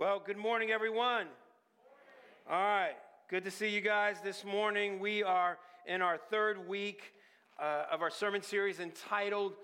Well, 0.00 0.22
good 0.24 0.36
morning, 0.36 0.70
everyone. 0.70 1.26
All 2.48 2.56
right, 2.56 2.94
good 3.28 3.42
to 3.42 3.50
see 3.50 3.70
you 3.70 3.80
guys 3.80 4.18
this 4.22 4.44
morning. 4.44 5.00
We 5.00 5.24
are 5.24 5.58
in 5.88 6.02
our 6.02 6.18
third 6.30 6.68
week 6.68 7.02
uh, 7.60 7.86
of 7.90 8.00
our 8.00 8.08
sermon 8.08 8.40
series 8.42 8.78
entitled 8.78 9.54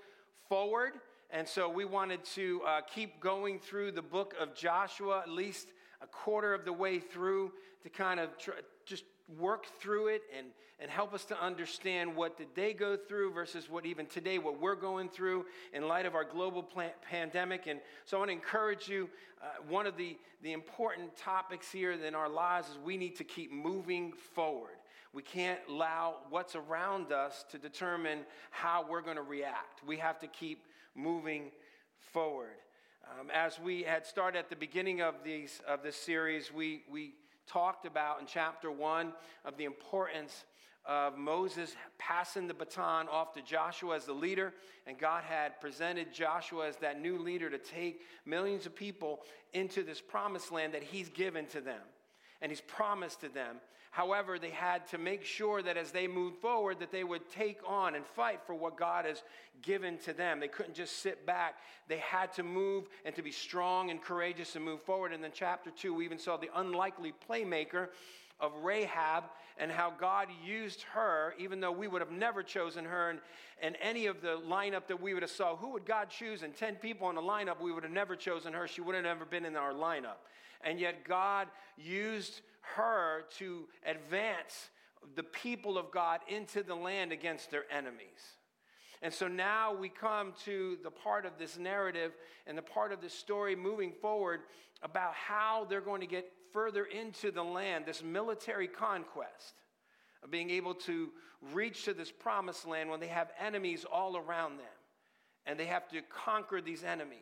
Forward. 0.49 0.95
And 1.31 1.47
so 1.47 1.69
we 1.69 1.85
wanted 1.85 2.25
to 2.35 2.63
uh, 2.67 2.81
keep 2.81 3.21
going 3.21 3.61
through 3.61 3.93
the 3.93 4.03
book 4.03 4.35
of 4.41 4.57
Joshua, 4.57 5.21
at 5.21 5.29
least 5.29 5.69
a 6.03 6.09
quarter 6.09 6.53
of 6.53 6.65
the 6.65 6.73
way 6.73 6.99
through, 6.99 7.53
to 7.85 7.89
kind 7.89 8.19
of 8.19 8.31
just 8.85 9.05
work 9.39 9.67
through 9.81 10.09
it 10.09 10.23
and, 10.37 10.49
and 10.79 10.91
help 10.91 11.15
us 11.15 11.25
to 11.25 11.41
understand 11.41 12.15
what 12.15 12.37
did 12.37 12.49
they 12.55 12.73
go 12.73 12.97
through 12.97 13.33
versus 13.33 13.71
what 13.71 13.87
even 13.87 14.07
today 14.07 14.39
what 14.39 14.61
we're 14.61 14.75
going 14.75 15.09
through 15.09 15.47
in 15.73 15.89
light 15.89 16.07
of 16.07 16.15
our 16.15 16.25
global 16.25 16.63
plan- 16.63 16.93
pandemic. 17.09 17.67
And 17.67 17.81
so 18.05 18.17
i 18.17 18.21
want 18.21 18.29
to 18.29 18.35
encourage 18.35 18.89
you 18.89 19.09
uh, 19.43 19.47
one 19.69 19.87
of 19.87 19.97
the, 19.97 20.17
the 20.43 20.53
important 20.53 21.17
topics 21.17 21.71
here 21.71 21.93
in 21.93 22.15
our 22.15 22.29
lives 22.29 22.69
is 22.69 22.79
we 22.85 22.97
need 22.97 23.17
to 23.17 23.25
keep 23.25 23.53
moving 23.53 24.13
forward. 24.35 24.77
We 25.13 25.23
can't 25.23 25.61
allow 25.69 26.17
what's 26.31 26.57
around 26.57 27.13
us 27.13 27.45
to 27.51 27.59
determine 27.59 28.21
how 28.51 28.85
we're 28.89 29.03
going 29.03 29.17
to 29.17 29.23
react. 29.23 29.87
We 29.87 29.99
have 29.99 30.19
to 30.21 30.27
keep 30.27 30.65
moving 30.95 31.51
forward. 32.13 32.57
Um, 33.21 33.31
as 33.31 33.61
we 33.61 33.83
had 33.83 34.07
started 34.07 34.39
at 34.39 34.49
the 34.49 34.57
beginning 34.57 35.03
of, 35.03 35.17
these, 35.25 35.61
of 35.69 35.83
this 35.83 35.97
series 35.97 36.53
we, 36.53 36.83
we 36.91 37.13
talked 37.47 37.87
about 37.87 38.21
in 38.21 38.27
chapter 38.27 38.71
one 38.71 39.13
of 39.45 39.57
the 39.57 39.65
importance 39.65 40.45
of 40.87 41.17
Moses 41.17 41.75
passing 41.99 42.47
the 42.47 42.55
baton 42.55 43.09
off 43.09 43.33
to 43.35 43.43
Joshua 43.43 43.97
as 43.97 44.05
the 44.05 44.13
leader, 44.13 44.53
and 44.87 44.99
God 44.99 45.25
had 45.25 45.61
presented 45.61 46.13
Joshua 46.13 46.69
as 46.69 46.77
that 46.77 47.01
new 47.01 47.19
leader 47.19 47.49
to 47.49 47.59
take 47.59 48.03
millions 48.27 48.67
of 48.67 48.75
people 48.75 49.21
into 49.53 49.83
this 49.83 50.01
promised 50.01 50.53
land 50.53 50.75
that 50.75 50.83
he's 50.83 51.09
given 51.09 51.47
to 51.47 51.61
them 51.61 51.81
and 52.43 52.51
he's 52.51 52.61
promised 52.61 53.21
to 53.23 53.29
them. 53.29 53.57
However, 53.95 54.41
they 54.41 54.51
had 54.51 54.89
to 54.89 54.99
make 54.99 55.25
sure 55.25 55.63
that 55.63 55.77
as 55.77 55.93
they 55.93 56.09
moved 56.09 56.39
forward 56.39 56.81
that 56.81 56.91
they 56.91 57.05
would 57.05 57.31
take 57.31 57.61
on 57.65 57.95
and 57.95 58.05
fight 58.05 58.41
for 58.45 58.53
what 58.53 58.77
God 58.77 59.05
has 59.05 59.23
given 59.63 59.99
to 59.99 60.13
them. 60.13 60.41
They 60.41 60.49
couldn't 60.49 60.75
just 60.75 60.99
sit 60.99 61.25
back. 61.25 61.61
They 61.87 61.99
had 61.99 62.33
to 62.33 62.43
move 62.43 62.89
and 63.05 63.15
to 63.15 63.23
be 63.23 63.31
strong 63.31 63.93
and 63.93 64.03
courageous 64.03 64.57
and 64.57 64.65
move 64.65 64.83
forward. 64.83 65.13
And 65.13 65.23
then 65.23 65.31
chapter 65.33 65.71
2 65.71 65.95
we 65.95 66.05
even 66.05 66.19
saw 66.19 66.37
the 66.37 66.51
unlikely 66.57 67.15
playmaker 67.31 67.87
of 68.41 68.51
Rahab 68.65 69.27
and 69.59 69.71
how 69.71 69.93
God 69.97 70.27
used 70.45 70.83
her, 70.93 71.37
even 71.39 71.61
though 71.61 71.71
we 71.71 71.87
would 71.87 72.01
have 72.01 72.11
never 72.11 72.43
chosen 72.43 72.85
her 72.85 73.17
in 73.63 73.77
any 73.77 74.07
of 74.07 74.21
the 74.23 74.41
lineup 74.45 74.89
that 74.89 75.01
we 75.01 75.15
would 75.15 75.23
have 75.23 75.31
saw. 75.31 75.55
Who 75.55 75.71
would 75.71 75.87
God 75.87 76.11
choose? 76.11 76.43
And 76.43 76.53
10 76.57 76.75
people 76.77 77.11
in 77.11 77.15
the 77.15 77.23
lineup, 77.23 77.61
we 77.61 77.71
would 77.71 77.85
have 77.85 77.93
never 77.93 78.17
chosen 78.17 78.55
her. 78.55 78.67
She 78.67 78.81
would 78.81 78.97
have 78.97 79.05
never 79.05 79.25
been 79.25 79.45
in 79.45 79.55
our 79.55 79.73
lineup. 79.73 80.19
And 80.63 80.81
yet 80.81 81.05
God 81.05 81.47
used 81.79 82.41
her 82.77 83.25
to 83.39 83.69
advance 83.87 84.71
the 85.15 85.23
people 85.23 85.77
of 85.77 85.91
God 85.91 86.21
into 86.29 86.63
the 86.63 86.75
land 86.75 87.13
against 87.13 87.51
their 87.51 87.65
enemies. 87.71 88.39
And 89.03 89.13
so 89.13 89.29
now 89.29 89.75
we 89.75 89.91
come 89.91 90.33
to 90.47 90.79
the 90.83 90.91
part 90.91 91.27
of 91.27 91.33
this 91.39 91.59
narrative 91.59 92.13
and 92.47 92.57
the 92.57 92.63
part 92.63 92.91
of 92.91 93.03
this 93.03 93.13
story 93.13 93.55
moving 93.55 93.93
forward 93.93 94.41
about 94.83 95.13
how 95.15 95.67
they're 95.69 95.81
going 95.81 96.01
to 96.01 96.07
get 96.07 96.33
further 96.53 96.85
into 96.85 97.31
the 97.31 97.43
land, 97.43 97.85
this 97.85 98.03
military 98.03 98.69
conquest 98.69 99.55
of 100.23 100.31
being 100.31 100.51
able 100.51 100.75
to 100.75 101.11
reach 101.53 101.85
to 101.85 101.93
this 101.93 102.11
promised 102.11 102.67
land 102.67 102.89
when 102.89 103.01
they 103.01 103.09
have 103.09 103.29
enemies 103.39 103.85
all 103.85 104.17
around 104.17 104.57
them 104.57 104.67
and 105.47 105.59
they 105.59 105.67
have 105.67 105.87
to 105.89 106.01
conquer 106.03 106.61
these 106.61 106.83
enemies. 106.83 107.19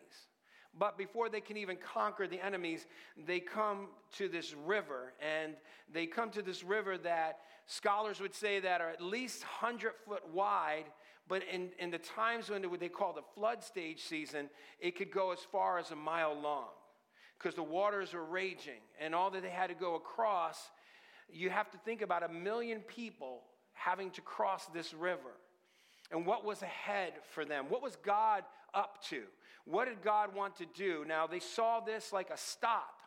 But 0.79 0.97
before 0.97 1.29
they 1.29 1.41
can 1.41 1.57
even 1.57 1.77
conquer 1.77 2.27
the 2.27 2.45
enemies, 2.45 2.87
they 3.27 3.41
come 3.41 3.89
to 4.17 4.29
this 4.29 4.55
river. 4.55 5.13
And 5.21 5.55
they 5.93 6.07
come 6.07 6.31
to 6.31 6.43
this 6.43 6.65
river 6.65 6.97
that 6.99 7.41
scholars 7.67 8.21
would 8.21 8.35
say 8.35 8.61
that 8.61 8.81
are 8.81 8.89
at 8.89 9.03
least 9.03 9.43
100 9.43 9.93
foot 10.07 10.23
wide. 10.33 10.85
But 11.29 11.43
in, 11.53 11.71
in 11.79 11.91
the 11.91 11.99
times 11.99 12.49
when 12.49 12.65
they 12.81 12.89
call 12.89 13.13
the 13.13 13.23
flood 13.35 13.63
stage 13.63 14.01
season, 14.01 14.49
it 14.81 14.97
could 14.97 15.11
go 15.11 15.33
as 15.33 15.41
far 15.41 15.79
as 15.79 15.91
a 15.91 15.97
mile 15.97 16.35
long 16.35 16.69
because 17.39 17.55
the 17.55 17.63
waters 17.63 18.15
were 18.15 18.25
raging. 18.25 18.81
And 19.01 19.15
all 19.15 19.31
that 19.31 19.43
they 19.43 19.51
had 19.51 19.69
to 19.69 19.75
go 19.75 19.97
across, 19.97 20.71
you 21.31 21.51
have 21.51 21.71
to 21.73 21.79
think 21.79 22.01
about 22.01 22.23
a 22.23 22.29
million 22.29 22.81
people 22.81 23.43
having 23.73 24.11
to 24.13 24.21
cross 24.21 24.67
this 24.67 24.95
river. 24.95 25.33
And 26.11 26.27
what 26.27 26.45
was 26.45 26.63
ahead 26.63 27.15
for 27.31 27.45
them? 27.45 27.67
What 27.69 27.83
was 27.83 27.97
God 27.97 28.45
up 28.75 29.03
to? 29.05 29.23
What 29.65 29.87
did 29.87 30.03
God 30.03 30.35
want 30.35 30.57
to 30.57 30.67
do? 30.67 31.05
Now, 31.07 31.27
they 31.27 31.41
saw 31.41 31.81
this 31.81 32.13
like 32.13 32.31
a 32.31 32.37
stop 32.37 33.01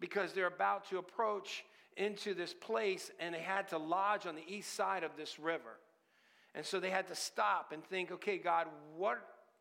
because 0.00 0.32
they're 0.32 0.46
about 0.46 0.88
to 0.90 0.98
approach 0.98 1.64
into 1.96 2.34
this 2.34 2.54
place 2.54 3.10
and 3.20 3.34
they 3.34 3.40
had 3.40 3.68
to 3.68 3.78
lodge 3.78 4.26
on 4.26 4.34
the 4.34 4.44
east 4.46 4.74
side 4.74 5.04
of 5.04 5.16
this 5.16 5.38
river. 5.38 5.78
And 6.54 6.64
so 6.64 6.80
they 6.80 6.90
had 6.90 7.08
to 7.08 7.14
stop 7.14 7.72
and 7.72 7.84
think, 7.84 8.10
okay, 8.10 8.38
God, 8.38 8.66
what 8.96 9.18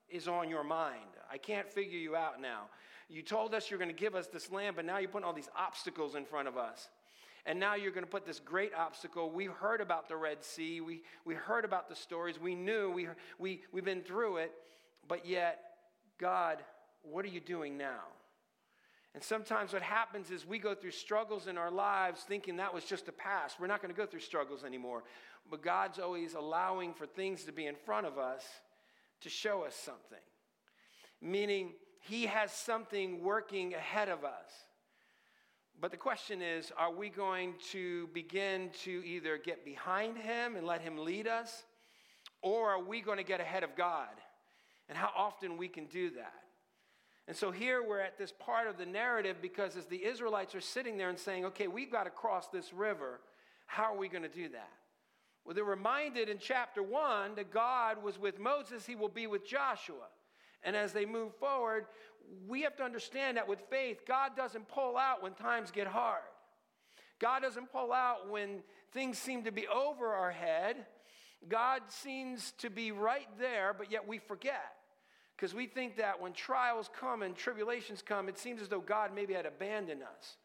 is 0.09 0.27
on 0.27 0.49
your 0.49 0.63
mind? 0.63 0.99
I 1.31 1.37
can't 1.37 1.69
figure 1.69 1.97
you 1.97 2.15
out 2.15 2.41
now. 2.41 2.63
You 3.09 3.21
told 3.21 3.53
us 3.53 3.69
you're 3.69 3.79
going 3.79 3.93
to 3.93 3.95
give 3.95 4.15
us 4.15 4.27
this 4.27 4.51
land, 4.51 4.75
but 4.75 4.85
now 4.85 4.97
you're 4.97 5.09
putting 5.09 5.25
all 5.25 5.33
these 5.33 5.49
obstacles 5.55 6.15
in 6.15 6.25
front 6.25 6.47
of 6.47 6.57
us. 6.57 6.89
And 7.45 7.59
now 7.59 7.75
you're 7.75 7.91
going 7.91 8.05
to 8.05 8.09
put 8.09 8.25
this 8.25 8.39
great 8.39 8.73
obstacle. 8.73 9.31
We 9.31 9.45
heard 9.45 9.81
about 9.81 10.07
the 10.07 10.15
Red 10.15 10.43
Sea. 10.43 10.79
We, 10.79 11.01
we 11.25 11.33
heard 11.33 11.65
about 11.65 11.89
the 11.89 11.95
stories. 11.95 12.39
We 12.39 12.55
knew. 12.55 12.91
We, 12.91 13.07
we, 13.39 13.61
we've 13.71 13.83
been 13.83 14.01
through 14.01 14.37
it. 14.37 14.51
But 15.07 15.25
yet, 15.25 15.70
God, 16.21 16.59
what 17.01 17.25
are 17.25 17.29
you 17.29 17.39
doing 17.39 17.77
now? 17.77 18.03
And 19.13 19.21
sometimes 19.21 19.73
what 19.73 19.81
happens 19.81 20.31
is 20.31 20.45
we 20.45 20.57
go 20.57 20.73
through 20.73 20.91
struggles 20.91 21.47
in 21.47 21.57
our 21.57 21.71
lives 21.71 22.21
thinking 22.21 22.57
that 22.57 22.73
was 22.73 22.85
just 22.85 23.09
a 23.09 23.11
past. 23.11 23.59
We're 23.59 23.67
not 23.67 23.81
going 23.81 23.93
to 23.93 23.99
go 23.99 24.05
through 24.05 24.21
struggles 24.21 24.63
anymore. 24.63 25.03
But 25.49 25.61
God's 25.61 25.99
always 25.99 26.33
allowing 26.33 26.93
for 26.93 27.05
things 27.05 27.43
to 27.45 27.51
be 27.51 27.65
in 27.65 27.75
front 27.75 28.07
of 28.07 28.17
us 28.17 28.43
to 29.21 29.29
show 29.29 29.63
us 29.63 29.75
something. 29.75 30.23
Meaning, 31.21 31.73
He 31.99 32.27
has 32.27 32.51
something 32.51 33.21
working 33.21 33.73
ahead 33.73 34.07
of 34.07 34.23
us. 34.23 34.49
But 35.79 35.91
the 35.91 35.97
question 35.97 36.41
is 36.41 36.71
are 36.77 36.93
we 36.93 37.09
going 37.09 37.55
to 37.71 38.07
begin 38.13 38.69
to 38.83 39.03
either 39.05 39.37
get 39.37 39.65
behind 39.65 40.17
Him 40.17 40.55
and 40.55 40.65
let 40.65 40.81
Him 40.81 40.97
lead 40.97 41.27
us, 41.27 41.63
or 42.41 42.69
are 42.69 42.83
we 42.83 43.01
going 43.01 43.17
to 43.17 43.23
get 43.23 43.41
ahead 43.41 43.63
of 43.63 43.75
God? 43.75 44.07
And 44.91 44.97
how 44.97 45.09
often 45.15 45.55
we 45.55 45.69
can 45.69 45.85
do 45.85 46.09
that. 46.09 46.33
And 47.25 47.37
so 47.37 47.49
here 47.49 47.81
we're 47.81 48.01
at 48.01 48.17
this 48.17 48.33
part 48.33 48.67
of 48.67 48.77
the 48.77 48.85
narrative 48.85 49.37
because 49.41 49.77
as 49.77 49.85
the 49.85 50.03
Israelites 50.03 50.53
are 50.53 50.59
sitting 50.59 50.97
there 50.97 51.07
and 51.07 51.17
saying, 51.17 51.45
okay, 51.45 51.69
we've 51.69 51.89
got 51.89 52.03
to 52.03 52.09
cross 52.09 52.49
this 52.49 52.73
river, 52.73 53.21
how 53.67 53.93
are 53.93 53.97
we 53.97 54.09
going 54.09 54.23
to 54.23 54.27
do 54.27 54.49
that? 54.49 54.69
Well, 55.45 55.55
they're 55.55 55.63
reminded 55.63 56.27
in 56.27 56.39
chapter 56.39 56.83
one 56.83 57.35
that 57.35 57.53
God 57.53 58.03
was 58.03 58.19
with 58.19 58.37
Moses, 58.37 58.85
he 58.85 58.95
will 58.95 59.07
be 59.07 59.27
with 59.27 59.47
Joshua. 59.47 60.09
And 60.61 60.75
as 60.75 60.91
they 60.91 61.05
move 61.05 61.33
forward, 61.35 61.85
we 62.45 62.63
have 62.63 62.75
to 62.75 62.83
understand 62.83 63.37
that 63.37 63.47
with 63.47 63.61
faith, 63.69 64.01
God 64.05 64.35
doesn't 64.35 64.67
pull 64.67 64.97
out 64.97 65.23
when 65.23 65.35
times 65.35 65.71
get 65.71 65.87
hard. 65.87 66.19
God 67.17 67.43
doesn't 67.43 67.71
pull 67.71 67.93
out 67.93 68.29
when 68.29 68.59
things 68.91 69.17
seem 69.17 69.45
to 69.45 69.53
be 69.53 69.69
over 69.69 70.07
our 70.07 70.31
head. 70.31 70.85
God 71.47 71.83
seems 71.87 72.51
to 72.57 72.69
be 72.69 72.91
right 72.91 73.29
there, 73.39 73.73
but 73.73 73.89
yet 73.89 74.05
we 74.05 74.17
forget. 74.17 74.73
Because 75.41 75.55
we 75.55 75.65
think 75.65 75.97
that 75.97 76.21
when 76.21 76.33
trials 76.33 76.87
come 76.99 77.23
and 77.23 77.35
tribulations 77.35 78.03
come, 78.03 78.29
it 78.29 78.37
seems 78.37 78.61
as 78.61 78.69
though 78.69 78.79
God 78.79 79.09
maybe 79.15 79.33
had 79.33 79.47
abandoned 79.47 80.03
us, 80.03 80.37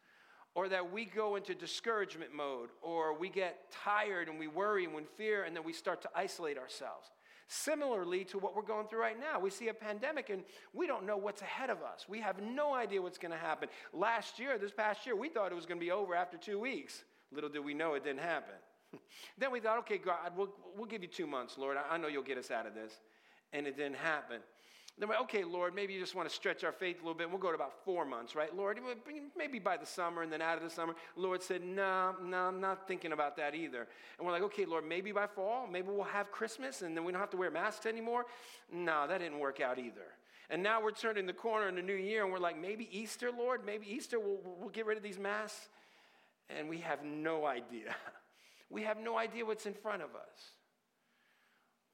or 0.54 0.70
that 0.70 0.90
we 0.90 1.04
go 1.04 1.36
into 1.36 1.54
discouragement 1.54 2.32
mode, 2.34 2.70
or 2.80 3.14
we 3.14 3.28
get 3.28 3.70
tired 3.70 4.30
and 4.30 4.38
we 4.38 4.46
worry 4.46 4.86
and 4.86 4.94
we 4.94 5.02
fear, 5.18 5.44
and 5.44 5.54
then 5.54 5.64
we 5.64 5.74
start 5.74 6.00
to 6.00 6.08
isolate 6.14 6.56
ourselves. 6.56 7.10
Similarly 7.46 8.24
to 8.24 8.38
what 8.38 8.56
we're 8.56 8.62
going 8.62 8.88
through 8.88 9.00
right 9.00 9.20
now, 9.20 9.38
we 9.38 9.50
see 9.50 9.68
a 9.68 9.74
pandemic 9.74 10.30
and 10.30 10.44
we 10.72 10.86
don't 10.86 11.04
know 11.04 11.18
what's 11.18 11.42
ahead 11.42 11.68
of 11.68 11.82
us. 11.82 12.06
We 12.08 12.22
have 12.22 12.40
no 12.40 12.72
idea 12.72 13.02
what's 13.02 13.18
going 13.18 13.32
to 13.32 13.38
happen. 13.38 13.68
Last 13.92 14.38
year, 14.38 14.56
this 14.56 14.72
past 14.72 15.04
year, 15.04 15.14
we 15.14 15.28
thought 15.28 15.52
it 15.52 15.56
was 15.56 15.66
going 15.66 15.78
to 15.78 15.84
be 15.84 15.92
over 15.92 16.14
after 16.14 16.38
two 16.38 16.58
weeks. 16.58 17.04
Little 17.30 17.50
did 17.50 17.62
we 17.62 17.74
know 17.74 17.92
it 17.94 18.02
didn't 18.02 18.20
happen. 18.20 18.54
then 19.38 19.52
we 19.52 19.60
thought, 19.60 19.78
okay, 19.80 19.98
God, 19.98 20.32
we'll, 20.34 20.54
we'll 20.74 20.86
give 20.86 21.02
you 21.02 21.08
two 21.08 21.26
months, 21.26 21.58
Lord. 21.58 21.76
I, 21.76 21.96
I 21.96 21.98
know 21.98 22.08
you'll 22.08 22.22
get 22.22 22.38
us 22.38 22.50
out 22.50 22.66
of 22.66 22.74
this. 22.74 22.94
And 23.52 23.66
it 23.66 23.76
didn't 23.76 23.96
happen. 23.96 24.40
Then 24.98 25.10
we're, 25.10 25.16
okay, 25.18 25.44
Lord, 25.44 25.74
maybe 25.74 25.92
you 25.92 26.00
just 26.00 26.14
want 26.14 26.26
to 26.26 26.34
stretch 26.34 26.64
our 26.64 26.72
faith 26.72 26.96
a 26.96 27.00
little 27.00 27.16
bit. 27.16 27.28
We'll 27.28 27.38
go 27.38 27.50
to 27.50 27.54
about 27.54 27.84
four 27.84 28.06
months, 28.06 28.34
right? 28.34 28.54
Lord, 28.56 28.80
maybe 29.36 29.58
by 29.58 29.76
the 29.76 29.84
summer 29.84 30.22
and 30.22 30.32
then 30.32 30.40
out 30.40 30.56
of 30.56 30.62
the 30.62 30.70
summer. 30.70 30.94
Lord 31.16 31.42
said, 31.42 31.62
no, 31.62 32.14
no, 32.22 32.38
I'm 32.38 32.62
not 32.62 32.88
thinking 32.88 33.12
about 33.12 33.36
that 33.36 33.54
either. 33.54 33.86
And 34.16 34.26
we're 34.26 34.32
like, 34.32 34.42
okay, 34.44 34.64
Lord, 34.64 34.84
maybe 34.88 35.12
by 35.12 35.26
fall, 35.26 35.66
maybe 35.70 35.88
we'll 35.88 36.04
have 36.04 36.30
Christmas 36.30 36.80
and 36.80 36.96
then 36.96 37.04
we 37.04 37.12
don't 37.12 37.20
have 37.20 37.30
to 37.30 37.36
wear 37.36 37.50
masks 37.50 37.84
anymore. 37.84 38.24
No, 38.72 39.06
that 39.06 39.18
didn't 39.18 39.38
work 39.38 39.60
out 39.60 39.78
either. 39.78 40.14
And 40.48 40.62
now 40.62 40.82
we're 40.82 40.92
turning 40.92 41.26
the 41.26 41.34
corner 41.34 41.68
in 41.68 41.74
the 41.74 41.82
new 41.82 41.94
year 41.94 42.24
and 42.24 42.32
we're 42.32 42.38
like, 42.38 42.58
maybe 42.58 42.88
Easter, 42.90 43.30
Lord, 43.36 43.66
maybe 43.66 43.86
Easter, 43.86 44.18
we'll, 44.18 44.38
we'll 44.58 44.70
get 44.70 44.86
rid 44.86 44.96
of 44.96 45.02
these 45.02 45.18
masks. 45.18 45.68
And 46.48 46.70
we 46.70 46.78
have 46.78 47.04
no 47.04 47.46
idea. 47.46 47.94
We 48.68 48.82
have 48.82 48.98
no 48.98 49.16
idea 49.16 49.46
what's 49.46 49.64
in 49.64 49.74
front 49.74 50.02
of 50.02 50.16
us. 50.16 50.50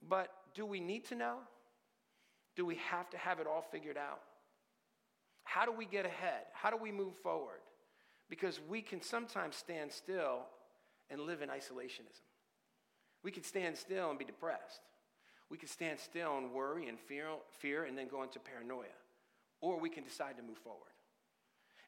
But 0.08 0.30
do 0.54 0.64
we 0.64 0.80
need 0.80 1.04
to 1.08 1.14
know? 1.14 1.36
Do 2.56 2.66
we 2.66 2.76
have 2.90 3.08
to 3.10 3.18
have 3.18 3.40
it 3.40 3.46
all 3.46 3.64
figured 3.70 3.96
out? 3.96 4.20
How 5.44 5.64
do 5.64 5.72
we 5.72 5.86
get 5.86 6.06
ahead? 6.06 6.42
How 6.52 6.70
do 6.70 6.76
we 6.76 6.92
move 6.92 7.16
forward? 7.16 7.60
Because 8.28 8.60
we 8.68 8.82
can 8.82 9.02
sometimes 9.02 9.56
stand 9.56 9.92
still 9.92 10.40
and 11.10 11.20
live 11.20 11.42
in 11.42 11.48
isolationism. 11.48 12.22
We 13.22 13.30
can 13.30 13.42
stand 13.42 13.76
still 13.76 14.10
and 14.10 14.18
be 14.18 14.24
depressed. 14.24 14.80
We 15.50 15.58
can 15.58 15.68
stand 15.68 16.00
still 16.00 16.38
and 16.38 16.52
worry 16.52 16.88
and 16.88 16.98
fear, 16.98 17.26
fear 17.58 17.84
and 17.84 17.96
then 17.96 18.08
go 18.08 18.22
into 18.22 18.38
paranoia. 18.38 18.86
Or 19.60 19.78
we 19.78 19.90
can 19.90 20.04
decide 20.04 20.36
to 20.38 20.42
move 20.42 20.58
forward. 20.58 20.88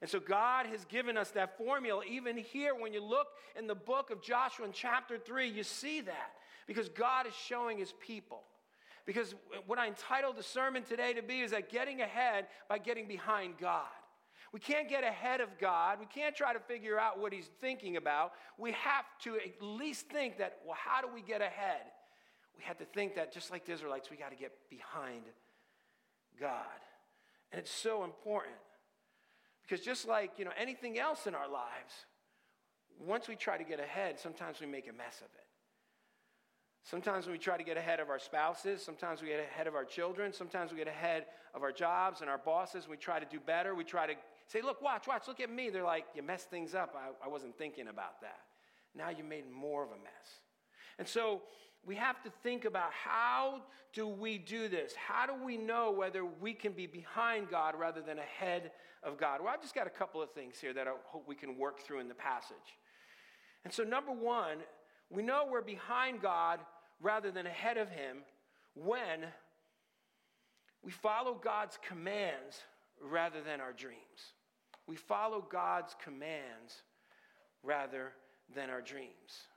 And 0.00 0.10
so 0.10 0.20
God 0.20 0.66
has 0.66 0.84
given 0.84 1.16
us 1.16 1.30
that 1.30 1.56
formula. 1.56 2.02
Even 2.08 2.36
here, 2.36 2.74
when 2.74 2.92
you 2.92 3.02
look 3.02 3.28
in 3.58 3.66
the 3.66 3.74
book 3.74 4.10
of 4.10 4.22
Joshua 4.22 4.66
in 4.66 4.72
chapter 4.72 5.16
3, 5.16 5.48
you 5.48 5.62
see 5.62 6.02
that 6.02 6.32
because 6.66 6.90
God 6.90 7.26
is 7.26 7.32
showing 7.34 7.78
his 7.78 7.94
people. 8.06 8.42
Because 9.06 9.34
what 9.66 9.78
I 9.78 9.86
entitled 9.86 10.36
the 10.36 10.42
sermon 10.42 10.82
today 10.82 11.12
to 11.12 11.22
be 11.22 11.40
is 11.40 11.50
that 11.50 11.68
getting 11.68 12.00
ahead 12.00 12.46
by 12.68 12.78
getting 12.78 13.06
behind 13.06 13.58
God. 13.58 13.86
We 14.52 14.60
can't 14.60 14.88
get 14.88 15.02
ahead 15.04 15.40
of 15.40 15.48
God. 15.60 15.98
We 15.98 16.06
can't 16.06 16.34
try 16.34 16.52
to 16.52 16.60
figure 16.60 16.98
out 16.98 17.18
what 17.18 17.32
He's 17.32 17.50
thinking 17.60 17.96
about. 17.96 18.32
We 18.56 18.72
have 18.72 19.04
to 19.24 19.34
at 19.34 19.60
least 19.60 20.08
think 20.08 20.38
that, 20.38 20.58
well, 20.64 20.76
how 20.78 21.00
do 21.00 21.08
we 21.12 21.22
get 21.22 21.42
ahead? 21.42 21.82
We 22.56 22.62
have 22.64 22.78
to 22.78 22.84
think 22.84 23.16
that 23.16 23.32
just 23.32 23.50
like 23.50 23.66
the 23.66 23.72
Israelites, 23.72 24.10
we 24.10 24.16
got 24.16 24.30
to 24.30 24.36
get 24.36 24.52
behind 24.70 25.24
God. 26.40 26.78
And 27.50 27.58
it's 27.58 27.70
so 27.70 28.04
important. 28.04 28.54
Because 29.62 29.84
just 29.84 30.06
like, 30.06 30.32
you 30.38 30.44
know, 30.44 30.52
anything 30.58 30.98
else 30.98 31.26
in 31.26 31.34
our 31.34 31.48
lives, 31.48 32.06
once 33.04 33.28
we 33.28 33.34
try 33.34 33.58
to 33.58 33.64
get 33.64 33.80
ahead, 33.80 34.20
sometimes 34.20 34.60
we 34.60 34.66
make 34.66 34.88
a 34.88 34.92
mess 34.92 35.18
of 35.18 35.26
it. 35.34 35.46
Sometimes 36.84 37.26
when 37.26 37.32
we 37.32 37.38
try 37.38 37.56
to 37.56 37.64
get 37.64 37.76
ahead 37.76 37.98
of 37.98 38.10
our 38.10 38.18
spouses, 38.18 38.84
sometimes 38.84 39.22
we 39.22 39.28
get 39.28 39.40
ahead 39.40 39.66
of 39.66 39.74
our 39.74 39.84
children, 39.84 40.32
sometimes 40.32 40.70
we 40.70 40.78
get 40.78 40.86
ahead 40.86 41.24
of 41.54 41.62
our 41.62 41.72
jobs 41.72 42.20
and 42.20 42.30
our 42.30 42.38
bosses, 42.38 42.86
we 42.88 42.96
try 42.96 43.18
to 43.18 43.26
do 43.26 43.40
better, 43.40 43.74
we 43.74 43.84
try 43.84 44.06
to 44.06 44.14
Say, 44.46 44.60
look, 44.60 44.82
watch, 44.82 45.06
watch, 45.06 45.26
look 45.26 45.40
at 45.40 45.50
me. 45.50 45.70
They're 45.70 45.84
like, 45.84 46.06
you 46.14 46.22
messed 46.22 46.50
things 46.50 46.74
up. 46.74 46.94
I, 46.96 47.24
I 47.24 47.28
wasn't 47.28 47.56
thinking 47.56 47.88
about 47.88 48.20
that. 48.20 48.40
Now 48.94 49.10
you 49.10 49.24
made 49.24 49.50
more 49.50 49.82
of 49.82 49.90
a 49.90 49.96
mess. 49.96 50.40
And 50.98 51.08
so 51.08 51.42
we 51.84 51.96
have 51.96 52.22
to 52.22 52.30
think 52.42 52.64
about 52.64 52.90
how 52.92 53.62
do 53.92 54.06
we 54.06 54.38
do 54.38 54.68
this? 54.68 54.94
How 54.94 55.26
do 55.26 55.32
we 55.44 55.56
know 55.56 55.90
whether 55.90 56.24
we 56.24 56.52
can 56.52 56.72
be 56.72 56.86
behind 56.86 57.48
God 57.50 57.74
rather 57.78 58.00
than 58.00 58.18
ahead 58.18 58.72
of 59.02 59.18
God? 59.18 59.40
Well, 59.40 59.52
I've 59.52 59.62
just 59.62 59.74
got 59.74 59.86
a 59.86 59.90
couple 59.90 60.22
of 60.22 60.30
things 60.32 60.56
here 60.60 60.72
that 60.72 60.86
I 60.86 60.92
hope 61.06 61.26
we 61.26 61.34
can 61.34 61.58
work 61.58 61.80
through 61.80 62.00
in 62.00 62.08
the 62.08 62.14
passage. 62.14 62.78
And 63.64 63.72
so, 63.72 63.82
number 63.82 64.12
one, 64.12 64.58
we 65.10 65.22
know 65.22 65.46
we're 65.50 65.62
behind 65.62 66.20
God 66.20 66.60
rather 67.04 67.30
than 67.30 67.46
ahead 67.46 67.76
of 67.76 67.90
Him 67.90 68.24
when 68.74 69.28
we 70.82 70.90
follow 70.90 71.34
God's 71.34 71.78
commands 71.86 72.62
rather 73.00 73.42
than 73.42 73.60
our 73.60 73.72
dreams. 73.72 74.32
We 74.86 74.96
follow 74.96 75.46
God's 75.48 75.94
commands 76.02 76.82
rather 77.62 78.12
than 78.54 78.70
our 78.70 78.80
dreams. 78.80 79.48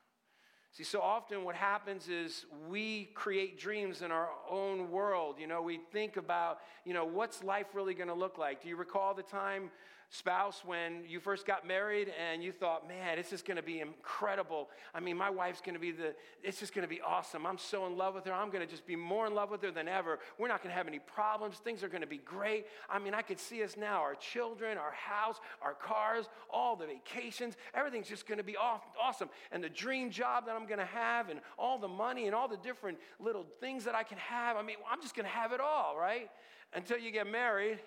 See, 0.73 0.83
so 0.83 1.01
often 1.01 1.43
what 1.43 1.55
happens 1.55 2.07
is 2.07 2.45
we 2.69 3.05
create 3.15 3.57
dreams 3.57 4.01
in 4.01 4.11
our 4.11 4.29
own 4.49 4.91
world. 4.91 5.37
You 5.39 5.47
know, 5.47 5.61
we 5.61 5.79
think 5.91 6.17
about, 6.17 6.59
you 6.85 6.93
know, 6.93 7.05
what's 7.05 7.43
life 7.43 7.67
really 7.73 7.93
going 7.93 8.09
to 8.09 8.13
look 8.13 8.37
like? 8.37 8.61
Do 8.61 8.69
you 8.69 8.75
recall 8.75 9.13
the 9.13 9.23
time 9.23 9.71
spouse 10.09 10.61
when 10.65 11.03
you 11.05 11.19
first 11.19 11.45
got 11.45 11.67
married 11.67 12.11
and 12.31 12.41
you 12.41 12.53
thought, 12.53 12.87
man, 12.87 13.17
this 13.17 13.33
is 13.33 13.41
going 13.41 13.57
to 13.57 13.63
be 13.63 13.81
incredible. 13.81 14.69
I 14.93 15.01
mean, 15.01 15.17
my 15.17 15.29
wife's 15.29 15.59
going 15.59 15.73
to 15.73 15.81
be 15.81 15.91
the, 15.91 16.15
it's 16.41 16.59
just 16.59 16.73
going 16.73 16.87
to 16.87 16.89
be 16.89 17.01
awesome. 17.01 17.45
I'm 17.45 17.57
so 17.57 17.85
in 17.87 17.97
love 17.97 18.15
with 18.15 18.23
her. 18.25 18.33
I'm 18.33 18.49
going 18.49 18.65
to 18.65 18.71
just 18.71 18.87
be 18.87 18.95
more 18.95 19.27
in 19.27 19.35
love 19.35 19.51
with 19.51 19.61
her 19.63 19.71
than 19.71 19.89
ever. 19.89 20.19
We're 20.37 20.47
not 20.47 20.63
going 20.63 20.71
to 20.71 20.77
have 20.77 20.87
any 20.87 20.99
problems. 20.99 21.57
Things 21.57 21.83
are 21.83 21.89
going 21.89 22.01
to 22.01 22.07
be 22.07 22.19
great. 22.19 22.67
I 22.89 22.99
mean, 22.99 23.13
I 23.13 23.21
could 23.21 23.39
see 23.39 23.63
us 23.63 23.75
now 23.75 23.99
our 23.99 24.15
children, 24.15 24.77
our 24.77 24.93
house, 24.93 25.39
our 25.61 25.73
cars, 25.73 26.29
all 26.49 26.77
the 26.77 26.85
vacations. 26.85 27.57
Everything's 27.73 28.07
just 28.07 28.27
going 28.27 28.37
to 28.37 28.45
be 28.45 28.55
awesome. 28.55 29.29
And 29.51 29.61
the 29.61 29.69
dream 29.69 30.09
job 30.09 30.45
that 30.45 30.55
I'm 30.55 30.67
going 30.67 30.79
to 30.79 30.85
have 30.85 31.29
and 31.29 31.41
all 31.57 31.77
the 31.77 31.87
money 31.89 32.27
and 32.27 32.35
all 32.35 32.47
the 32.47 32.57
different 32.57 32.97
little 33.19 33.45
things 33.59 33.83
that 33.83 33.95
I 33.95 34.03
can 34.03 34.17
have. 34.19 34.55
I 34.55 34.61
mean, 34.61 34.77
I'm 34.89 35.01
just 35.01 35.15
going 35.15 35.25
to 35.25 35.31
have 35.31 35.51
it 35.51 35.59
all, 35.59 35.97
right? 35.99 36.29
Until 36.73 36.97
you 36.97 37.11
get 37.11 37.27
married 37.29 37.79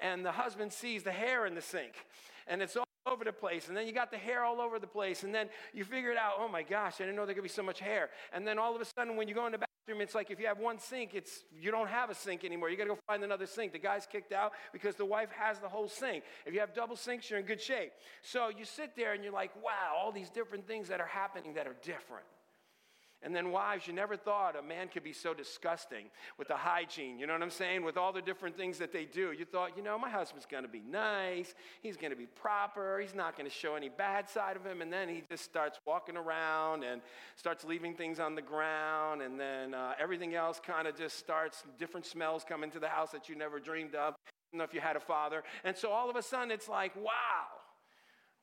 and 0.00 0.24
the 0.24 0.32
husband 0.32 0.72
sees 0.72 1.02
the 1.02 1.12
hair 1.12 1.46
in 1.46 1.54
the 1.54 1.62
sink 1.62 1.94
and 2.46 2.62
it's 2.62 2.76
all 2.76 2.86
over 3.06 3.24
the 3.24 3.32
place 3.32 3.68
and 3.68 3.76
then 3.76 3.86
you 3.86 3.92
got 3.92 4.10
the 4.10 4.16
hair 4.16 4.42
all 4.44 4.60
over 4.60 4.78
the 4.78 4.86
place 4.86 5.22
and 5.22 5.34
then 5.34 5.48
you 5.72 5.84
figure 5.84 6.10
it 6.10 6.18
out 6.18 6.32
oh 6.38 6.48
my 6.48 6.62
gosh 6.62 6.94
i 6.96 7.04
didn't 7.04 7.16
know 7.16 7.24
there 7.24 7.34
could 7.34 7.42
be 7.42 7.48
so 7.48 7.62
much 7.62 7.80
hair. 7.80 8.10
And 8.32 8.46
then 8.46 8.58
all 8.58 8.74
of 8.74 8.80
a 8.80 8.84
sudden 8.84 9.16
when 9.16 9.28
you 9.28 9.34
go 9.34 9.46
in 9.46 9.52
the 9.52 9.58
bathroom 9.58 10.00
it's 10.00 10.14
like 10.14 10.30
if 10.30 10.40
you 10.40 10.46
have 10.46 10.58
one 10.58 10.78
sink 10.78 11.14
it's 11.14 11.44
you 11.58 11.70
don't 11.70 11.88
have 11.88 12.10
a 12.10 12.14
sink 12.14 12.44
anymore. 12.44 12.70
You 12.70 12.76
got 12.76 12.84
to 12.84 12.90
go 12.90 12.98
find 13.06 13.22
another 13.22 13.46
sink. 13.46 13.72
The 13.72 13.78
guy's 13.78 14.06
kicked 14.06 14.32
out 14.32 14.52
because 14.72 14.96
the 14.96 15.04
wife 15.04 15.30
has 15.30 15.58
the 15.58 15.68
whole 15.68 15.88
sink. 15.88 16.24
If 16.44 16.54
you 16.54 16.60
have 16.60 16.74
double 16.74 16.96
sinks 16.96 17.30
you're 17.30 17.38
in 17.38 17.46
good 17.46 17.60
shape. 17.60 17.92
So 18.22 18.48
you 18.48 18.64
sit 18.64 18.96
there 18.96 19.12
and 19.12 19.22
you're 19.22 19.32
like 19.32 19.54
wow 19.56 19.94
all 19.96 20.12
these 20.12 20.30
different 20.30 20.66
things 20.66 20.88
that 20.88 21.00
are 21.00 21.06
happening 21.06 21.54
that 21.54 21.66
are 21.66 21.76
different 21.82 22.26
and 23.22 23.34
then, 23.34 23.50
wives, 23.50 23.86
you 23.86 23.92
never 23.92 24.16
thought 24.16 24.56
a 24.56 24.62
man 24.62 24.88
could 24.88 25.02
be 25.02 25.12
so 25.12 25.32
disgusting 25.32 26.06
with 26.38 26.48
the 26.48 26.56
hygiene, 26.56 27.18
you 27.18 27.26
know 27.26 27.32
what 27.32 27.42
I'm 27.42 27.50
saying? 27.50 27.82
With 27.82 27.96
all 27.96 28.12
the 28.12 28.20
different 28.20 28.56
things 28.56 28.78
that 28.78 28.92
they 28.92 29.04
do. 29.04 29.32
You 29.32 29.44
thought, 29.44 29.76
you 29.76 29.82
know, 29.82 29.98
my 29.98 30.10
husband's 30.10 30.46
gonna 30.46 30.68
be 30.68 30.82
nice, 30.88 31.54
he's 31.82 31.96
gonna 31.96 32.16
be 32.16 32.26
proper, 32.26 33.00
he's 33.00 33.14
not 33.14 33.36
gonna 33.36 33.50
show 33.50 33.74
any 33.74 33.88
bad 33.88 34.28
side 34.28 34.56
of 34.56 34.64
him. 34.64 34.82
And 34.82 34.92
then 34.92 35.08
he 35.08 35.22
just 35.30 35.44
starts 35.44 35.80
walking 35.86 36.16
around 36.16 36.84
and 36.84 37.00
starts 37.36 37.64
leaving 37.64 37.94
things 37.94 38.20
on 38.20 38.34
the 38.34 38.42
ground. 38.42 39.22
And 39.22 39.40
then 39.40 39.74
uh, 39.74 39.94
everything 39.98 40.34
else 40.34 40.60
kind 40.64 40.86
of 40.86 40.96
just 40.96 41.18
starts, 41.18 41.64
different 41.78 42.06
smells 42.06 42.44
come 42.46 42.62
into 42.62 42.78
the 42.78 42.88
house 42.88 43.10
that 43.12 43.28
you 43.28 43.34
never 43.34 43.58
dreamed 43.58 43.94
of. 43.94 44.14
I 44.14 44.30
don't 44.52 44.58
know 44.58 44.64
if 44.64 44.74
you 44.74 44.80
had 44.80 44.96
a 44.96 45.00
father. 45.00 45.42
And 45.64 45.76
so 45.76 45.90
all 45.90 46.10
of 46.10 46.16
a 46.16 46.22
sudden, 46.22 46.50
it's 46.50 46.68
like, 46.68 46.94
wow 46.96 47.55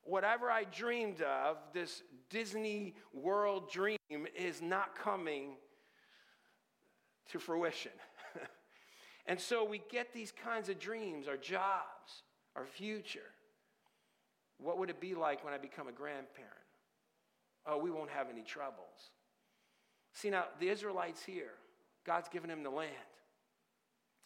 whatever 0.04 0.50
I 0.50 0.64
dreamed 0.64 1.22
of, 1.22 1.56
this 1.72 2.02
Disney 2.30 2.94
World 3.12 3.70
dream, 3.70 3.98
is 4.36 4.62
not 4.62 4.96
coming 4.96 5.56
to 7.30 7.38
fruition. 7.38 7.92
and 9.26 9.40
so 9.40 9.64
we 9.64 9.82
get 9.90 10.12
these 10.12 10.32
kinds 10.32 10.68
of 10.68 10.78
dreams 10.78 11.28
our 11.28 11.36
jobs, 11.36 12.22
our 12.56 12.66
future. 12.66 13.20
What 14.58 14.78
would 14.78 14.90
it 14.90 15.00
be 15.00 15.14
like 15.14 15.44
when 15.44 15.52
I 15.52 15.58
become 15.58 15.88
a 15.88 15.92
grandparent? 15.92 16.52
Oh, 17.66 17.78
we 17.78 17.90
won't 17.90 18.10
have 18.10 18.28
any 18.30 18.42
troubles. 18.42 19.10
See, 20.12 20.30
now, 20.30 20.44
the 20.60 20.68
Israelites 20.68 21.24
here, 21.24 21.50
God's 22.06 22.28
given 22.28 22.48
them 22.48 22.62
the 22.62 22.70
land. 22.70 22.92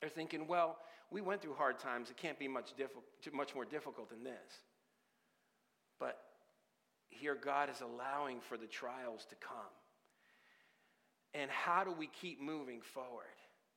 They're 0.00 0.10
thinking, 0.10 0.46
well, 0.46 0.76
we 1.10 1.20
went 1.20 1.40
through 1.40 1.54
hard 1.54 1.78
times. 1.78 2.10
It 2.10 2.16
can't 2.16 2.38
be 2.38 2.48
much, 2.48 2.72
diffi- 2.76 3.32
much 3.32 3.54
more 3.54 3.64
difficult 3.64 4.10
than 4.10 4.22
this. 4.22 4.62
Here, 7.08 7.34
God 7.34 7.70
is 7.70 7.80
allowing 7.80 8.40
for 8.40 8.56
the 8.56 8.66
trials 8.66 9.26
to 9.30 9.34
come. 9.36 9.72
And 11.34 11.50
how 11.50 11.84
do 11.84 11.92
we 11.92 12.06
keep 12.06 12.40
moving 12.40 12.80
forward? 12.80 13.24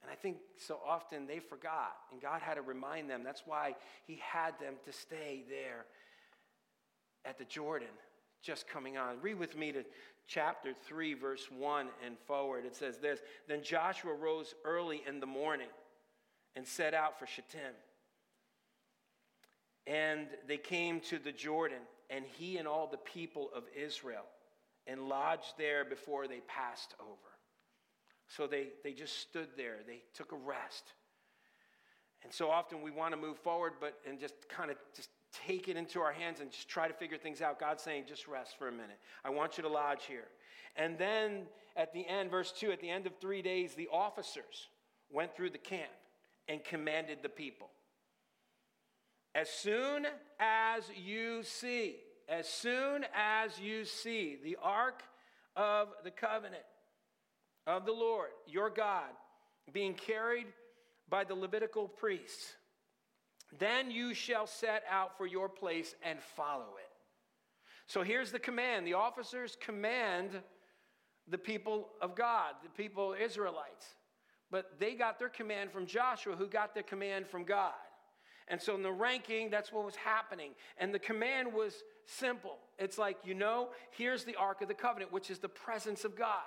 And 0.02 0.12
I 0.12 0.16
think 0.16 0.38
so 0.58 0.80
often 0.86 1.28
they 1.28 1.40
forgot, 1.40 1.96
and 2.12 2.22
God 2.22 2.42
had 2.42 2.56
to 2.56 2.62
remind 2.62 3.10
them. 3.10 3.24
That's 3.24 3.44
why 3.46 3.76
He 4.06 4.20
had 4.24 4.60
them 4.60 4.76
to 4.86 4.92
stay 4.92 5.44
there 5.48 5.86
at 7.24 7.38
the 7.38 7.46
Jordan, 7.46 7.88
just 8.42 8.68
coming 8.68 8.98
on. 8.98 9.22
Read 9.22 9.38
with 9.38 9.56
me 9.56 9.72
to 9.72 9.84
chapter 10.28 10.74
3, 10.74 11.14
verse 11.14 11.48
1 11.52 11.88
and 12.06 12.18
forward. 12.26 12.66
It 12.66 12.76
says 12.76 12.98
this 12.98 13.20
Then 13.48 13.62
Joshua 13.62 14.14
rose 14.14 14.56
early 14.66 15.04
in 15.08 15.20
the 15.20 15.26
morning 15.28 15.70
and 16.56 16.66
set 16.68 16.94
out 16.94 17.20
for 17.20 17.28
Shittim. 17.28 17.76
And 19.88 20.28
they 20.48 20.58
came 20.58 21.00
to 21.02 21.20
the 21.20 21.32
Jordan 21.32 21.80
and 22.12 22.26
he 22.38 22.58
and 22.58 22.68
all 22.68 22.86
the 22.86 22.98
people 22.98 23.50
of 23.56 23.64
Israel 23.76 24.26
and 24.86 25.08
lodged 25.08 25.54
there 25.58 25.86
before 25.86 26.28
they 26.28 26.42
passed 26.48 26.94
over. 27.00 27.16
So 28.28 28.46
they, 28.46 28.68
they 28.84 28.94
just 28.94 29.20
stood 29.20 29.48
there, 29.58 29.78
they 29.88 30.04
took 30.14 30.32
a 30.32 30.36
rest. 30.36 30.94
And 32.24 32.32
so 32.32 32.52
often 32.52 32.82
we 32.82 32.92
want 32.92 33.14
to 33.16 33.20
move 33.20 33.40
forward, 33.40 33.74
but 33.80 33.98
and 34.08 34.20
just 34.20 34.36
kind 34.48 34.70
of 34.70 34.78
just 34.96 35.10
take 35.48 35.70
it 35.70 35.78
into 35.78 36.02
our 36.02 36.12
hands 36.12 36.40
and 36.40 36.52
just 36.52 36.70
try 36.70 36.88
to 36.88 36.94
figure 36.94 37.18
things 37.18 37.42
out. 37.42 37.60
God's 37.60 37.82
saying, 37.82 38.04
just 38.08 38.28
rest 38.28 38.58
for 38.60 38.68
a 38.68 38.72
minute. 38.72 39.00
I 39.26 39.30
want 39.30 39.58
you 39.58 39.64
to 39.64 39.70
lodge 39.70 40.06
here. 40.06 40.28
And 40.76 40.98
then 40.98 41.44
at 41.76 41.94
the 41.94 42.06
end, 42.08 42.30
verse 42.30 42.52
2, 42.52 42.72
at 42.72 42.82
the 42.82 42.90
end 42.90 43.08
of 43.08 43.14
three 43.20 43.42
days, 43.42 43.74
the 43.74 43.88
officers 43.92 44.68
went 45.10 45.36
through 45.36 45.50
the 45.50 45.58
camp 45.58 45.92
and 46.48 46.64
commanded 46.64 47.20
the 47.24 47.30
people. 47.30 47.70
As 49.34 49.50
soon 49.50 50.06
as 50.40 50.84
you 50.96 51.44
see, 51.44 51.98
as 52.28 52.48
soon 52.48 53.06
as 53.16 53.60
you 53.60 53.86
see 53.86 54.38
the 54.44 54.58
ark 54.62 55.04
of 55.56 55.90
the 56.04 56.12
covenant 56.12 56.64
of 57.66 57.86
the 57.86 57.92
Lord, 57.92 58.30
your 58.46 58.70
God, 58.70 59.10
being 59.72 59.94
carried 59.94 60.48
by 61.10 61.24
the 61.24 61.36
Levitical 61.36 61.88
priests, 61.88 62.56
then 63.58 63.92
you 63.92 64.14
shall 64.14 64.48
set 64.48 64.84
out 64.90 65.18
for 65.18 65.26
your 65.26 65.50
place 65.50 65.96
and 66.04 66.20
follow 66.22 66.78
it. 66.78 66.90
So 67.86 68.04
here's 68.04 68.32
the 68.32 68.40
command 68.40 68.88
the 68.88 68.94
officers 68.94 69.58
command 69.60 70.42
the 71.28 71.38
people 71.38 71.90
of 72.02 72.16
God, 72.16 72.54
the 72.64 72.70
people 72.70 73.16
Israelites. 73.20 73.86
But 74.50 74.80
they 74.80 74.96
got 74.96 75.18
their 75.20 75.30
command 75.30 75.72
from 75.72 75.86
Joshua, 75.86 76.36
who 76.36 76.48
got 76.48 76.74
the 76.76 76.84
command 76.84 77.28
from 77.28 77.46
God. 77.46 77.74
And 78.52 78.62
so 78.62 78.76
in 78.76 78.84
the 78.84 78.92
ranking, 78.92 79.50
that's 79.50 79.72
what 79.72 79.86
was 79.86 79.96
happening. 79.96 80.52
And 80.78 80.94
the 80.94 81.00
command 81.00 81.54
was 81.54 81.74
simple. 82.06 82.58
It's 82.78 82.98
like, 82.98 83.18
you 83.24 83.34
know, 83.34 83.70
here's 83.92 84.26
the 84.26 84.36
Ark 84.36 84.62
of 84.62 84.68
the 84.68 84.74
Covenant, 84.74 85.14
which 85.14 85.32
is 85.32 85.40
the 85.40 85.48
presence 85.48 86.04
of 86.04 86.18
God. 86.18 86.44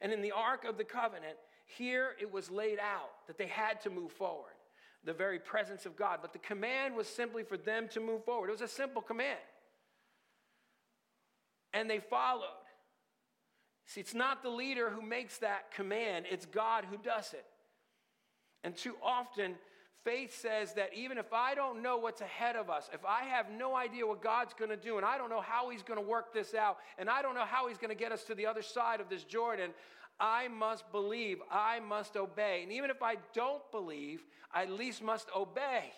And 0.00 0.10
in 0.10 0.22
the 0.22 0.32
Ark 0.32 0.64
of 0.64 0.78
the 0.78 0.84
Covenant, 0.84 1.36
here 1.66 2.12
it 2.18 2.32
was 2.32 2.50
laid 2.50 2.78
out 2.78 3.10
that 3.26 3.36
they 3.36 3.46
had 3.46 3.82
to 3.82 3.90
move 3.90 4.10
forward, 4.12 4.54
the 5.04 5.12
very 5.12 5.38
presence 5.38 5.84
of 5.84 5.96
God. 5.96 6.20
But 6.22 6.32
the 6.32 6.38
command 6.38 6.96
was 6.96 7.06
simply 7.06 7.42
for 7.42 7.58
them 7.58 7.88
to 7.88 8.00
move 8.00 8.24
forward. 8.24 8.48
It 8.48 8.52
was 8.52 8.62
a 8.62 8.68
simple 8.68 9.02
command. 9.02 9.38
And 11.74 11.90
they 11.90 12.00
followed. 12.00 12.48
See, 13.84 14.00
it's 14.00 14.14
not 14.14 14.42
the 14.42 14.48
leader 14.48 14.88
who 14.88 15.02
makes 15.02 15.36
that 15.38 15.72
command, 15.72 16.24
it's 16.30 16.46
God 16.46 16.86
who 16.90 16.96
does 16.96 17.34
it. 17.34 17.44
And 18.62 18.74
too 18.74 18.94
often, 19.02 19.56
faith 20.04 20.38
says 20.40 20.74
that 20.74 20.90
even 20.94 21.18
if 21.18 21.32
I 21.32 21.54
don't 21.54 21.82
know 21.82 21.96
what's 21.96 22.20
ahead 22.20 22.56
of 22.56 22.70
us, 22.70 22.88
if 22.92 23.04
I 23.04 23.24
have 23.24 23.50
no 23.50 23.74
idea 23.74 24.06
what 24.06 24.22
God's 24.22 24.54
going 24.54 24.70
to 24.70 24.76
do, 24.76 24.96
and 24.96 25.06
I 25.06 25.18
don't 25.18 25.30
know 25.30 25.40
how 25.40 25.70
He's 25.70 25.82
going 25.82 25.98
to 25.98 26.06
work 26.06 26.32
this 26.32 26.54
out, 26.54 26.78
and 26.98 27.08
I 27.08 27.22
don't 27.22 27.34
know 27.34 27.44
how 27.44 27.68
He's 27.68 27.78
going 27.78 27.90
to 27.90 27.96
get 27.96 28.12
us 28.12 28.24
to 28.24 28.34
the 28.34 28.46
other 28.46 28.62
side 28.62 29.00
of 29.00 29.08
this 29.08 29.24
Jordan, 29.24 29.70
I 30.20 30.48
must 30.48 30.90
believe, 30.92 31.38
I 31.50 31.80
must 31.80 32.16
obey. 32.16 32.62
And 32.62 32.72
even 32.72 32.90
if 32.90 33.02
I 33.02 33.16
don't 33.32 33.68
believe, 33.72 34.22
I 34.52 34.62
at 34.62 34.70
least 34.70 35.02
must 35.02 35.28
obey. 35.36 35.92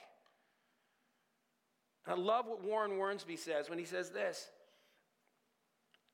I 2.06 2.14
love 2.14 2.46
what 2.46 2.62
Warren 2.62 2.92
Wiersbe 2.92 3.38
says 3.38 3.68
when 3.68 3.78
he 3.78 3.84
says 3.84 4.10
this. 4.10 4.46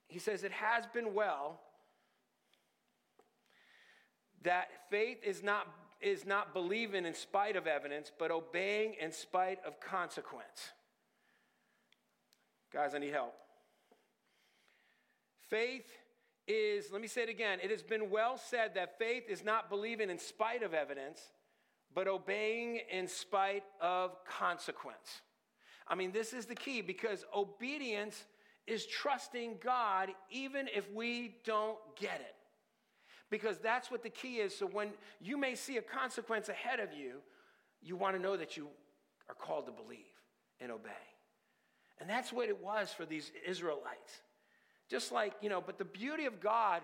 He 0.08 0.18
says, 0.18 0.42
It 0.42 0.52
has 0.52 0.84
been 0.86 1.14
well 1.14 1.60
that 4.42 4.68
faith 4.90 5.18
is 5.24 5.42
not, 5.42 5.68
is 6.02 6.26
not 6.26 6.52
believing 6.52 7.06
in 7.06 7.14
spite 7.14 7.56
of 7.56 7.66
evidence, 7.66 8.10
but 8.18 8.30
obeying 8.30 8.94
in 9.00 9.12
spite 9.12 9.58
of 9.64 9.80
consequence. 9.80 10.72
Guys, 12.72 12.94
I 12.94 12.98
need 12.98 13.12
help. 13.12 13.34
Faith 15.48 15.86
is, 16.48 16.90
let 16.90 17.00
me 17.00 17.08
say 17.08 17.22
it 17.22 17.28
again, 17.28 17.58
it 17.62 17.70
has 17.70 17.82
been 17.82 18.10
well 18.10 18.38
said 18.38 18.74
that 18.74 18.98
faith 18.98 19.24
is 19.28 19.44
not 19.44 19.68
believing 19.68 20.10
in 20.10 20.18
spite 20.18 20.62
of 20.62 20.74
evidence, 20.74 21.20
but 21.94 22.08
obeying 22.08 22.80
in 22.90 23.06
spite 23.06 23.64
of 23.80 24.16
consequence. 24.24 25.20
I 25.86 25.94
mean, 25.94 26.12
this 26.12 26.32
is 26.32 26.46
the 26.46 26.54
key 26.54 26.80
because 26.80 27.24
obedience 27.36 28.24
is 28.66 28.86
trusting 28.86 29.56
God 29.62 30.10
even 30.30 30.68
if 30.74 30.90
we 30.92 31.36
don't 31.44 31.78
get 31.96 32.20
it. 32.20 32.34
Because 33.32 33.56
that's 33.56 33.90
what 33.90 34.02
the 34.02 34.10
key 34.10 34.36
is. 34.36 34.54
So 34.54 34.66
when 34.66 34.90
you 35.18 35.38
may 35.38 35.54
see 35.54 35.78
a 35.78 35.82
consequence 35.82 36.50
ahead 36.50 36.80
of 36.80 36.92
you, 36.92 37.14
you 37.82 37.96
want 37.96 38.14
to 38.14 38.20
know 38.20 38.36
that 38.36 38.58
you 38.58 38.68
are 39.26 39.34
called 39.34 39.64
to 39.66 39.72
believe 39.72 40.04
and 40.60 40.70
obey. 40.70 40.90
And 41.98 42.10
that's 42.10 42.30
what 42.30 42.50
it 42.50 42.62
was 42.62 42.92
for 42.92 43.06
these 43.06 43.32
Israelites. 43.48 44.20
Just 44.90 45.12
like, 45.12 45.32
you 45.40 45.48
know, 45.48 45.62
but 45.62 45.78
the 45.78 45.84
beauty 45.86 46.26
of 46.26 46.40
God 46.40 46.82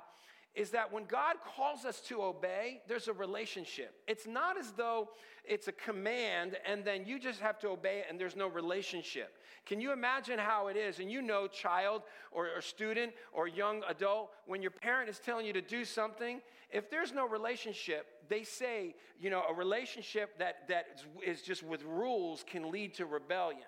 is 0.54 0.70
that 0.70 0.92
when 0.92 1.04
God 1.04 1.36
calls 1.56 1.84
us 1.84 2.00
to 2.08 2.22
obey, 2.22 2.80
there's 2.88 3.08
a 3.08 3.12
relationship. 3.12 3.94
It's 4.08 4.26
not 4.26 4.58
as 4.58 4.72
though 4.72 5.10
it's 5.44 5.68
a 5.68 5.72
command 5.72 6.56
and 6.66 6.84
then 6.84 7.06
you 7.06 7.18
just 7.18 7.40
have 7.40 7.58
to 7.60 7.68
obey 7.68 8.00
it 8.00 8.06
and 8.10 8.18
there's 8.18 8.36
no 8.36 8.48
relationship. 8.48 9.36
Can 9.66 9.80
you 9.80 9.92
imagine 9.92 10.38
how 10.38 10.68
it 10.68 10.76
is? 10.76 10.98
And 10.98 11.10
you 11.10 11.22
know, 11.22 11.46
child 11.46 12.02
or, 12.32 12.48
or 12.56 12.60
student 12.60 13.12
or 13.32 13.46
young 13.46 13.82
adult, 13.88 14.30
when 14.46 14.62
your 14.62 14.70
parent 14.70 15.08
is 15.08 15.18
telling 15.18 15.46
you 15.46 15.52
to 15.52 15.60
do 15.60 15.84
something, 15.84 16.40
if 16.70 16.90
there's 16.90 17.12
no 17.12 17.26
relationship, 17.28 18.06
they 18.28 18.42
say, 18.42 18.94
you 19.20 19.30
know, 19.30 19.42
a 19.48 19.54
relationship 19.54 20.38
that, 20.38 20.68
that 20.68 21.02
is 21.24 21.42
just 21.42 21.62
with 21.62 21.82
rules 21.84 22.44
can 22.46 22.70
lead 22.70 22.94
to 22.94 23.06
rebellion. 23.06 23.60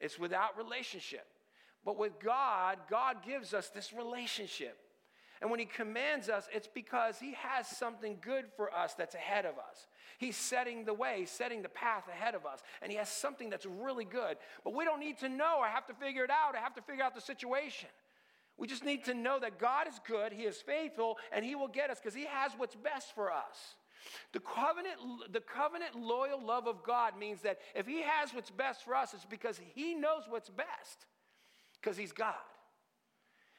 It's 0.00 0.18
without 0.18 0.56
relationship. 0.56 1.26
But 1.84 1.98
with 1.98 2.20
God, 2.20 2.78
God 2.90 3.24
gives 3.24 3.54
us 3.54 3.68
this 3.70 3.92
relationship. 3.92 4.78
And 5.40 5.50
when 5.50 5.60
He 5.60 5.66
commands 5.66 6.28
us, 6.28 6.48
it's 6.52 6.68
because 6.68 7.18
He 7.18 7.34
has 7.34 7.66
something 7.68 8.18
good 8.20 8.46
for 8.56 8.74
us 8.74 8.94
that's 8.94 9.14
ahead 9.14 9.44
of 9.44 9.52
us. 9.52 9.86
He's 10.18 10.36
setting 10.36 10.84
the 10.84 10.94
way, 10.94 11.24
setting 11.26 11.62
the 11.62 11.68
path 11.68 12.08
ahead 12.08 12.34
of 12.34 12.44
us. 12.44 12.60
And 12.82 12.90
He 12.90 12.98
has 12.98 13.08
something 13.08 13.50
that's 13.50 13.66
really 13.66 14.04
good. 14.04 14.36
But 14.64 14.74
we 14.74 14.84
don't 14.84 15.00
need 15.00 15.18
to 15.18 15.28
know 15.28 15.60
I 15.62 15.68
have 15.68 15.86
to 15.86 15.94
figure 15.94 16.24
it 16.24 16.30
out 16.30 16.56
I 16.56 16.60
have 16.60 16.74
to 16.74 16.82
figure 16.82 17.04
out 17.04 17.14
the 17.14 17.20
situation. 17.20 17.88
We 18.56 18.66
just 18.66 18.84
need 18.84 19.04
to 19.04 19.14
know 19.14 19.38
that 19.38 19.58
God 19.58 19.86
is 19.86 20.00
good, 20.06 20.32
He 20.32 20.42
is 20.42 20.56
faithful, 20.56 21.16
and 21.32 21.44
He 21.44 21.54
will 21.54 21.68
get 21.68 21.90
us 21.90 22.00
because 22.00 22.14
He 22.14 22.26
has 22.26 22.52
what's 22.56 22.74
best 22.74 23.14
for 23.14 23.32
us. 23.32 23.76
The 24.32 24.40
covenant, 24.40 24.96
the 25.32 25.40
covenant 25.40 25.94
loyal 25.94 26.44
love 26.44 26.66
of 26.66 26.82
God 26.82 27.18
means 27.18 27.42
that 27.42 27.58
if 27.74 27.86
He 27.86 28.02
has 28.02 28.34
what's 28.34 28.50
best 28.50 28.84
for 28.84 28.94
us, 28.94 29.14
it's 29.14 29.24
because 29.24 29.60
He 29.74 29.94
knows 29.94 30.22
what's 30.28 30.50
best 30.50 31.06
because 31.80 31.96
He's 31.96 32.12
God. 32.12 32.34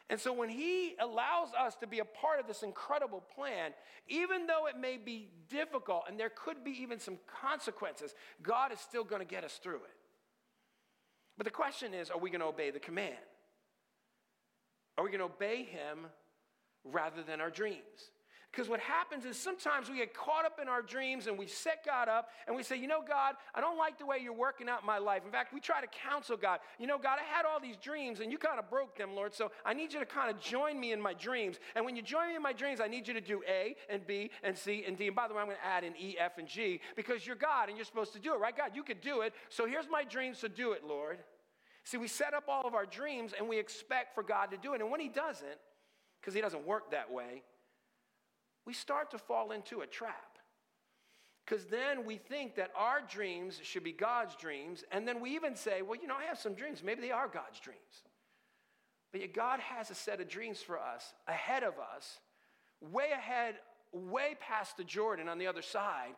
And 0.09 0.19
so 0.19 0.33
when 0.33 0.49
He 0.49 0.95
allows 0.99 1.49
us 1.57 1.75
to 1.77 1.87
be 1.87 1.99
a 1.99 2.05
part 2.05 2.39
of 2.39 2.47
this 2.47 2.63
incredible 2.63 3.23
plan, 3.35 3.71
even 4.07 4.47
though 4.47 4.65
it 4.65 4.77
may 4.79 4.97
be 4.97 5.29
difficult 5.49 6.05
and 6.07 6.19
there 6.19 6.31
could 6.31 6.63
be 6.63 6.71
even 6.81 6.99
some 6.99 7.19
consequences, 7.27 8.15
God 8.41 8.71
is 8.71 8.79
still 8.79 9.03
going 9.03 9.21
to 9.21 9.27
get 9.27 9.43
us 9.43 9.59
through 9.61 9.75
it. 9.75 9.97
But 11.37 11.45
the 11.45 11.51
question 11.51 11.93
is 11.93 12.09
are 12.09 12.17
we 12.17 12.29
going 12.29 12.41
to 12.41 12.47
obey 12.47 12.71
the 12.71 12.79
command? 12.79 13.15
Are 14.97 15.03
we 15.03 15.11
going 15.11 15.19
to 15.19 15.25
obey 15.25 15.63
Him 15.63 16.07
rather 16.83 17.21
than 17.23 17.39
our 17.39 17.51
dreams? 17.51 18.11
Because 18.51 18.67
what 18.67 18.79
happens 18.79 19.25
is 19.25 19.37
sometimes 19.37 19.89
we 19.89 19.97
get 19.97 20.13
caught 20.13 20.43
up 20.43 20.59
in 20.59 20.67
our 20.67 20.81
dreams 20.81 21.27
and 21.27 21.37
we 21.37 21.45
set 21.45 21.85
God 21.85 22.09
up 22.09 22.29
and 22.47 22.55
we 22.55 22.63
say, 22.63 22.77
you 22.77 22.87
know, 22.87 23.01
God, 23.07 23.35
I 23.53 23.61
don't 23.61 23.77
like 23.77 23.99
the 23.99 24.07
way 24.07 24.17
you're 24.23 24.33
working 24.33 24.67
out 24.67 24.83
my 24.83 24.97
life. 24.97 25.21
In 25.23 25.31
fact, 25.31 25.53
we 25.53 25.59
try 25.59 25.81
to 25.81 25.87
counsel 25.87 26.35
God. 26.35 26.59
You 26.79 26.87
know, 26.87 26.97
God, 26.97 27.19
I 27.19 27.37
had 27.37 27.45
all 27.45 27.59
these 27.59 27.77
dreams 27.77 28.21
and 28.21 28.31
you 28.31 28.39
kind 28.39 28.57
of 28.57 28.67
broke 28.67 28.97
them, 28.97 29.13
Lord. 29.13 29.35
So 29.35 29.51
I 29.65 29.75
need 29.75 29.93
you 29.93 29.99
to 29.99 30.05
kind 30.05 30.31
of 30.31 30.41
join 30.41 30.79
me 30.79 30.93
in 30.93 30.99
my 30.99 31.13
dreams. 31.13 31.59
And 31.75 31.85
when 31.85 31.95
you 31.95 32.01
join 32.01 32.29
me 32.29 32.35
in 32.35 32.41
my 32.41 32.53
dreams, 32.53 32.81
I 32.81 32.87
need 32.87 33.07
you 33.07 33.13
to 33.13 33.21
do 33.21 33.43
A 33.47 33.75
and 33.87 34.05
B 34.07 34.31
and 34.41 34.57
C 34.57 34.83
and 34.87 34.97
D. 34.97 35.07
And 35.07 35.15
by 35.15 35.27
the 35.27 35.35
way, 35.35 35.41
I'm 35.41 35.47
going 35.47 35.57
to 35.57 35.67
add 35.67 35.83
an 35.83 35.93
E, 35.99 36.15
F, 36.19 36.39
and 36.39 36.47
G 36.47 36.81
because 36.95 37.27
you're 37.27 37.35
God 37.35 37.69
and 37.69 37.77
you're 37.77 37.85
supposed 37.85 38.13
to 38.13 38.19
do 38.19 38.33
it, 38.33 38.39
right? 38.39 38.55
God, 38.57 38.71
you 38.73 38.81
could 38.81 39.01
do 39.01 39.21
it. 39.21 39.33
So 39.49 39.67
here's 39.67 39.87
my 39.89 40.03
dreams, 40.03 40.39
so 40.39 40.47
do 40.47 40.71
it, 40.71 40.83
Lord. 40.83 41.19
See, 41.83 41.97
we 41.97 42.07
set 42.07 42.33
up 42.33 42.45
all 42.47 42.67
of 42.67 42.73
our 42.73 42.87
dreams 42.87 43.33
and 43.37 43.47
we 43.47 43.59
expect 43.59 44.15
for 44.15 44.23
God 44.23 44.47
to 44.51 44.57
do 44.57 44.73
it. 44.73 44.81
And 44.81 44.89
when 44.89 44.99
He 44.99 45.07
doesn't, 45.07 45.47
because 46.19 46.33
He 46.33 46.41
doesn't 46.41 46.65
work 46.65 46.91
that 46.91 47.11
way, 47.11 47.43
we 48.69 48.73
start 48.75 49.09
to 49.09 49.17
fall 49.17 49.51
into 49.51 49.81
a 49.81 49.87
trap. 49.87 50.37
Because 51.43 51.65
then 51.65 52.05
we 52.05 52.17
think 52.17 52.55
that 52.57 52.69
our 52.77 53.01
dreams 53.01 53.59
should 53.63 53.83
be 53.83 53.91
God's 53.91 54.35
dreams, 54.35 54.83
and 54.91 55.07
then 55.07 55.19
we 55.19 55.31
even 55.31 55.55
say, 55.55 55.81
well, 55.81 55.99
you 55.99 56.05
know, 56.05 56.13
I 56.13 56.25
have 56.25 56.37
some 56.37 56.53
dreams. 56.53 56.83
Maybe 56.83 57.01
they 57.01 57.09
are 57.09 57.27
God's 57.27 57.59
dreams. 57.59 58.03
But 59.11 59.21
yet, 59.21 59.33
God 59.33 59.59
has 59.59 59.89
a 59.89 59.95
set 59.95 60.21
of 60.21 60.29
dreams 60.29 60.61
for 60.61 60.77
us 60.77 61.15
ahead 61.27 61.63
of 61.63 61.73
us, 61.95 62.19
way 62.79 63.09
ahead, 63.11 63.55
way 63.91 64.37
past 64.39 64.77
the 64.77 64.83
Jordan 64.83 65.27
on 65.27 65.39
the 65.39 65.47
other 65.47 65.63
side. 65.63 66.13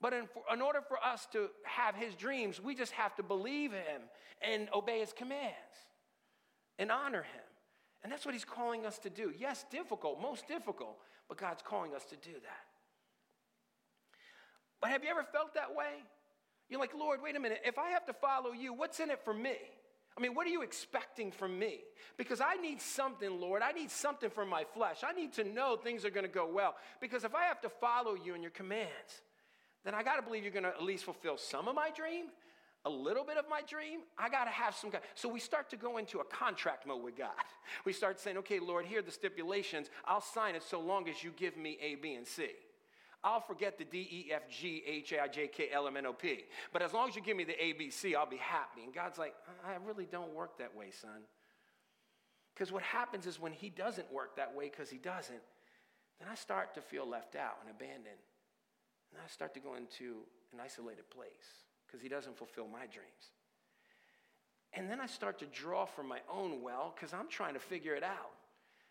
But 0.00 0.14
in, 0.14 0.26
in 0.50 0.62
order 0.62 0.80
for 0.80 0.96
us 0.96 1.28
to 1.32 1.48
have 1.64 1.94
His 1.94 2.14
dreams, 2.14 2.58
we 2.58 2.74
just 2.74 2.92
have 2.92 3.14
to 3.16 3.22
believe 3.22 3.72
Him 3.72 4.00
and 4.40 4.70
obey 4.72 5.00
His 5.00 5.12
commands 5.12 5.76
and 6.78 6.90
honor 6.90 7.24
Him. 7.24 7.51
And 8.02 8.12
that's 8.12 8.24
what 8.24 8.34
He's 8.34 8.44
calling 8.44 8.84
us 8.84 8.98
to 9.00 9.10
do. 9.10 9.32
Yes, 9.38 9.64
difficult, 9.70 10.20
most 10.20 10.48
difficult, 10.48 10.98
but 11.28 11.38
God's 11.38 11.62
calling 11.62 11.94
us 11.94 12.04
to 12.06 12.16
do 12.16 12.32
that. 12.32 12.66
But 14.80 14.90
have 14.90 15.04
you 15.04 15.10
ever 15.10 15.22
felt 15.22 15.54
that 15.54 15.74
way? 15.74 16.02
You're 16.68 16.80
like, 16.80 16.94
Lord, 16.94 17.20
wait 17.22 17.36
a 17.36 17.40
minute. 17.40 17.60
If 17.64 17.78
I 17.78 17.90
have 17.90 18.06
to 18.06 18.12
follow 18.12 18.52
you, 18.52 18.72
what's 18.72 18.98
in 18.98 19.10
it 19.10 19.20
for 19.24 19.34
me? 19.34 19.56
I 20.16 20.20
mean, 20.20 20.34
what 20.34 20.46
are 20.46 20.50
you 20.50 20.62
expecting 20.62 21.30
from 21.30 21.58
me? 21.58 21.80
Because 22.18 22.40
I 22.40 22.54
need 22.54 22.82
something, 22.82 23.40
Lord. 23.40 23.62
I 23.62 23.72
need 23.72 23.90
something 23.90 24.28
from 24.28 24.48
my 24.48 24.64
flesh. 24.64 24.98
I 25.02 25.12
need 25.12 25.32
to 25.34 25.44
know 25.44 25.76
things 25.76 26.04
are 26.04 26.10
going 26.10 26.26
to 26.26 26.32
go 26.32 26.46
well. 26.46 26.74
Because 27.00 27.24
if 27.24 27.34
I 27.34 27.44
have 27.44 27.60
to 27.62 27.70
follow 27.70 28.14
you 28.14 28.34
and 28.34 28.42
your 28.42 28.50
commands, 28.50 29.22
then 29.84 29.94
I 29.94 30.02
got 30.02 30.16
to 30.16 30.22
believe 30.22 30.42
you're 30.42 30.52
going 30.52 30.64
to 30.64 30.70
at 30.70 30.82
least 30.82 31.04
fulfill 31.04 31.38
some 31.38 31.66
of 31.66 31.74
my 31.74 31.90
dream 31.90 32.26
a 32.84 32.90
little 32.90 33.24
bit 33.24 33.36
of 33.36 33.44
my 33.48 33.62
dream, 33.62 34.00
I 34.18 34.28
got 34.28 34.44
to 34.44 34.50
have 34.50 34.74
some. 34.74 34.90
So 35.14 35.28
we 35.28 35.38
start 35.38 35.70
to 35.70 35.76
go 35.76 35.98
into 35.98 36.18
a 36.18 36.24
contract 36.24 36.86
mode 36.86 37.02
with 37.02 37.16
God. 37.16 37.30
We 37.84 37.92
start 37.92 38.18
saying, 38.18 38.38
okay, 38.38 38.58
Lord, 38.58 38.86
here 38.86 38.98
are 38.98 39.02
the 39.02 39.12
stipulations. 39.12 39.88
I'll 40.04 40.20
sign 40.20 40.56
it 40.56 40.62
so 40.62 40.80
long 40.80 41.08
as 41.08 41.22
you 41.22 41.32
give 41.36 41.56
me 41.56 41.78
A, 41.80 41.94
B, 41.94 42.14
and 42.14 42.26
C. 42.26 42.48
I'll 43.24 43.40
forget 43.40 43.78
the 43.78 43.84
D, 43.84 43.98
E, 44.10 44.32
F, 44.32 44.42
G, 44.50 44.82
H, 44.84 45.14
I, 45.14 45.28
J, 45.28 45.46
K, 45.46 45.68
L, 45.72 45.86
M, 45.86 45.96
N, 45.96 46.06
O, 46.06 46.12
P. 46.12 46.44
But 46.72 46.82
as 46.82 46.92
long 46.92 47.08
as 47.08 47.14
you 47.14 47.22
give 47.22 47.36
me 47.36 47.44
the 47.44 47.62
A, 47.62 47.72
B, 47.72 47.88
C, 47.88 48.16
I'll 48.16 48.28
be 48.28 48.36
happy. 48.36 48.82
And 48.82 48.92
God's 48.92 49.16
like, 49.16 49.34
I 49.64 49.76
really 49.86 50.06
don't 50.10 50.34
work 50.34 50.58
that 50.58 50.76
way, 50.76 50.90
son. 50.90 51.22
Because 52.52 52.72
what 52.72 52.82
happens 52.82 53.26
is 53.26 53.38
when 53.38 53.52
He 53.52 53.70
doesn't 53.70 54.12
work 54.12 54.36
that 54.36 54.54
way 54.54 54.68
because 54.68 54.90
He 54.90 54.98
doesn't, 54.98 55.40
then 56.18 56.28
I 56.30 56.34
start 56.34 56.74
to 56.74 56.80
feel 56.80 57.08
left 57.08 57.36
out 57.36 57.58
and 57.62 57.70
abandoned. 57.70 58.20
And 59.12 59.20
I 59.24 59.28
start 59.28 59.54
to 59.54 59.60
go 59.60 59.76
into 59.76 60.22
an 60.52 60.58
isolated 60.60 61.08
place 61.10 61.62
because 61.92 62.02
he 62.02 62.08
doesn't 62.08 62.38
fulfill 62.38 62.66
my 62.66 62.86
dreams. 62.86 63.30
And 64.72 64.90
then 64.90 65.00
I 65.00 65.06
start 65.06 65.38
to 65.40 65.46
draw 65.46 65.84
from 65.84 66.08
my 66.08 66.20
own 66.32 66.62
well 66.62 66.94
because 66.96 67.12
I'm 67.12 67.28
trying 67.28 67.52
to 67.52 67.60
figure 67.60 67.94
it 67.94 68.02
out. 68.02 68.32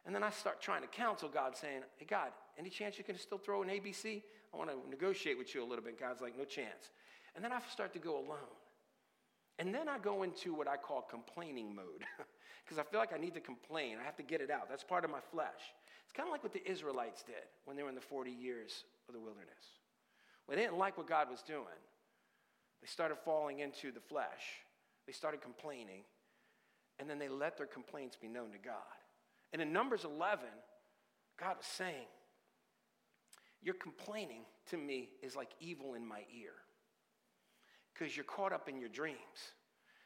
And 0.06 0.14
then 0.14 0.24
I 0.24 0.30
start 0.30 0.62
trying 0.62 0.82
to 0.82 0.88
counsel 0.88 1.30
God, 1.30 1.58
saying, 1.58 1.82
Hey, 1.98 2.06
God, 2.06 2.30
any 2.58 2.70
chance 2.70 2.98
you 2.98 3.04
can 3.04 3.18
still 3.18 3.38
throw 3.38 3.64
an 3.64 3.70
ABC? 3.70 4.22
I 4.54 4.58
want 4.58 4.70
to 4.70 4.90
negotiate 4.90 5.38
with 5.38 5.54
you 5.56 5.64
a 5.64 5.68
little 5.68 5.84
bit. 5.84 6.00
God's 6.00 6.22
like, 6.22 6.38
No 6.38 6.46
chance. 6.46 6.92
And 7.36 7.44
then 7.44 7.52
I 7.52 7.60
start 7.72 7.94
to 7.94 8.00
go 8.00 8.18
alone. 8.18 8.54
And 9.58 9.74
then 9.74 9.88
I 9.88 9.98
go 10.00 10.24
into 10.24 10.54
what 10.54 10.68
I 10.68 10.78
call 10.78 11.02
complaining 11.02 11.76
mode 11.76 12.04
because 12.66 12.80
I 12.80 12.84
feel 12.84 13.00
like 13.00 13.14
I 13.14 13.18
need 13.18 13.34
to 13.36 13.40
complain. 13.40 13.98
I 14.00 14.04
have 14.04 14.18
to 14.18 14.24
get 14.24 14.42
it 14.42 14.50
out. 14.50 14.70
That's 14.70 14.84
part 14.84 15.06
of 15.06 15.12
my 15.12 15.20
flesh. 15.32 15.74
It's 16.04 16.14
kind 16.14 16.28
of 16.28 16.32
like 16.32 16.44
what 16.44 16.54
the 16.54 16.70
Israelites 16.70 17.24
did 17.24 17.48
when 17.66 17.78
they 17.78 17.84
were 17.84 17.90
in 17.90 17.96
the 17.96 18.02
40 18.02 18.32
years 18.32 18.84
of 19.08 19.14
the 19.14 19.20
wilderness. 19.20 19.80
When 20.46 20.58
they 20.58 20.64
didn't 20.64 20.78
like 20.78 20.98
what 20.98 21.08
God 21.08 21.30
was 21.30 21.42
doing, 21.42 21.80
they 22.82 22.88
started 22.88 23.18
falling 23.24 23.60
into 23.60 23.92
the 23.92 24.00
flesh. 24.00 24.64
They 25.06 25.14
started 25.14 25.42
complaining, 25.42 26.04
and 27.00 27.10
then 27.10 27.20
they 27.20 27.30
let 27.30 27.58
their 27.58 27.68
complaints 27.68 28.16
be 28.16 28.28
known 28.28 28.52
to 28.52 28.58
God. 28.58 28.76
And 29.54 29.62
in 29.62 29.74
Numbers 29.74 30.04
11, 30.06 30.46
God 31.40 31.58
was 31.58 31.66
saying, 31.66 32.08
Your 33.62 33.76
complaining 33.76 34.42
to 34.70 34.78
me 34.78 35.10
is 35.22 35.36
like 35.36 35.50
evil 35.60 35.94
in 35.94 36.06
my 36.06 36.22
ear 36.36 36.54
because 37.94 38.16
you're 38.16 38.26
caught 38.26 38.54
up 38.54 38.70
in 38.70 38.80
your 38.80 38.90
dreams, 38.90 39.18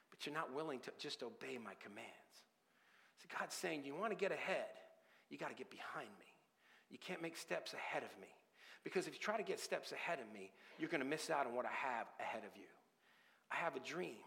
but 0.10 0.26
you're 0.26 0.36
not 0.36 0.54
willing 0.54 0.80
to 0.80 0.92
just 0.98 1.24
obey 1.24 1.58
my 1.58 1.74
commands. 1.84 2.10
So 3.22 3.28
God's 3.40 3.56
saying, 3.56 3.84
You 3.86 3.96
want 3.96 4.12
to 4.12 4.18
get 4.18 4.32
ahead, 4.32 4.66
you 5.30 5.38
got 5.38 5.50
to 5.50 5.56
get 5.56 5.70
behind 5.70 6.10
me. 6.20 6.26
You 6.90 6.98
can't 7.00 7.22
make 7.22 7.38
steps 7.38 7.74
ahead 7.74 8.04
of 8.04 8.22
me. 8.22 8.28
Because 8.86 9.08
if 9.08 9.14
you 9.14 9.20
try 9.20 9.36
to 9.36 9.44
get 9.44 9.60
steps 9.60 9.92
ahead 9.92 10.20
of 10.20 10.32
me, 10.32 10.52
you're 10.80 10.90
going 10.90 11.02
to 11.02 11.08
miss 11.08 11.30
out 11.30 11.48
on 11.48 11.56
what 11.56 11.66
I 11.66 11.74
have 11.74 12.06
ahead 12.22 12.44
of 12.46 12.56
you. 12.56 12.70
I 13.52 13.56
have 13.56 13.76
a 13.76 13.80
dream. 13.80 14.24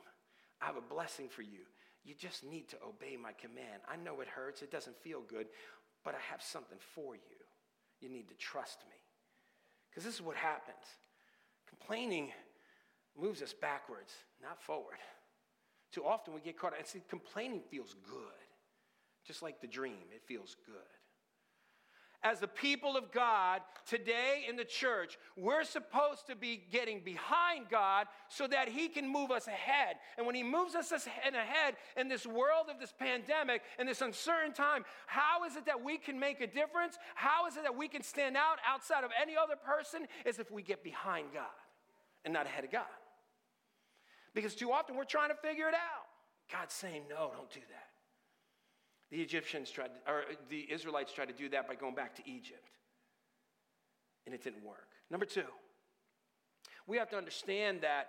I 0.60 0.66
have 0.66 0.76
a 0.76 0.82
blessing 0.82 1.28
for 1.28 1.42
you. 1.42 1.64
You 2.04 2.14
just 2.18 2.44
need 2.44 2.68
to 2.70 2.76
obey 2.86 3.16
my 3.16 3.32
command. 3.32 3.82
I 3.88 3.96
know 3.96 4.20
it 4.20 4.28
hurts, 4.28 4.60
it 4.60 4.72
doesn't 4.72 4.96
feel 4.96 5.20
good, 5.20 5.46
but 6.04 6.14
I 6.14 6.18
have 6.30 6.42
something 6.42 6.78
for 6.94 7.14
you. 7.14 7.38
You 8.00 8.08
need 8.08 8.28
to 8.28 8.34
trust 8.34 8.80
me. 8.90 8.96
Because 9.88 10.04
this 10.04 10.14
is 10.14 10.22
what 10.22 10.36
happens 10.36 10.76
complaining 11.68 12.32
moves 13.20 13.42
us 13.42 13.52
backwards, 13.52 14.12
not 14.42 14.60
forward. 14.62 14.96
Too 15.92 16.04
often 16.04 16.34
we 16.34 16.40
get 16.40 16.58
caught, 16.58 16.72
and 16.76 16.86
see, 16.86 17.02
complaining 17.08 17.60
feels 17.70 17.94
good, 18.10 18.40
just 19.26 19.42
like 19.42 19.60
the 19.60 19.66
dream, 19.66 20.08
it 20.14 20.22
feels 20.26 20.56
good 20.66 20.98
as 22.22 22.40
the 22.40 22.48
people 22.48 22.96
of 22.96 23.12
God 23.12 23.60
today 23.87 24.44
in 24.48 24.56
the 24.56 24.64
church, 24.64 25.18
we're 25.37 25.64
supposed 25.64 26.26
to 26.26 26.34
be 26.34 26.64
getting 26.70 27.00
behind 27.00 27.66
God 27.70 28.06
so 28.28 28.46
that 28.48 28.68
He 28.68 28.88
can 28.88 29.08
move 29.08 29.30
us 29.30 29.46
ahead. 29.46 29.96
And 30.16 30.26
when 30.26 30.34
He 30.34 30.42
moves 30.42 30.75
us 30.75 30.90
ahead 30.90 31.76
in 31.96 32.08
this 32.08 32.26
world 32.26 32.66
of 32.70 32.80
this 32.80 32.92
pandemic 32.98 33.62
and 33.78 33.88
this 33.88 34.00
uncertain 34.00 34.52
time, 34.52 34.84
how 35.06 35.44
is 35.44 35.56
it 35.56 35.66
that 35.66 35.82
we 35.82 35.96
can 35.96 36.18
make 36.18 36.40
a 36.40 36.46
difference? 36.46 36.98
How 37.14 37.46
is 37.46 37.56
it 37.56 37.62
that 37.62 37.76
we 37.76 37.87
can 37.87 38.02
stand 38.02 38.37
out 38.37 38.58
outside 38.66 39.04
of 39.04 39.10
any 39.20 39.34
other 39.37 39.56
person? 39.56 40.06
Is 40.25 40.38
if 40.38 40.50
we 40.50 40.62
get 40.62 40.82
behind 40.82 41.28
God 41.32 41.46
and 42.25 42.34
not 42.34 42.46
ahead 42.46 42.64
of 42.64 42.72
God. 42.72 42.84
Because 44.34 44.54
too 44.54 44.72
often 44.72 44.96
we're 44.96 45.04
trying 45.04 45.30
to 45.30 45.37
figure 45.37 45.68
it 45.68 45.75
out. 45.75 46.06
God's 46.50 46.75
saying, 46.75 47.02
no, 47.08 47.30
don't 47.34 47.50
do 47.50 47.60
that. 47.60 47.98
The 49.10 49.20
Egyptians 49.22 49.70
tried, 49.70 49.90
or 50.06 50.24
the 50.50 50.70
Israelites 50.70 51.12
tried 51.12 51.28
to 51.28 51.34
do 51.34 51.48
that 51.50 51.66
by 51.66 51.74
going 51.74 51.94
back 51.94 52.14
to 52.16 52.30
Egypt. 52.30 52.68
And 54.26 54.34
it 54.34 54.44
didn't 54.44 54.64
work. 54.64 54.88
Number 55.10 55.24
two, 55.24 55.44
we 56.86 56.98
have 56.98 57.08
to 57.10 57.16
understand 57.16 57.80
that 57.82 58.08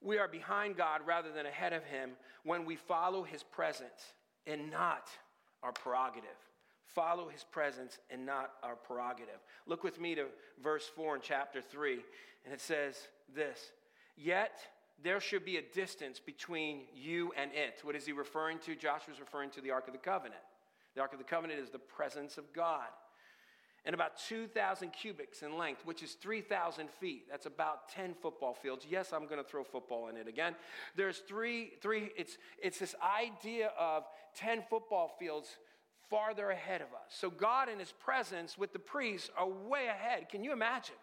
we 0.00 0.18
are 0.18 0.28
behind 0.28 0.76
God 0.76 1.02
rather 1.06 1.30
than 1.30 1.46
ahead 1.46 1.72
of 1.72 1.84
Him 1.84 2.12
when 2.44 2.64
we 2.64 2.76
follow 2.76 3.22
His 3.22 3.42
presence 3.42 4.14
and 4.46 4.70
not 4.70 5.08
our 5.62 5.72
prerogative. 5.72 6.30
Follow 6.86 7.28
His 7.28 7.44
presence 7.44 7.98
and 8.10 8.26
not 8.26 8.52
our 8.62 8.74
prerogative. 8.74 9.38
Look 9.66 9.84
with 9.84 10.00
me 10.00 10.14
to 10.14 10.26
verse 10.62 10.90
4 10.96 11.16
in 11.16 11.20
chapter 11.22 11.60
3, 11.60 11.98
and 12.44 12.52
it 12.52 12.60
says 12.60 12.96
this 13.34 13.72
Yet 14.16 14.58
there 15.02 15.20
should 15.20 15.44
be 15.44 15.56
a 15.56 15.62
distance 15.62 16.20
between 16.20 16.82
you 16.94 17.32
and 17.36 17.50
it. 17.52 17.80
What 17.82 17.96
is 17.96 18.06
he 18.06 18.12
referring 18.12 18.58
to? 18.60 18.74
Joshua's 18.74 19.20
referring 19.20 19.50
to 19.50 19.60
the 19.60 19.70
Ark 19.70 19.86
of 19.86 19.92
the 19.92 19.98
Covenant. 19.98 20.40
The 20.94 21.00
Ark 21.00 21.12
of 21.12 21.18
the 21.18 21.24
Covenant 21.24 21.60
is 21.60 21.70
the 21.70 21.78
presence 21.78 22.38
of 22.38 22.52
God. 22.52 22.88
And 23.84 23.94
about 23.94 24.16
2,000 24.28 24.90
cubits 24.90 25.42
in 25.42 25.58
length, 25.58 25.84
which 25.84 26.04
is 26.04 26.12
3,000 26.12 26.88
feet. 26.88 27.24
That's 27.28 27.46
about 27.46 27.88
10 27.88 28.14
football 28.14 28.54
fields. 28.54 28.86
Yes, 28.88 29.12
I'm 29.12 29.26
going 29.26 29.42
to 29.42 29.48
throw 29.48 29.64
football 29.64 30.08
in 30.08 30.16
it 30.16 30.28
again. 30.28 30.54
There's 30.96 31.18
three, 31.18 31.72
three 31.80 32.10
it's, 32.16 32.38
it's 32.62 32.78
this 32.78 32.94
idea 33.02 33.72
of 33.76 34.04
10 34.36 34.62
football 34.70 35.10
fields 35.18 35.56
farther 36.08 36.50
ahead 36.50 36.80
of 36.80 36.88
us. 36.88 37.08
So 37.08 37.28
God 37.28 37.68
and 37.68 37.80
his 37.80 37.90
presence 37.90 38.56
with 38.56 38.72
the 38.72 38.78
priests 38.78 39.30
are 39.36 39.48
way 39.48 39.88
ahead. 39.88 40.28
Can 40.28 40.44
you 40.44 40.52
imagine? 40.52 40.94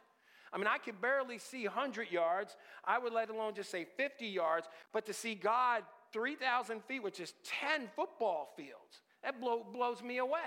I 0.51 0.57
mean, 0.57 0.67
I 0.67 0.77
could 0.77 1.01
barely 1.01 1.37
see 1.37 1.65
100 1.65 2.11
yards. 2.11 2.55
I 2.83 2.97
would 2.99 3.13
let 3.13 3.29
alone 3.29 3.53
just 3.55 3.69
say 3.69 3.85
50 3.97 4.25
yards. 4.25 4.67
But 4.91 5.05
to 5.05 5.13
see 5.13 5.35
God 5.35 5.83
3,000 6.11 6.83
feet, 6.85 7.03
which 7.03 7.19
is 7.19 7.33
10 7.61 7.89
football 7.95 8.53
fields, 8.57 9.01
that 9.23 9.39
blow, 9.39 9.65
blows 9.71 10.01
me 10.01 10.17
away. 10.17 10.39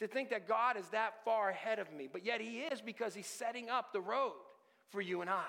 To 0.00 0.06
think 0.06 0.30
that 0.30 0.46
God 0.46 0.76
is 0.76 0.86
that 0.88 1.24
far 1.24 1.50
ahead 1.50 1.78
of 1.78 1.90
me. 1.92 2.08
But 2.10 2.24
yet 2.24 2.40
He 2.40 2.58
is 2.60 2.80
because 2.80 3.14
He's 3.14 3.26
setting 3.26 3.70
up 3.70 3.92
the 3.92 4.00
road 4.00 4.34
for 4.90 5.00
you 5.00 5.20
and 5.20 5.30
I. 5.30 5.44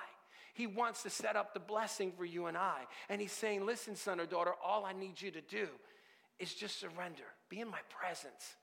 He 0.53 0.67
wants 0.67 1.03
to 1.03 1.09
set 1.09 1.35
up 1.35 1.53
the 1.53 1.59
blessing 1.59 2.13
for 2.17 2.25
you 2.25 2.47
and 2.47 2.57
I. 2.57 2.83
And 3.09 3.21
He's 3.21 3.31
saying, 3.31 3.65
Listen, 3.65 3.95
son 3.95 4.19
or 4.19 4.25
daughter, 4.25 4.53
all 4.63 4.85
I 4.85 4.93
need 4.93 5.21
you 5.21 5.31
to 5.31 5.41
do 5.41 5.67
is 6.39 6.53
just 6.53 6.79
surrender, 6.79 7.23
be 7.49 7.59
in 7.59 7.69
my 7.69 7.79
presence, 7.89 8.55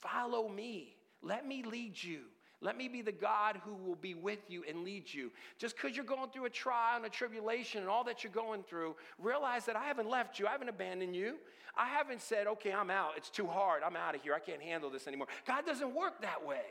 follow 0.00 0.48
me, 0.48 0.96
let 1.22 1.46
me 1.46 1.62
lead 1.62 2.02
you. 2.02 2.20
Let 2.64 2.78
me 2.78 2.88
be 2.88 3.02
the 3.02 3.12
God 3.12 3.60
who 3.62 3.74
will 3.74 3.94
be 3.94 4.14
with 4.14 4.38
you 4.48 4.64
and 4.66 4.84
lead 4.84 5.12
you. 5.12 5.30
Just 5.58 5.76
because 5.76 5.94
you're 5.94 6.04
going 6.06 6.30
through 6.30 6.46
a 6.46 6.50
trial 6.50 6.96
and 6.96 7.04
a 7.04 7.10
tribulation 7.10 7.82
and 7.82 7.90
all 7.90 8.04
that 8.04 8.24
you're 8.24 8.32
going 8.32 8.62
through, 8.62 8.96
realize 9.18 9.66
that 9.66 9.76
I 9.76 9.84
haven't 9.84 10.08
left 10.08 10.38
you. 10.38 10.46
I 10.46 10.52
haven't 10.52 10.70
abandoned 10.70 11.14
you. 11.14 11.34
I 11.76 11.88
haven't 11.88 12.22
said, 12.22 12.46
okay, 12.46 12.72
I'm 12.72 12.88
out. 12.88 13.10
It's 13.18 13.28
too 13.28 13.46
hard. 13.46 13.82
I'm 13.84 13.96
out 13.96 14.14
of 14.14 14.22
here. 14.22 14.32
I 14.32 14.38
can't 14.38 14.62
handle 14.62 14.88
this 14.88 15.06
anymore. 15.06 15.26
God 15.46 15.66
doesn't 15.66 15.94
work 15.94 16.22
that 16.22 16.46
way. 16.46 16.62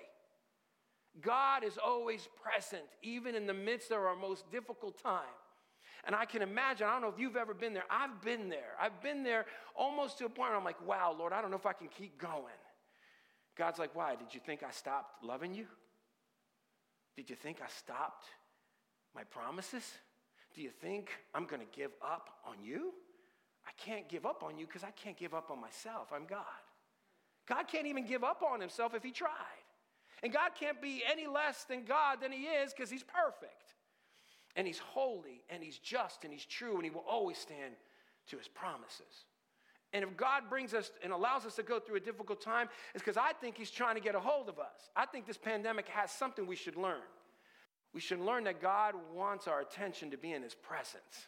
God 1.21 1.63
is 1.63 1.77
always 1.77 2.27
present, 2.41 2.81
even 3.03 3.35
in 3.35 3.45
the 3.45 3.53
midst 3.53 3.91
of 3.91 3.99
our 3.99 4.15
most 4.15 4.51
difficult 4.51 4.97
time. 5.03 5.21
And 6.05 6.15
I 6.15 6.25
can 6.25 6.41
imagine, 6.41 6.87
I 6.87 6.93
don't 6.93 7.03
know 7.03 7.09
if 7.09 7.19
you've 7.19 7.35
ever 7.35 7.53
been 7.53 7.75
there. 7.75 7.85
I've 7.91 8.19
been 8.23 8.49
there. 8.49 8.73
I've 8.81 8.99
been 9.03 9.21
there 9.21 9.45
almost 9.75 10.17
to 10.17 10.25
a 10.25 10.29
point 10.29 10.49
where 10.49 10.57
I'm 10.57 10.65
like, 10.65 10.83
wow, 10.87 11.15
Lord, 11.15 11.33
I 11.33 11.41
don't 11.41 11.51
know 11.51 11.57
if 11.57 11.67
I 11.67 11.73
can 11.73 11.87
keep 11.87 12.17
going. 12.17 12.45
God's 13.55 13.77
like, 13.77 13.95
why? 13.95 14.15
Did 14.15 14.33
you 14.33 14.39
think 14.43 14.63
I 14.63 14.71
stopped 14.71 15.23
loving 15.23 15.53
you? 15.53 15.67
Did 17.15 17.29
you 17.29 17.35
think 17.35 17.59
I 17.63 17.67
stopped 17.67 18.25
my 19.15 19.23
promises? 19.23 19.83
Do 20.55 20.61
you 20.61 20.69
think 20.69 21.11
I'm 21.33 21.45
going 21.45 21.61
to 21.61 21.77
give 21.77 21.91
up 22.03 22.29
on 22.47 22.55
you? 22.63 22.93
I 23.65 23.71
can't 23.77 24.09
give 24.09 24.25
up 24.25 24.43
on 24.43 24.57
you 24.57 24.65
because 24.65 24.83
I 24.83 24.91
can't 24.91 25.17
give 25.17 25.33
up 25.33 25.49
on 25.49 25.59
myself. 25.59 26.09
I'm 26.13 26.25
God. 26.25 26.43
God 27.47 27.67
can't 27.67 27.87
even 27.87 28.05
give 28.05 28.23
up 28.23 28.41
on 28.43 28.59
himself 28.59 28.93
if 28.93 29.03
he 29.03 29.11
tried. 29.11 29.29
And 30.21 30.31
God 30.31 30.51
can't 30.59 30.81
be 30.81 31.03
any 31.09 31.27
less 31.27 31.65
than 31.65 31.83
God 31.83 32.19
than 32.21 32.31
he 32.31 32.43
is 32.43 32.73
because 32.73 32.89
he's 32.89 33.03
perfect. 33.03 33.75
And 34.55 34.65
he's 34.65 34.79
holy 34.79 35.43
and 35.49 35.63
he's 35.63 35.77
just 35.77 36.23
and 36.23 36.31
he's 36.31 36.45
true 36.45 36.75
and 36.75 36.83
he 36.83 36.89
will 36.89 37.05
always 37.09 37.37
stand 37.37 37.73
to 38.27 38.37
his 38.37 38.47
promises. 38.47 39.25
And 39.93 40.03
if 40.03 40.17
God 40.17 40.43
brings 40.49 40.73
us 40.73 40.91
and 41.03 41.13
allows 41.13 41.45
us 41.45 41.55
to 41.55 41.63
go 41.63 41.79
through 41.79 41.97
a 41.97 41.99
difficult 41.99 42.41
time, 42.41 42.67
it's 42.95 43.03
because 43.03 43.17
I 43.17 43.33
think 43.33 43.57
He's 43.57 43.69
trying 43.69 43.95
to 43.95 44.01
get 44.01 44.15
a 44.15 44.19
hold 44.19 44.49
of 44.49 44.57
us. 44.57 44.89
I 44.95 45.05
think 45.05 45.27
this 45.27 45.37
pandemic 45.37 45.87
has 45.89 46.11
something 46.11 46.47
we 46.47 46.55
should 46.55 46.75
learn. 46.75 47.01
We 47.93 48.01
should 48.01 48.19
learn 48.19 48.45
that 48.45 48.59
God 48.59 48.95
wants 49.13 49.47
our 49.47 49.61
attention 49.61 50.09
to 50.11 50.17
be 50.17 50.31
in 50.31 50.41
His 50.41 50.55
presence. 50.55 51.27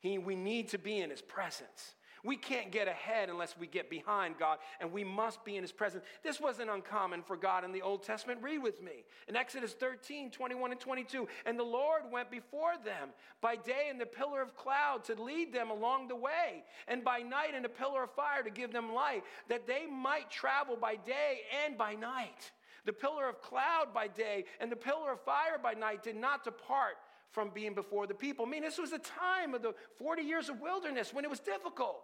He, 0.00 0.16
we 0.16 0.34
need 0.34 0.68
to 0.68 0.78
be 0.78 0.98
in 0.98 1.10
His 1.10 1.20
presence. 1.20 1.94
We 2.28 2.36
can't 2.36 2.70
get 2.70 2.88
ahead 2.88 3.30
unless 3.30 3.56
we 3.58 3.66
get 3.66 3.88
behind 3.88 4.34
God, 4.38 4.58
and 4.80 4.92
we 4.92 5.02
must 5.02 5.42
be 5.46 5.56
in 5.56 5.62
His 5.62 5.72
presence. 5.72 6.04
This 6.22 6.38
wasn't 6.38 6.68
uncommon 6.68 7.22
for 7.22 7.38
God 7.38 7.64
in 7.64 7.72
the 7.72 7.80
Old 7.80 8.02
Testament. 8.02 8.42
Read 8.42 8.58
with 8.58 8.82
me. 8.82 9.06
In 9.28 9.34
Exodus 9.34 9.72
13, 9.72 10.30
21 10.30 10.72
and 10.72 10.78
22. 10.78 11.26
And 11.46 11.58
the 11.58 11.64
Lord 11.64 12.02
went 12.12 12.30
before 12.30 12.74
them 12.84 13.08
by 13.40 13.56
day 13.56 13.88
in 13.90 13.96
the 13.96 14.04
pillar 14.04 14.42
of 14.42 14.54
cloud 14.54 15.04
to 15.04 15.14
lead 15.14 15.54
them 15.54 15.70
along 15.70 16.08
the 16.08 16.16
way, 16.16 16.64
and 16.86 17.02
by 17.02 17.20
night 17.20 17.54
in 17.54 17.64
a 17.64 17.68
pillar 17.70 18.02
of 18.02 18.10
fire 18.10 18.42
to 18.42 18.50
give 18.50 18.74
them 18.74 18.92
light, 18.92 19.24
that 19.48 19.66
they 19.66 19.86
might 19.86 20.30
travel 20.30 20.76
by 20.76 20.96
day 20.96 21.40
and 21.64 21.78
by 21.78 21.94
night. 21.94 22.52
The 22.84 22.92
pillar 22.92 23.26
of 23.26 23.40
cloud 23.40 23.94
by 23.94 24.06
day 24.06 24.44
and 24.60 24.70
the 24.70 24.76
pillar 24.76 25.12
of 25.12 25.20
fire 25.22 25.58
by 25.62 25.72
night 25.72 26.02
did 26.02 26.16
not 26.16 26.44
depart 26.44 26.98
from 27.30 27.48
being 27.54 27.72
before 27.72 28.06
the 28.06 28.12
people. 28.12 28.44
I 28.44 28.50
mean, 28.50 28.62
this 28.62 28.76
was 28.76 28.92
a 28.92 28.98
time 28.98 29.54
of 29.54 29.62
the 29.62 29.74
40 29.98 30.22
years 30.22 30.50
of 30.50 30.60
wilderness 30.60 31.14
when 31.14 31.24
it 31.24 31.30
was 31.30 31.40
difficult. 31.40 32.02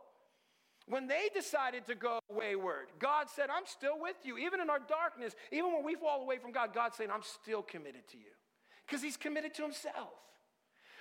When 0.87 1.07
they 1.07 1.31
decided 1.33 1.87
to 1.87 1.95
go 1.95 2.21
wayward, 2.31 2.89
God 2.99 3.29
said, 3.35 3.49
I'm 3.49 3.65
still 3.67 3.99
with 3.99 4.17
you. 4.23 4.37
Even 4.37 4.61
in 4.61 4.69
our 4.69 4.81
darkness, 4.81 5.35
even 5.51 5.73
when 5.73 5.83
we 5.83 5.95
fall 5.95 6.21
away 6.21 6.39
from 6.39 6.53
God, 6.53 6.75
God's 6.75 6.97
saying, 6.97 7.11
I'm 7.11 7.23
still 7.23 7.63
committed 7.63 8.07
to 8.11 8.19
you. 8.19 8.33
Because 8.87 9.03
He's 9.03 9.17
committed 9.17 9.55
to 9.55 9.63
Himself. 9.63 10.13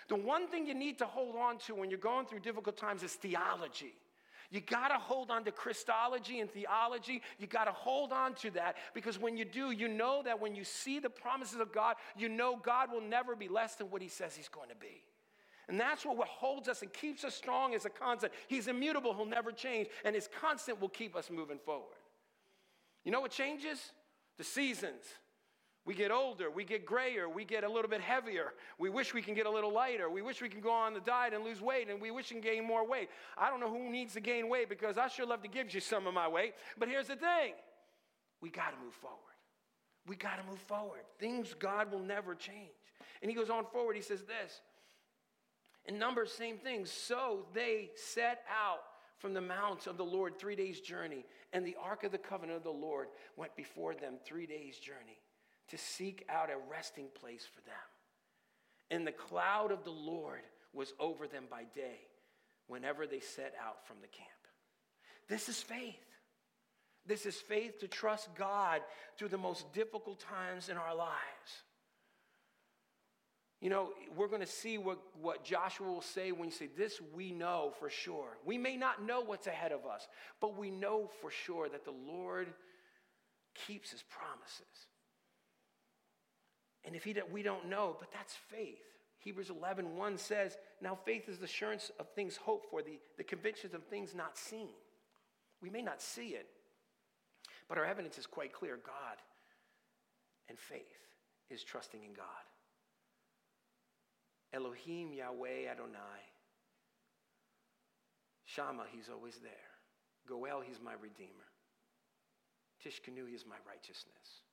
The 0.07 0.15
one 0.15 0.47
thing 0.47 0.65
you 0.65 0.73
need 0.73 0.99
to 0.99 1.05
hold 1.05 1.35
on 1.35 1.57
to 1.59 1.75
when 1.75 1.89
you're 1.89 1.99
going 1.99 2.25
through 2.25 2.39
difficult 2.39 2.77
times 2.77 3.03
is 3.03 3.13
theology. 3.13 3.93
You 4.51 4.61
got 4.61 4.89
to 4.89 4.99
hold 4.99 5.31
on 5.31 5.43
to 5.45 5.51
Christology 5.51 6.39
and 6.39 6.49
theology. 6.49 7.21
You 7.39 7.47
got 7.47 7.65
to 7.65 7.71
hold 7.71 8.13
on 8.13 8.35
to 8.35 8.51
that 8.51 8.75
because 8.93 9.19
when 9.19 9.35
you 9.35 9.45
do, 9.45 9.71
you 9.71 9.87
know 9.87 10.21
that 10.23 10.39
when 10.39 10.55
you 10.55 10.63
see 10.63 10.99
the 10.99 11.09
promises 11.09 11.59
of 11.59 11.73
God, 11.73 11.95
you 12.15 12.29
know 12.29 12.55
God 12.55 12.91
will 12.91 13.01
never 13.01 13.35
be 13.35 13.47
less 13.47 13.75
than 13.75 13.89
what 13.89 14.01
He 14.01 14.09
says 14.09 14.35
He's 14.35 14.49
going 14.49 14.69
to 14.69 14.75
be. 14.75 15.01
And 15.69 15.79
that's 15.79 16.05
what 16.05 16.27
holds 16.27 16.67
us 16.67 16.81
and 16.81 16.91
keeps 16.91 17.23
us 17.23 17.33
strong 17.33 17.73
as 17.73 17.85
a 17.85 17.89
constant. 17.89 18.33
He's 18.47 18.67
immutable, 18.67 19.13
he'll 19.13 19.25
never 19.25 19.51
change, 19.51 19.87
and 20.03 20.13
his 20.13 20.29
constant 20.41 20.81
will 20.81 20.89
keep 20.89 21.15
us 21.15 21.29
moving 21.29 21.57
forward. 21.57 21.95
You 23.03 23.11
know 23.11 23.21
what 23.21 23.31
changes? 23.31 23.91
The 24.37 24.43
seasons. 24.43 25.03
We 25.85 25.95
get 25.95 26.11
older, 26.11 26.49
we 26.49 26.63
get 26.63 26.85
grayer, 26.85 27.27
we 27.27 27.43
get 27.43 27.65
a 27.65 27.69
little 27.69 27.89
bit 27.89 27.99
heavier. 27.99 28.53
We 28.77 28.89
wish 28.89 29.13
we 29.13 29.21
can 29.21 29.33
get 29.33 29.45
a 29.45 29.49
little 29.49 29.73
lighter. 29.73 30.09
We 30.09 30.21
wish 30.21 30.41
we 30.41 30.47
can 30.47 30.61
go 30.61 30.71
on 30.71 30.93
the 30.93 31.01
diet 31.01 31.33
and 31.33 31.43
lose 31.43 31.61
weight, 31.61 31.89
and 31.89 32.01
we 32.01 32.09
wish 32.09 32.29
we 32.29 32.39
can 32.39 32.41
gain 32.41 32.65
more 32.65 32.87
weight. 32.87 33.09
I 33.37 33.49
don't 33.49 33.59
know 33.59 33.69
who 33.69 33.91
needs 33.91 34.13
to 34.13 34.21
gain 34.21 34.47
weight 34.47 34.69
because 34.69 34.97
I 34.97 35.09
sure 35.09 35.25
love 35.25 35.41
to 35.43 35.49
give 35.49 35.73
you 35.73 35.81
some 35.81 36.07
of 36.07 36.13
my 36.13 36.27
weight. 36.27 36.53
But 36.77 36.87
here's 36.87 37.07
the 37.07 37.17
thing 37.17 37.53
we 38.41 38.49
got 38.49 38.71
to 38.71 38.77
move 38.83 38.93
forward. 38.93 39.19
We 40.07 40.15
got 40.15 40.37
to 40.37 40.43
move 40.49 40.59
forward. 40.59 41.01
Things 41.19 41.53
God 41.57 41.91
will 41.91 41.99
never 41.99 42.33
change. 42.33 42.71
And 43.21 43.29
he 43.29 43.35
goes 43.35 43.49
on 43.49 43.65
forward, 43.65 43.95
he 43.95 44.01
says 44.01 44.23
this. 44.23 44.61
In 45.85 45.99
Numbers, 45.99 46.31
same 46.31 46.57
thing. 46.57 46.85
So 46.85 47.45
they 47.53 47.91
set 47.95 48.43
out 48.49 48.83
from 49.17 49.33
the 49.33 49.41
mount 49.41 49.87
of 49.87 49.97
the 49.97 50.05
Lord 50.05 50.37
three 50.37 50.55
days' 50.55 50.81
journey, 50.81 51.25
and 51.53 51.65
the 51.65 51.77
ark 51.81 52.03
of 52.03 52.11
the 52.11 52.17
covenant 52.17 52.57
of 52.57 52.63
the 52.63 52.69
Lord 52.69 53.07
went 53.37 53.55
before 53.55 53.95
them 53.95 54.15
three 54.25 54.45
days' 54.45 54.77
journey 54.77 55.19
to 55.69 55.77
seek 55.77 56.25
out 56.29 56.49
a 56.49 56.57
resting 56.69 57.07
place 57.19 57.45
for 57.45 57.61
them. 57.61 57.75
And 58.91 59.07
the 59.07 59.11
cloud 59.11 59.71
of 59.71 59.83
the 59.83 59.91
Lord 59.91 60.41
was 60.73 60.93
over 60.99 61.27
them 61.27 61.45
by 61.49 61.63
day 61.75 61.99
whenever 62.67 63.07
they 63.07 63.19
set 63.19 63.53
out 63.65 63.87
from 63.87 63.97
the 64.01 64.07
camp. 64.07 64.29
This 65.29 65.49
is 65.49 65.61
faith. 65.61 65.95
This 67.05 67.25
is 67.25 67.35
faith 67.35 67.79
to 67.79 67.87
trust 67.87 68.29
God 68.35 68.81
through 69.17 69.29
the 69.29 69.37
most 69.37 69.71
difficult 69.73 70.19
times 70.19 70.69
in 70.69 70.77
our 70.77 70.95
lives. 70.95 71.63
You 73.63 73.69
know, 73.69 73.91
we're 74.17 74.27
going 74.27 74.41
to 74.41 74.45
see 74.45 74.77
what, 74.77 74.99
what 75.21 75.45
Joshua 75.45 75.87
will 75.87 76.01
say 76.01 76.33
when 76.33 76.49
you 76.49 76.53
say, 76.53 76.67
This 76.77 76.99
we 77.15 77.31
know 77.31 77.71
for 77.79 77.89
sure. 77.89 78.37
We 78.45 78.57
may 78.57 78.75
not 78.75 79.01
know 79.01 79.21
what's 79.21 79.47
ahead 79.47 79.71
of 79.71 79.85
us, 79.85 80.05
but 80.41 80.57
we 80.57 80.69
know 80.69 81.09
for 81.21 81.31
sure 81.31 81.69
that 81.69 81.85
the 81.85 81.93
Lord 82.05 82.49
keeps 83.55 83.91
his 83.91 84.03
promises. 84.03 84.89
And 86.83 86.93
if 86.93 87.05
he, 87.05 87.15
we 87.31 87.41
don't 87.41 87.69
know, 87.69 87.95
but 87.97 88.11
that's 88.11 88.33
faith. 88.51 88.83
Hebrews 89.19 89.49
11, 89.49 89.95
1 89.95 90.17
says, 90.17 90.57
Now 90.81 90.99
faith 91.05 91.29
is 91.29 91.37
the 91.37 91.45
assurance 91.45 91.89
of 92.01 92.09
things 92.09 92.35
hoped 92.35 92.69
for, 92.69 92.81
the, 92.81 92.99
the 93.17 93.23
convictions 93.23 93.73
of 93.73 93.85
things 93.85 94.13
not 94.13 94.37
seen. 94.37 94.73
We 95.61 95.69
may 95.69 95.81
not 95.81 96.01
see 96.01 96.31
it, 96.31 96.47
but 97.69 97.77
our 97.77 97.85
evidence 97.85 98.17
is 98.17 98.25
quite 98.25 98.51
clear 98.51 98.77
God 98.85 99.19
and 100.49 100.59
faith 100.59 100.81
is 101.49 101.63
trusting 101.63 102.03
in 102.03 102.11
God. 102.11 102.25
Elohim, 104.53 105.13
Yahweh, 105.13 105.69
Adonai. 105.69 106.21
Shammah, 108.45 108.85
he's 108.91 109.09
always 109.09 109.39
there. 109.41 109.51
Goel, 110.27 110.61
he's 110.61 110.79
my 110.83 110.93
redeemer. 110.93 111.49
Tsidkenu, 112.83 113.27
he 113.27 113.35
is 113.35 113.45
my 113.47 113.55
righteousness. 113.67 114.43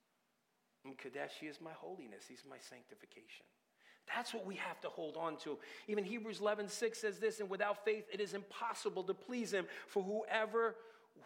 And 0.84 0.96
Kadesh, 0.96 1.32
he 1.40 1.46
is 1.46 1.60
my 1.60 1.72
holiness. 1.72 2.24
He's 2.28 2.44
my 2.48 2.56
sanctification. 2.58 3.44
That's 4.14 4.32
what 4.32 4.46
we 4.46 4.56
have 4.56 4.80
to 4.80 4.88
hold 4.88 5.16
on 5.16 5.36
to. 5.38 5.58
Even 5.86 6.04
Hebrews 6.04 6.40
11, 6.40 6.68
6 6.68 6.98
says 6.98 7.18
this, 7.18 7.40
and 7.40 7.50
without 7.50 7.84
faith 7.84 8.04
it 8.12 8.20
is 8.20 8.34
impossible 8.34 9.04
to 9.04 9.14
please 9.14 9.52
him, 9.52 9.66
for 9.86 10.02
whoever 10.02 10.76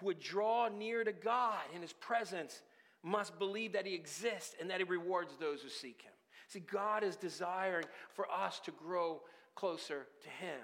would 0.02 0.20
draw 0.20 0.68
near 0.68 1.04
to 1.04 1.12
God 1.12 1.60
in 1.74 1.80
his 1.80 1.92
presence 1.92 2.62
must 3.02 3.38
believe 3.38 3.74
that 3.74 3.87
he 3.87 3.94
exists 3.94 4.56
and 4.60 4.70
that 4.70 4.78
he 4.78 4.84
rewards 4.84 5.37
those 5.38 5.62
who 5.62 5.68
seek 5.68 6.02
him. 6.02 6.13
See, 6.48 6.61
God 6.61 7.02
is 7.02 7.16
desiring 7.16 7.87
for 8.12 8.30
us 8.30 8.61
to 8.61 8.70
grow 8.70 9.22
closer 9.54 10.07
to 10.22 10.28
him. 10.28 10.61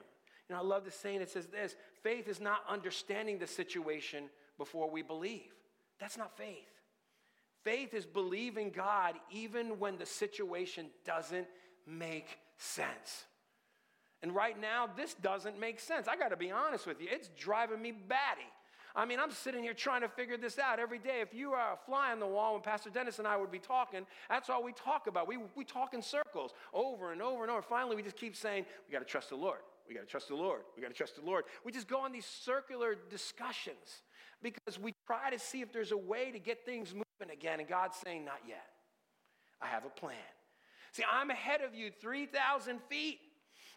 You 0.48 0.54
know, 0.54 0.62
I 0.62 0.64
love 0.64 0.84
the 0.84 0.90
saying 0.90 1.20
that 1.20 1.30
says 1.30 1.46
this 1.46 1.76
faith 2.02 2.28
is 2.28 2.40
not 2.40 2.60
understanding 2.68 3.38
the 3.38 3.46
situation 3.46 4.24
before 4.58 4.90
we 4.90 5.02
believe. 5.02 5.52
That's 5.98 6.18
not 6.18 6.36
faith. 6.36 6.66
Faith 7.62 7.94
is 7.94 8.06
believing 8.06 8.70
God 8.70 9.14
even 9.30 9.78
when 9.78 9.98
the 9.98 10.06
situation 10.06 10.86
doesn't 11.04 11.46
make 11.86 12.38
sense. 12.56 13.24
And 14.22 14.34
right 14.34 14.58
now, 14.60 14.88
this 14.96 15.14
doesn't 15.14 15.58
make 15.58 15.80
sense. 15.80 16.08
I 16.08 16.16
got 16.16 16.28
to 16.28 16.36
be 16.36 16.50
honest 16.50 16.86
with 16.86 17.00
you. 17.00 17.08
It's 17.10 17.28
driving 17.38 17.80
me 17.80 17.92
batty. 17.92 18.48
I 18.94 19.04
mean, 19.04 19.20
I'm 19.20 19.30
sitting 19.30 19.62
here 19.62 19.74
trying 19.74 20.00
to 20.02 20.08
figure 20.08 20.36
this 20.36 20.58
out 20.58 20.78
every 20.78 20.98
day. 20.98 21.20
If 21.20 21.32
you 21.32 21.52
are 21.52 21.74
a 21.74 21.76
fly 21.86 22.12
on 22.12 22.20
the 22.20 22.26
wall 22.26 22.54
when 22.54 22.62
Pastor 22.62 22.90
Dennis 22.90 23.18
and 23.18 23.28
I 23.28 23.36
would 23.36 23.50
be 23.50 23.58
talking, 23.58 24.06
that's 24.28 24.50
all 24.50 24.62
we 24.62 24.72
talk 24.72 25.06
about. 25.06 25.28
We, 25.28 25.38
we 25.54 25.64
talk 25.64 25.94
in 25.94 26.02
circles 26.02 26.52
over 26.74 27.12
and 27.12 27.22
over 27.22 27.42
and 27.42 27.50
over. 27.50 27.62
Finally, 27.62 27.96
we 27.96 28.02
just 28.02 28.16
keep 28.16 28.34
saying, 28.34 28.66
we 28.88 28.92
got 28.92 29.00
to 29.00 29.04
trust 29.04 29.30
the 29.30 29.36
Lord. 29.36 29.60
We 29.88 29.94
got 29.94 30.00
to 30.00 30.06
trust 30.06 30.28
the 30.28 30.36
Lord. 30.36 30.62
We 30.76 30.82
got 30.82 30.88
to 30.88 30.94
trust 30.94 31.16
the 31.16 31.24
Lord. 31.24 31.44
We 31.64 31.72
just 31.72 31.88
go 31.88 32.00
on 32.00 32.12
these 32.12 32.26
circular 32.26 32.96
discussions 33.10 34.02
because 34.42 34.78
we 34.78 34.94
try 35.06 35.30
to 35.30 35.38
see 35.38 35.60
if 35.62 35.72
there's 35.72 35.92
a 35.92 35.96
way 35.96 36.30
to 36.30 36.38
get 36.38 36.64
things 36.64 36.94
moving 36.94 37.32
again. 37.32 37.60
And 37.60 37.68
God's 37.68 37.96
saying, 37.96 38.24
Not 38.24 38.40
yet. 38.46 38.66
I 39.60 39.66
have 39.66 39.84
a 39.84 39.90
plan. 39.90 40.16
See, 40.92 41.04
I'm 41.10 41.30
ahead 41.30 41.60
of 41.60 41.74
you 41.74 41.90
3,000 42.00 42.80
feet. 42.88 43.18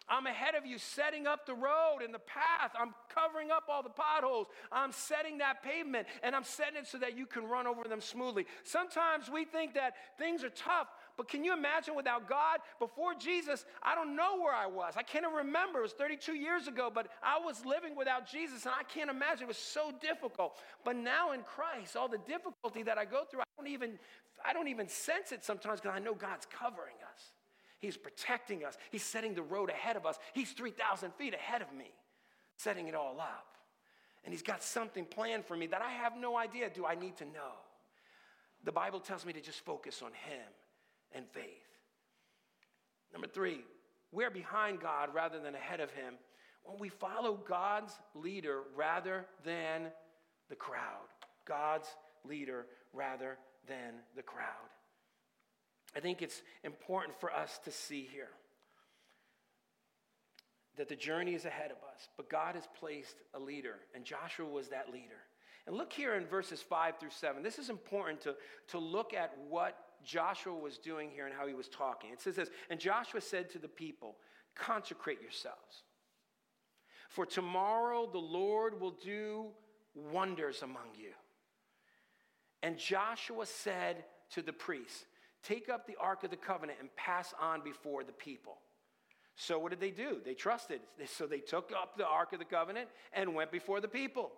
I'm 0.08 0.26
ahead 0.26 0.54
of 0.54 0.66
you 0.66 0.76
setting 0.76 1.26
up 1.26 1.46
the 1.46 1.54
road 1.54 1.98
and 2.04 2.12
the 2.12 2.18
path. 2.18 2.72
I'm 2.78 2.94
covering 3.08 3.50
up 3.50 3.64
all 3.68 3.82
the 3.82 3.88
potholes. 3.88 4.48
I'm 4.70 4.92
setting 4.92 5.38
that 5.38 5.62
pavement 5.62 6.06
and 6.22 6.36
I'm 6.36 6.44
setting 6.44 6.76
it 6.76 6.86
so 6.86 6.98
that 6.98 7.16
you 7.16 7.24
can 7.24 7.44
run 7.44 7.66
over 7.66 7.88
them 7.88 8.02
smoothly. 8.02 8.46
Sometimes 8.64 9.30
we 9.30 9.46
think 9.46 9.74
that 9.74 9.94
things 10.18 10.44
are 10.44 10.50
tough, 10.50 10.88
but 11.16 11.28
can 11.28 11.42
you 11.42 11.54
imagine 11.54 11.94
without 11.94 12.28
God? 12.28 12.58
Before 12.78 13.14
Jesus, 13.14 13.64
I 13.82 13.94
don't 13.94 14.14
know 14.14 14.38
where 14.40 14.54
I 14.54 14.66
was. 14.66 14.94
I 14.96 15.02
can't 15.02 15.24
even 15.24 15.36
remember. 15.36 15.78
It 15.78 15.82
was 15.82 15.92
32 15.92 16.34
years 16.34 16.68
ago, 16.68 16.90
but 16.94 17.08
I 17.22 17.38
was 17.42 17.64
living 17.64 17.96
without 17.96 18.30
Jesus 18.30 18.66
and 18.66 18.74
I 18.78 18.82
can't 18.82 19.08
imagine. 19.08 19.44
It 19.44 19.48
was 19.48 19.56
so 19.56 19.90
difficult. 20.02 20.58
But 20.84 20.96
now 20.96 21.32
in 21.32 21.42
Christ, 21.42 21.96
all 21.96 22.08
the 22.08 22.18
difficulty 22.18 22.82
that 22.82 22.98
I 22.98 23.06
go 23.06 23.24
through, 23.24 23.40
I 23.40 23.44
don't 23.56 23.68
even, 23.68 23.98
I 24.44 24.52
don't 24.52 24.68
even 24.68 24.88
sense 24.88 25.32
it 25.32 25.44
sometimes 25.44 25.80
because 25.80 25.96
I 25.96 26.00
know 26.00 26.14
God's 26.14 26.46
covering. 26.46 26.94
He's 27.78 27.96
protecting 27.96 28.64
us. 28.64 28.76
He's 28.90 29.02
setting 29.02 29.34
the 29.34 29.42
road 29.42 29.70
ahead 29.70 29.96
of 29.96 30.06
us. 30.06 30.18
He's 30.32 30.52
3,000 30.52 31.12
feet 31.14 31.34
ahead 31.34 31.62
of 31.62 31.72
me, 31.72 31.92
setting 32.56 32.88
it 32.88 32.94
all 32.94 33.20
up. 33.20 33.56
And 34.24 34.32
He's 34.32 34.42
got 34.42 34.62
something 34.62 35.04
planned 35.04 35.44
for 35.44 35.56
me 35.56 35.66
that 35.68 35.82
I 35.82 35.90
have 35.90 36.16
no 36.16 36.36
idea. 36.36 36.70
Do 36.70 36.86
I 36.86 36.94
need 36.94 37.16
to 37.18 37.24
know? 37.24 37.52
The 38.64 38.72
Bible 38.72 39.00
tells 39.00 39.26
me 39.26 39.32
to 39.34 39.40
just 39.40 39.60
focus 39.60 40.00
on 40.02 40.12
Him 40.12 40.46
and 41.12 41.26
faith. 41.28 41.44
Number 43.12 43.28
three, 43.28 43.60
we're 44.12 44.30
behind 44.30 44.80
God 44.80 45.14
rather 45.14 45.38
than 45.38 45.54
ahead 45.54 45.80
of 45.80 45.90
Him 45.90 46.14
when 46.64 46.78
we 46.78 46.88
follow 46.88 47.38
God's 47.46 47.92
leader 48.14 48.62
rather 48.74 49.26
than 49.44 49.88
the 50.48 50.56
crowd. 50.56 51.08
God's 51.44 51.88
leader 52.26 52.66
rather 52.92 53.38
than 53.68 53.94
the 54.16 54.22
crowd. 54.22 54.70
I 55.96 56.00
think 56.00 56.22
it's 56.22 56.42
important 56.62 57.18
for 57.20 57.32
us 57.32 57.58
to 57.64 57.70
see 57.70 58.08
here 58.12 58.30
that 60.76 60.88
the 60.88 60.96
journey 60.96 61.34
is 61.34 61.44
ahead 61.44 61.70
of 61.70 61.76
us, 61.92 62.08
but 62.16 62.28
God 62.28 62.56
has 62.56 62.64
placed 62.78 63.16
a 63.32 63.38
leader, 63.38 63.76
and 63.94 64.04
Joshua 64.04 64.46
was 64.46 64.68
that 64.68 64.92
leader. 64.92 65.22
And 65.66 65.76
look 65.76 65.92
here 65.92 66.14
in 66.14 66.26
verses 66.26 66.60
5 66.60 66.98
through 66.98 67.10
7. 67.10 67.42
This 67.42 67.58
is 67.58 67.70
important 67.70 68.20
to, 68.22 68.34
to 68.68 68.78
look 68.78 69.14
at 69.14 69.32
what 69.48 69.78
Joshua 70.04 70.54
was 70.54 70.76
doing 70.76 71.10
here 71.10 71.26
and 71.26 71.34
how 71.34 71.46
he 71.46 71.54
was 71.54 71.68
talking. 71.68 72.10
It 72.10 72.20
says 72.20 72.36
this 72.36 72.50
And 72.68 72.78
Joshua 72.78 73.20
said 73.20 73.50
to 73.50 73.58
the 73.58 73.68
people, 73.68 74.16
Consecrate 74.54 75.22
yourselves, 75.22 75.84
for 77.08 77.24
tomorrow 77.24 78.08
the 78.10 78.18
Lord 78.18 78.80
will 78.80 78.96
do 79.02 79.46
wonders 79.94 80.62
among 80.62 80.94
you. 80.96 81.10
And 82.62 82.78
Joshua 82.78 83.46
said 83.46 84.04
to 84.30 84.42
the 84.42 84.52
priests, 84.52 85.06
Take 85.44 85.68
up 85.68 85.86
the 85.86 85.96
Ark 86.00 86.24
of 86.24 86.30
the 86.30 86.36
Covenant 86.36 86.78
and 86.80 86.94
pass 86.96 87.34
on 87.40 87.62
before 87.62 88.02
the 88.02 88.12
people. 88.12 88.58
So, 89.36 89.58
what 89.58 89.70
did 89.70 89.80
they 89.80 89.90
do? 89.90 90.18
They 90.24 90.34
trusted. 90.34 90.80
So, 91.06 91.26
they 91.26 91.40
took 91.40 91.72
up 91.72 91.96
the 91.96 92.06
Ark 92.06 92.32
of 92.32 92.38
the 92.38 92.44
Covenant 92.44 92.88
and 93.12 93.34
went 93.34 93.52
before 93.52 93.80
the 93.80 93.88
people. 93.88 94.32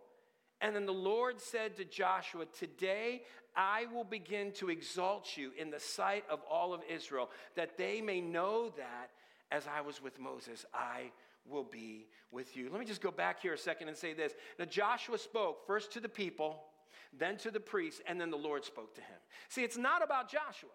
And 0.61 0.75
then 0.75 0.87
the 0.87 0.93
Lord 0.93 1.41
said 1.41 1.77
to 1.77 1.85
Joshua, 1.85 2.47
Today 2.59 3.23
I 3.55 3.87
will 3.93 4.05
begin 4.05 4.53
to 4.53 4.71
exalt 4.71 5.37
you 5.37 5.53
in 5.59 5.71
the 5.71 5.81
sight 5.81 6.25
of 6.31 6.41
all 6.51 6.73
of 6.73 6.81
Israel, 6.91 7.31
that 7.57 7.77
they 7.77 8.01
may 8.01 8.21
know 8.21 8.71
that 8.77 9.11
as 9.51 9.67
I 9.67 9.83
was 9.83 10.03
with 10.03 10.19
Moses, 10.19 10.65
I 10.75 11.13
will 11.49 11.65
be 11.65 12.07
with 12.33 12.57
you. 12.57 12.69
Let 12.71 12.81
me 12.81 12.87
just 12.87 13.03
go 13.03 13.11
back 13.11 13.41
here 13.41 13.53
a 13.53 13.59
second 13.59 13.89
and 13.89 13.97
say 13.97 14.13
this. 14.13 14.33
Now, 14.59 14.65
Joshua 14.65 15.19
spoke 15.19 15.67
first 15.67 15.93
to 15.93 16.01
the 16.01 16.09
people, 16.09 16.65
then 17.17 17.37
to 17.39 17.51
the 17.51 17.61
priests, 17.61 18.01
and 18.07 18.21
then 18.21 18.31
the 18.31 18.37
Lord 18.37 18.65
spoke 18.65 18.95
to 18.95 19.01
him. 19.01 19.19
See, 19.49 19.63
it's 19.63 19.77
not 19.77 20.03
about 20.03 20.31
Joshua. 20.31 20.71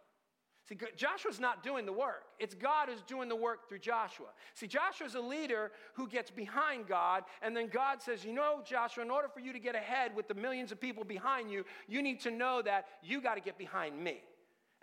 See, 0.70 0.78
Joshua's 0.96 1.40
not 1.40 1.64
doing 1.64 1.86
the 1.86 1.94
work. 1.94 2.24
It's 2.40 2.54
God 2.54 2.88
who's 2.88 3.02
doing 3.02 3.30
the 3.30 3.36
work 3.36 3.68
through 3.68 3.80
Joshua. 3.80 4.28
See, 4.54 4.68
Joshua's 4.68 5.16
a 5.16 5.20
leader 5.20 5.72
who 5.94 6.08
gets 6.08 6.30
behind 6.30 6.88
God, 6.88 7.24
and 7.42 7.58
then 7.58 7.68
God 7.68 8.02
says, 8.02 8.24
You 8.24 8.34
know, 8.34 8.62
Joshua, 8.64 9.04
in 9.04 9.10
order 9.10 9.28
for 9.28 9.40
you 9.40 9.54
to 9.54 9.60
get 9.60 9.76
ahead 9.76 10.16
with 10.16 10.28
the 10.28 10.36
millions 10.36 10.72
of 10.72 10.80
people 10.80 11.04
behind 11.04 11.52
you, 11.52 11.66
you 11.88 12.02
need 12.02 12.20
to 12.22 12.32
know 12.32 12.62
that 12.62 12.86
you 13.02 13.22
got 13.22 13.36
to 13.36 13.42
get 13.42 13.58
behind 13.58 14.02
me. 14.02 14.22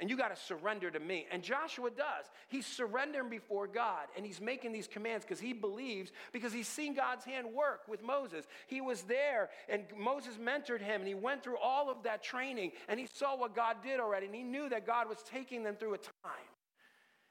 And 0.01 0.09
you 0.09 0.17
got 0.17 0.35
to 0.35 0.41
surrender 0.41 0.91
to 0.93 1.01
me. 1.01 1.27
And 1.33 1.43
Joshua 1.43 1.91
does. 1.91 2.27
He's 2.49 2.67
surrendering 2.67 3.29
before 3.29 3.67
God 3.67 4.07
and 4.17 4.25
he's 4.25 4.41
making 4.41 4.73
these 4.73 4.87
commands 4.87 5.25
because 5.25 5.41
he 5.41 5.53
believes, 5.53 6.13
because 6.33 6.53
he's 6.53 6.69
seen 6.69 6.95
God's 6.95 7.25
hand 7.25 7.49
work 7.53 7.81
with 7.89 8.03
Moses. 8.03 8.47
He 8.69 8.81
was 8.81 9.03
there 9.03 9.51
and 9.69 9.83
Moses 9.97 10.37
mentored 10.37 10.81
him 10.81 11.01
and 11.01 11.09
he 11.09 11.15
went 11.15 11.43
through 11.43 11.59
all 11.59 11.91
of 11.91 12.05
that 12.05 12.23
training 12.23 12.73
and 12.89 13.01
he 13.01 13.09
saw 13.13 13.37
what 13.37 13.57
God 13.57 13.79
did 13.83 13.99
already 13.99 14.27
and 14.27 14.35
he 14.35 14.45
knew 14.45 14.69
that 14.69 14.87
God 14.87 15.09
was 15.09 15.19
taking 15.25 15.65
them 15.65 15.75
through 15.75 15.95
a 15.95 15.99
time. 15.99 16.47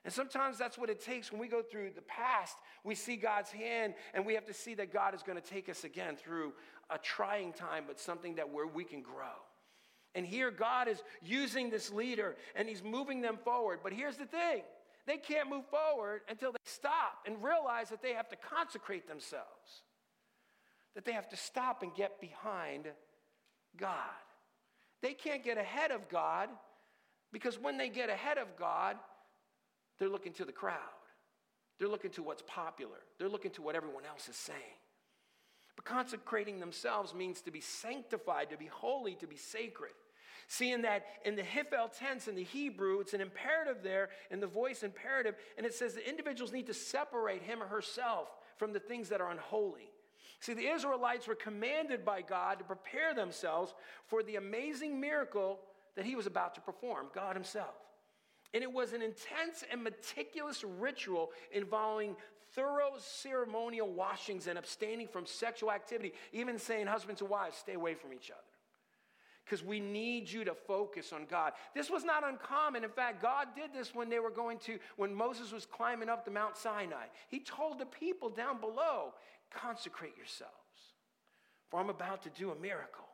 And 0.04 0.14
sometimes 0.14 0.58
that's 0.58 0.78
what 0.78 0.90
it 0.90 1.02
takes 1.02 1.32
when 1.32 1.40
we 1.40 1.48
go 1.48 1.62
through 1.62 1.92
the 1.96 2.02
past. 2.02 2.58
We 2.84 2.96
see 2.96 3.16
God's 3.16 3.52
hand 3.52 3.94
and 4.14 4.26
we 4.26 4.34
have 4.36 4.46
to 4.46 4.54
see 4.54 4.74
that 4.76 4.92
God 4.92 5.16
is 5.16 5.24
going 5.24 5.42
to 5.42 5.50
take 5.50 5.70
us 5.70 5.86
again 5.86 6.18
through 6.18 6.54
a 6.90 6.98
trying 6.98 7.54
time, 7.54 7.86
but 7.88 8.00
something 8.00 8.36
that 8.36 8.50
where 8.50 8.68
we 8.68 8.84
can 8.84 9.02
grow. 9.02 9.36
And 10.16 10.26
here 10.26 10.52
God 10.52 10.88
is 10.88 11.02
using 11.22 11.70
this 11.70 11.92
leader 11.92 12.36
and 12.56 12.68
he's 12.68 12.84
moving 12.84 13.22
them 13.22 13.38
forward. 13.44 13.80
But 13.84 13.94
here's 13.94 14.18
the 14.18 14.26
thing 14.26 14.64
they 15.06 15.18
can't 15.18 15.50
move 15.50 15.66
forward 15.68 16.22
until 16.28 16.52
they 16.52 16.58
stop 16.66 17.20
and 17.26 17.42
realize 17.42 17.90
that 17.90 18.02
they 18.02 18.14
have 18.14 18.28
to 18.30 18.36
consecrate 18.36 19.08
themselves, 19.08 19.84
that 20.96 21.06
they 21.06 21.14
have 21.14 21.30
to 21.30 21.38
stop 21.38 21.84
and 21.84 21.96
get 21.96 22.20
behind 22.20 22.88
God. 23.78 23.94
They 25.02 25.14
can't 25.14 25.44
get 25.44 25.58
ahead 25.58 25.92
of 25.92 26.10
God 26.10 26.50
because 27.32 27.60
when 27.60 27.78
they 27.78 27.90
get 27.90 28.10
ahead 28.10 28.38
of 28.38 28.58
God, 28.58 28.98
they're 30.00 30.10
looking 30.10 30.34
to 30.34 30.46
the 30.46 30.52
crowd. 30.52 30.78
They're 31.80 31.88
looking 31.88 32.12
to 32.12 32.24
what's 32.24 32.44
popular. 32.48 32.98
They're 33.20 33.30
looking 33.30 33.52
to 33.52 33.62
what 33.62 33.76
everyone 33.76 34.04
else 34.06 34.28
is 34.28 34.36
saying. 34.36 34.60
But 35.78 35.86
consecrating 35.86 36.60
themselves 36.60 37.14
means 37.14 37.42
to 37.42 37.52
be 37.52 37.62
sanctified, 37.62 38.50
to 38.50 38.58
be 38.58 38.66
holy, 38.66 39.16
to 39.16 39.28
be 39.28 39.38
sacred. 39.38 39.94
Seeing 40.50 40.82
that 40.82 41.06
in 41.24 41.36
the 41.36 41.44
Hiphil 41.44 41.90
tense 41.98 42.28
in 42.28 42.36
the 42.36 42.44
Hebrew, 42.44 43.00
it's 43.00 43.14
an 43.14 43.22
imperative 43.22 43.84
there 43.84 44.10
in 44.32 44.40
the 44.40 44.48
voice 44.48 44.82
imperative, 44.84 45.36
and 45.58 45.66
it 45.66 45.74
says 45.74 45.94
that 45.94 46.10
individuals 46.10 46.52
need 46.52 46.68
to 46.68 46.74
separate 46.74 47.44
him 47.44 47.62
or 47.62 47.68
herself 47.68 48.30
from 48.58 48.74
the 48.74 48.80
things 48.80 49.10
that 49.10 49.22
are 49.22 49.30
unholy. 49.30 49.92
See, 50.40 50.54
the 50.54 50.68
Israelites 50.68 51.28
were 51.28 51.36
commanded 51.36 52.04
by 52.04 52.22
God 52.22 52.60
to 52.60 52.66
prepare 52.66 53.14
themselves 53.14 53.74
for 54.08 54.24
the 54.24 54.36
amazing 54.36 55.00
miracle 55.00 55.60
that 55.96 56.06
he 56.06 56.16
was 56.16 56.28
about 56.28 56.56
to 56.56 56.62
perform, 56.62 57.08
God 57.14 57.36
himself. 57.36 57.76
And 58.54 58.64
it 58.64 58.72
was 58.72 58.94
an 58.94 59.02
intense 59.02 59.64
and 59.70 59.84
meticulous 59.84 60.64
ritual 60.64 61.32
involving 61.52 62.16
thorough 62.58 62.94
ceremonial 62.98 63.88
washings 63.88 64.48
and 64.48 64.58
abstaining 64.58 65.08
from 65.08 65.28
sexual 65.28 65.72
activity, 65.72 66.12
even 66.34 66.58
saying, 66.58 66.88
husbands 66.88 67.22
and 67.22 67.30
wives, 67.30 67.56
stay 67.56 67.74
away 67.74 67.94
from 67.94 68.12
each 68.12 68.32
other. 68.32 68.42
Because 69.46 69.64
we 69.64 69.80
need 69.80 70.30
you 70.30 70.44
to 70.44 70.56
focus 70.56 71.14
on 71.14 71.26
God. 71.30 71.54
This 71.76 71.90
was 71.90 72.04
not 72.04 72.28
uncommon. 72.28 72.84
In 72.84 72.90
fact, 72.90 73.22
God 73.22 73.50
did 73.56 73.74
this 73.74 73.94
when 73.94 74.10
they 74.10 74.20
were 74.20 74.32
going 74.32 74.58
to, 74.66 74.80
when 74.98 75.14
Moses 75.14 75.54
was 75.54 75.66
climbing 75.66 76.10
up 76.10 76.26
the 76.26 76.32
Mount 76.32 76.58
Sinai. 76.58 77.06
He 77.30 77.40
told 77.40 77.80
the 77.80 77.86
people 77.86 78.30
down 78.30 78.60
below, 78.60 79.14
consecrate 79.54 80.18
yourselves, 80.18 80.52
for 81.70 81.80
I'm 81.80 81.90
about 81.90 82.24
to 82.24 82.30
do 82.32 82.52
a 82.52 82.56
miracle. 82.56 83.06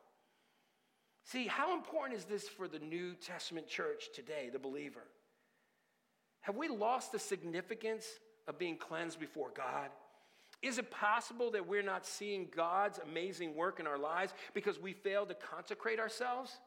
See, 1.22 1.46
how 1.46 1.74
important 1.74 2.18
is 2.18 2.24
this 2.24 2.48
for 2.48 2.66
the 2.66 2.78
New 2.78 3.14
Testament 3.14 3.68
church 3.68 4.06
today, 4.14 4.48
the 4.50 4.58
believer? 4.58 5.04
Have 6.40 6.56
we 6.56 6.68
lost 6.68 7.12
the 7.12 7.18
significance 7.18 8.06
of 8.46 8.58
being 8.58 8.76
cleansed 8.76 9.18
before 9.20 9.50
God? 9.54 9.90
Is 10.62 10.78
it 10.78 10.90
possible 10.90 11.50
that 11.50 11.68
we're 11.68 11.82
not 11.82 12.06
seeing 12.06 12.48
God's 12.54 12.98
amazing 12.98 13.54
work 13.54 13.80
in 13.80 13.86
our 13.86 13.98
lives 13.98 14.32
because 14.54 14.80
we 14.80 14.94
fail 14.94 15.26
to 15.26 15.34
consecrate 15.34 16.00
ourselves? 16.00 16.58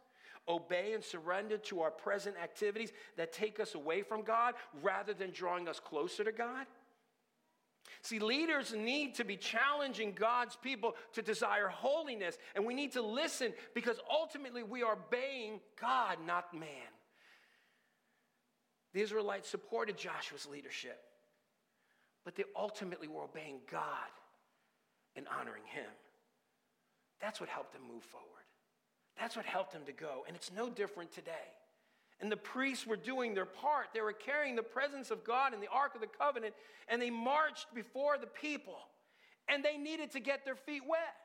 Obey 0.48 0.94
and 0.94 1.04
surrender 1.04 1.58
to 1.58 1.82
our 1.82 1.92
present 1.92 2.36
activities 2.42 2.94
that 3.18 3.34
take 3.34 3.60
us 3.60 3.76
away 3.76 4.04
from 4.04 4.22
God 4.22 4.54
rather 4.84 5.14
than 5.14 5.32
drawing 5.32 5.68
us 5.68 5.80
closer 5.80 6.24
to 6.24 6.32
God? 6.32 6.68
See, 8.04 8.20
leaders 8.20 8.74
need 8.74 9.16
to 9.16 9.24
be 9.24 9.36
challenging 9.36 10.14
God's 10.14 10.56
people 10.56 10.96
to 11.14 11.22
desire 11.22 11.68
holiness, 11.68 12.38
and 12.56 12.66
we 12.66 12.76
need 12.76 12.92
to 12.94 13.02
listen 13.02 13.52
because 13.74 14.00
ultimately 14.12 14.62
we 14.62 14.84
are 14.84 14.94
obeying 14.94 15.60
God, 15.82 16.18
not 16.26 16.54
man. 16.54 16.70
The 18.94 19.02
Israelites 19.02 19.50
supported 19.50 19.98
Joshua's 19.98 20.48
leadership 20.48 21.02
but 22.28 22.36
they 22.36 22.44
ultimately 22.58 23.08
were 23.08 23.24
obeying 23.24 23.60
God 23.72 24.12
and 25.16 25.26
honoring 25.30 25.64
Him. 25.66 25.90
That's 27.22 27.40
what 27.40 27.48
helped 27.48 27.72
them 27.72 27.84
move 27.90 28.04
forward. 28.04 28.28
That's 29.18 29.38
what 29.38 29.46
helped 29.46 29.72
them 29.72 29.84
to 29.86 29.94
go. 29.94 30.26
And 30.28 30.36
it's 30.36 30.52
no 30.54 30.70
different 30.70 31.14
today. 31.14 31.32
And 32.20 32.30
the 32.30 32.36
priests 32.36 32.86
were 32.86 32.98
doing 32.98 33.34
their 33.34 33.46
part. 33.46 33.94
They 33.94 34.02
were 34.02 34.12
carrying 34.12 34.58
the 34.58 34.62
presence 34.62 35.10
of 35.10 35.24
God 35.24 35.54
in 35.54 35.62
the 35.62 35.70
Ark 35.70 35.96
of 35.96 36.02
the 36.02 36.08
Covenant, 36.08 36.54
and 36.90 37.02
they 37.02 37.10
marched 37.10 37.74
before 37.74 38.18
the 38.18 38.28
people. 38.28 38.76
And 39.48 39.64
they 39.64 39.78
needed 39.78 40.12
to 40.12 40.20
get 40.20 40.44
their 40.44 40.58
feet 40.58 40.82
wet. 40.86 41.16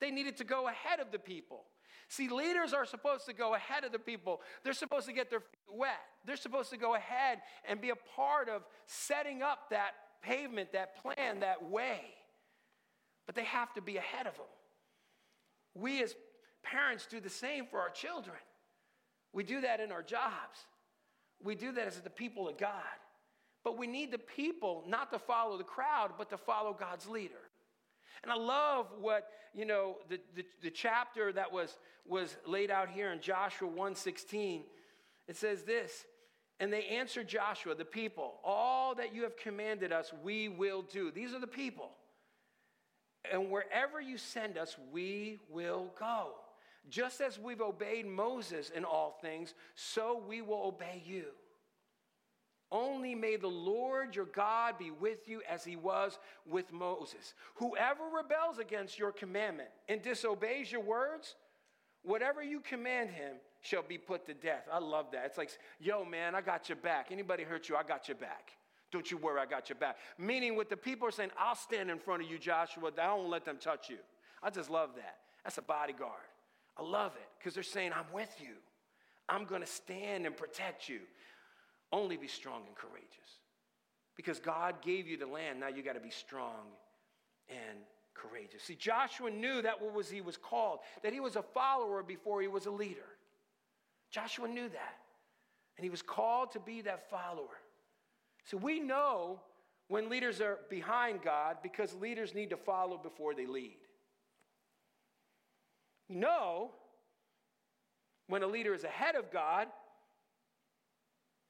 They 0.00 0.10
needed 0.10 0.38
to 0.38 0.44
go 0.44 0.68
ahead 0.68 1.00
of 1.00 1.12
the 1.12 1.18
people. 1.18 1.64
See, 2.08 2.28
leaders 2.28 2.72
are 2.72 2.86
supposed 2.86 3.26
to 3.26 3.34
go 3.34 3.54
ahead 3.54 3.84
of 3.84 3.92
the 3.92 3.98
people. 3.98 4.40
They're 4.64 4.72
supposed 4.72 5.06
to 5.06 5.12
get 5.12 5.28
their 5.28 5.40
feet 5.40 5.58
wet. 5.70 6.00
They're 6.26 6.36
supposed 6.36 6.70
to 6.70 6.78
go 6.78 6.94
ahead 6.94 7.40
and 7.68 7.80
be 7.80 7.90
a 7.90 7.96
part 8.16 8.48
of 8.48 8.62
setting 8.86 9.42
up 9.42 9.70
that 9.70 9.92
pavement, 10.22 10.72
that 10.72 10.96
plan, 10.96 11.40
that 11.40 11.70
way. 11.70 12.00
But 13.26 13.34
they 13.34 13.44
have 13.44 13.74
to 13.74 13.82
be 13.82 13.98
ahead 13.98 14.26
of 14.26 14.34
them. 14.36 14.46
We 15.74 16.02
as 16.02 16.14
parents 16.62 17.06
do 17.06 17.20
the 17.20 17.28
same 17.28 17.66
for 17.66 17.78
our 17.78 17.90
children. 17.90 18.38
We 19.34 19.44
do 19.44 19.60
that 19.60 19.80
in 19.80 19.92
our 19.92 20.02
jobs. 20.02 20.66
We 21.44 21.54
do 21.54 21.72
that 21.72 21.86
as 21.86 22.00
the 22.00 22.10
people 22.10 22.48
of 22.48 22.56
God. 22.56 22.72
But 23.64 23.76
we 23.76 23.86
need 23.86 24.12
the 24.12 24.18
people 24.18 24.82
not 24.88 25.10
to 25.12 25.18
follow 25.18 25.58
the 25.58 25.64
crowd, 25.64 26.12
but 26.16 26.30
to 26.30 26.38
follow 26.38 26.72
God's 26.72 27.06
leader. 27.06 27.47
And 28.22 28.32
I 28.32 28.36
love 28.36 28.86
what, 29.00 29.28
you 29.54 29.64
know, 29.64 29.96
the, 30.08 30.20
the, 30.34 30.44
the, 30.62 30.70
chapter 30.70 31.32
that 31.32 31.52
was, 31.52 31.78
was 32.06 32.36
laid 32.46 32.70
out 32.70 32.88
here 32.88 33.12
in 33.12 33.20
Joshua 33.20 33.68
1.16. 33.68 34.62
It 35.28 35.36
says 35.36 35.62
this, 35.62 36.04
and 36.60 36.72
they 36.72 36.84
answered 36.86 37.28
Joshua, 37.28 37.74
the 37.74 37.84
people, 37.84 38.34
all 38.42 38.94
that 38.96 39.14
you 39.14 39.22
have 39.22 39.36
commanded 39.36 39.92
us, 39.92 40.12
we 40.22 40.48
will 40.48 40.82
do. 40.82 41.10
These 41.10 41.32
are 41.34 41.40
the 41.40 41.46
people. 41.46 41.90
And 43.30 43.50
wherever 43.50 44.00
you 44.00 44.16
send 44.16 44.58
us, 44.58 44.76
we 44.92 45.38
will 45.50 45.92
go. 45.98 46.32
Just 46.88 47.20
as 47.20 47.38
we've 47.38 47.60
obeyed 47.60 48.06
Moses 48.06 48.70
in 48.70 48.84
all 48.84 49.18
things, 49.20 49.54
so 49.74 50.22
we 50.26 50.40
will 50.40 50.64
obey 50.64 51.02
you. 51.04 51.26
Only 52.70 53.14
may 53.14 53.36
the 53.36 53.48
Lord 53.48 54.14
your 54.14 54.26
God 54.26 54.78
be 54.78 54.90
with 54.90 55.26
you 55.26 55.40
as 55.48 55.64
he 55.64 55.76
was 55.76 56.18
with 56.46 56.72
Moses. 56.72 57.34
Whoever 57.56 58.04
rebels 58.14 58.58
against 58.58 58.98
your 58.98 59.10
commandment 59.10 59.70
and 59.88 60.02
disobeys 60.02 60.70
your 60.70 60.82
words, 60.82 61.34
whatever 62.02 62.42
you 62.42 62.60
command 62.60 63.10
him 63.10 63.36
shall 63.62 63.82
be 63.82 63.96
put 63.96 64.26
to 64.26 64.34
death. 64.34 64.68
I 64.70 64.78
love 64.78 65.06
that. 65.12 65.24
It's 65.24 65.38
like, 65.38 65.50
yo, 65.80 66.04
man, 66.04 66.34
I 66.34 66.42
got 66.42 66.68
your 66.68 66.76
back. 66.76 67.08
Anybody 67.10 67.42
hurt 67.42 67.68
you, 67.68 67.76
I 67.76 67.82
got 67.82 68.06
your 68.06 68.16
back. 68.18 68.52
Don't 68.90 69.10
you 69.10 69.16
worry, 69.16 69.40
I 69.40 69.46
got 69.46 69.68
your 69.68 69.76
back. 69.76 69.96
Meaning, 70.18 70.56
what 70.56 70.70
the 70.70 70.76
people 70.76 71.08
are 71.08 71.12
saying, 71.12 71.30
I'll 71.38 71.54
stand 71.54 71.90
in 71.90 71.98
front 71.98 72.22
of 72.22 72.30
you, 72.30 72.38
Joshua. 72.38 72.90
I 73.00 73.14
won't 73.14 73.28
let 73.28 73.44
them 73.44 73.58
touch 73.58 73.90
you. 73.90 73.98
I 74.42 74.50
just 74.50 74.70
love 74.70 74.90
that. 74.96 75.16
That's 75.44 75.58
a 75.58 75.62
bodyguard. 75.62 76.12
I 76.76 76.82
love 76.82 77.12
it 77.16 77.28
because 77.38 77.54
they're 77.54 77.62
saying, 77.62 77.92
I'm 77.94 78.10
with 78.12 78.34
you. 78.40 78.54
I'm 79.28 79.44
going 79.44 79.60
to 79.60 79.66
stand 79.66 80.24
and 80.24 80.36
protect 80.36 80.88
you. 80.88 81.00
Only 81.92 82.16
be 82.16 82.28
strong 82.28 82.62
and 82.66 82.74
courageous. 82.74 83.08
Because 84.16 84.40
God 84.40 84.82
gave 84.82 85.06
you 85.06 85.16
the 85.16 85.26
land, 85.26 85.60
now 85.60 85.68
you 85.68 85.82
got 85.82 85.94
to 85.94 86.00
be 86.00 86.10
strong 86.10 86.66
and 87.48 87.78
courageous. 88.14 88.62
See, 88.64 88.74
Joshua 88.74 89.30
knew 89.30 89.62
that 89.62 89.80
what 89.80 89.94
was 89.94 90.10
he 90.10 90.20
was 90.20 90.36
called, 90.36 90.80
that 91.02 91.12
he 91.12 91.20
was 91.20 91.36
a 91.36 91.42
follower 91.42 92.02
before 92.02 92.42
he 92.42 92.48
was 92.48 92.66
a 92.66 92.70
leader. 92.70 93.06
Joshua 94.10 94.48
knew 94.48 94.68
that. 94.68 94.96
And 95.76 95.84
he 95.84 95.90
was 95.90 96.02
called 96.02 96.52
to 96.52 96.60
be 96.60 96.82
that 96.82 97.08
follower. 97.08 97.60
So 98.44 98.56
we 98.56 98.80
know 98.80 99.40
when 99.86 100.08
leaders 100.08 100.40
are 100.40 100.58
behind 100.68 101.22
God 101.22 101.58
because 101.62 101.94
leaders 101.94 102.34
need 102.34 102.50
to 102.50 102.56
follow 102.56 102.98
before 102.98 103.34
they 103.34 103.46
lead. 103.46 103.76
You 106.08 106.16
know 106.16 106.70
when 108.26 108.42
a 108.42 108.46
leader 108.46 108.74
is 108.74 108.84
ahead 108.84 109.14
of 109.14 109.30
God 109.30 109.68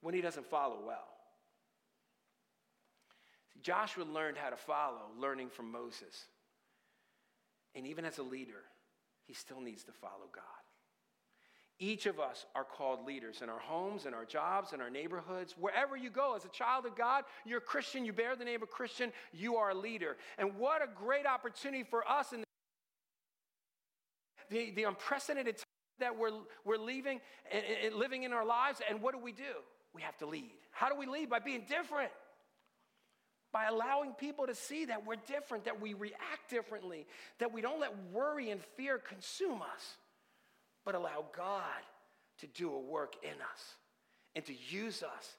when 0.01 0.15
he 0.15 0.21
doesn't 0.21 0.47
follow 0.47 0.79
well. 0.87 1.09
See, 3.53 3.61
Joshua 3.61 4.05
learned 4.05 4.37
how 4.37 4.51
to 4.51 4.57
follow, 4.57 5.03
learning 5.19 5.51
from 5.51 5.73
Moses. 5.73 6.27
And 7.75 7.87
even 7.87 8.05
as 8.05 8.19
a 8.19 8.23
leader, 8.23 8.65
he 9.27 9.35
still 9.35 9.61
needs 9.61 9.85
to 9.85 9.93
follow 9.93 10.29
God. 10.33 10.45
Each 11.81 12.07
of 12.07 12.19
us 12.19 12.45
are 12.57 12.65
called 12.65 13.07
leaders 13.07 13.41
in 13.41 13.49
our 13.49 13.61
homes, 13.61 14.05
in 14.05 14.13
our 14.13 14.25
jobs, 14.25 14.73
in 14.73 14.81
our 14.81 14.91
neighborhoods, 14.91 15.55
wherever 15.57 15.97
you 15.97 16.11
go. 16.11 16.35
As 16.35 16.45
a 16.45 16.49
child 16.49 16.87
of 16.87 16.97
God, 16.97 17.23
you're 17.45 17.59
a 17.59 17.61
Christian, 17.61 18.05
you 18.05 18.13
bear 18.13 18.35
the 18.35 18.45
name 18.45 18.63
of 18.63 18.71
Christian, 18.71 19.13
you 19.33 19.57
are 19.57 19.71
a 19.71 19.75
leader. 19.75 20.17
And 20.39 20.57
what 20.57 20.83
a 20.83 20.89
great 20.93 21.25
opportunity 21.25 21.85
for 21.85 22.09
us 22.09 22.33
in 22.33 22.43
the, 24.51 24.73
the 24.73 24.85
unprecedented 24.85 25.59
time 25.59 25.65
that 26.01 26.19
we're, 26.19 26.33
we're 26.65 26.79
leaving 26.79 27.21
and, 27.53 27.63
and 27.85 27.95
living 27.95 28.25
in 28.25 28.33
our 28.33 28.45
lives. 28.45 28.81
And 28.89 29.01
what 29.01 29.15
do 29.15 29.21
we 29.21 29.33
do? 29.33 29.63
We 29.99 30.05
have 30.05 30.17
to 30.19 30.27
lead. 30.27 30.53
How 30.71 30.89
do 30.89 30.95
we 30.95 31.07
lead? 31.07 31.29
By 31.29 31.41
being 31.41 31.65
different. 31.69 32.13
By 33.51 33.65
allowing 33.65 34.13
people 34.13 34.47
to 34.47 34.55
see 34.55 34.85
that 34.85 35.05
we're 35.05 35.17
different, 35.27 35.65
that 35.65 35.81
we 35.81 35.93
react 35.95 36.49
differently, 36.49 37.05
that 37.41 37.53
we 37.53 37.61
don't 37.61 37.81
let 37.81 37.93
worry 38.13 38.51
and 38.51 38.61
fear 38.77 38.99
consume 38.99 39.61
us, 39.61 39.97
but 40.85 40.95
allow 40.95 41.25
God 41.37 41.83
to 42.39 42.47
do 42.47 42.73
a 42.73 42.79
work 42.79 43.15
in 43.25 43.31
us 43.31 43.75
and 44.37 44.45
to 44.45 44.53
use 44.71 45.03
us 45.03 45.37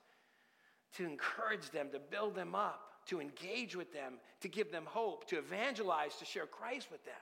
to 0.97 1.05
encourage 1.05 1.69
them, 1.69 1.87
to 1.93 1.99
build 1.99 2.35
them 2.35 2.53
up, 2.53 2.81
to 3.05 3.21
engage 3.21 3.77
with 3.77 3.93
them, 3.93 4.15
to 4.41 4.49
give 4.49 4.73
them 4.73 4.83
hope, 4.85 5.25
to 5.27 5.37
evangelize, 5.37 6.15
to 6.17 6.25
share 6.25 6.47
Christ 6.47 6.89
with 6.91 7.05
them. 7.05 7.13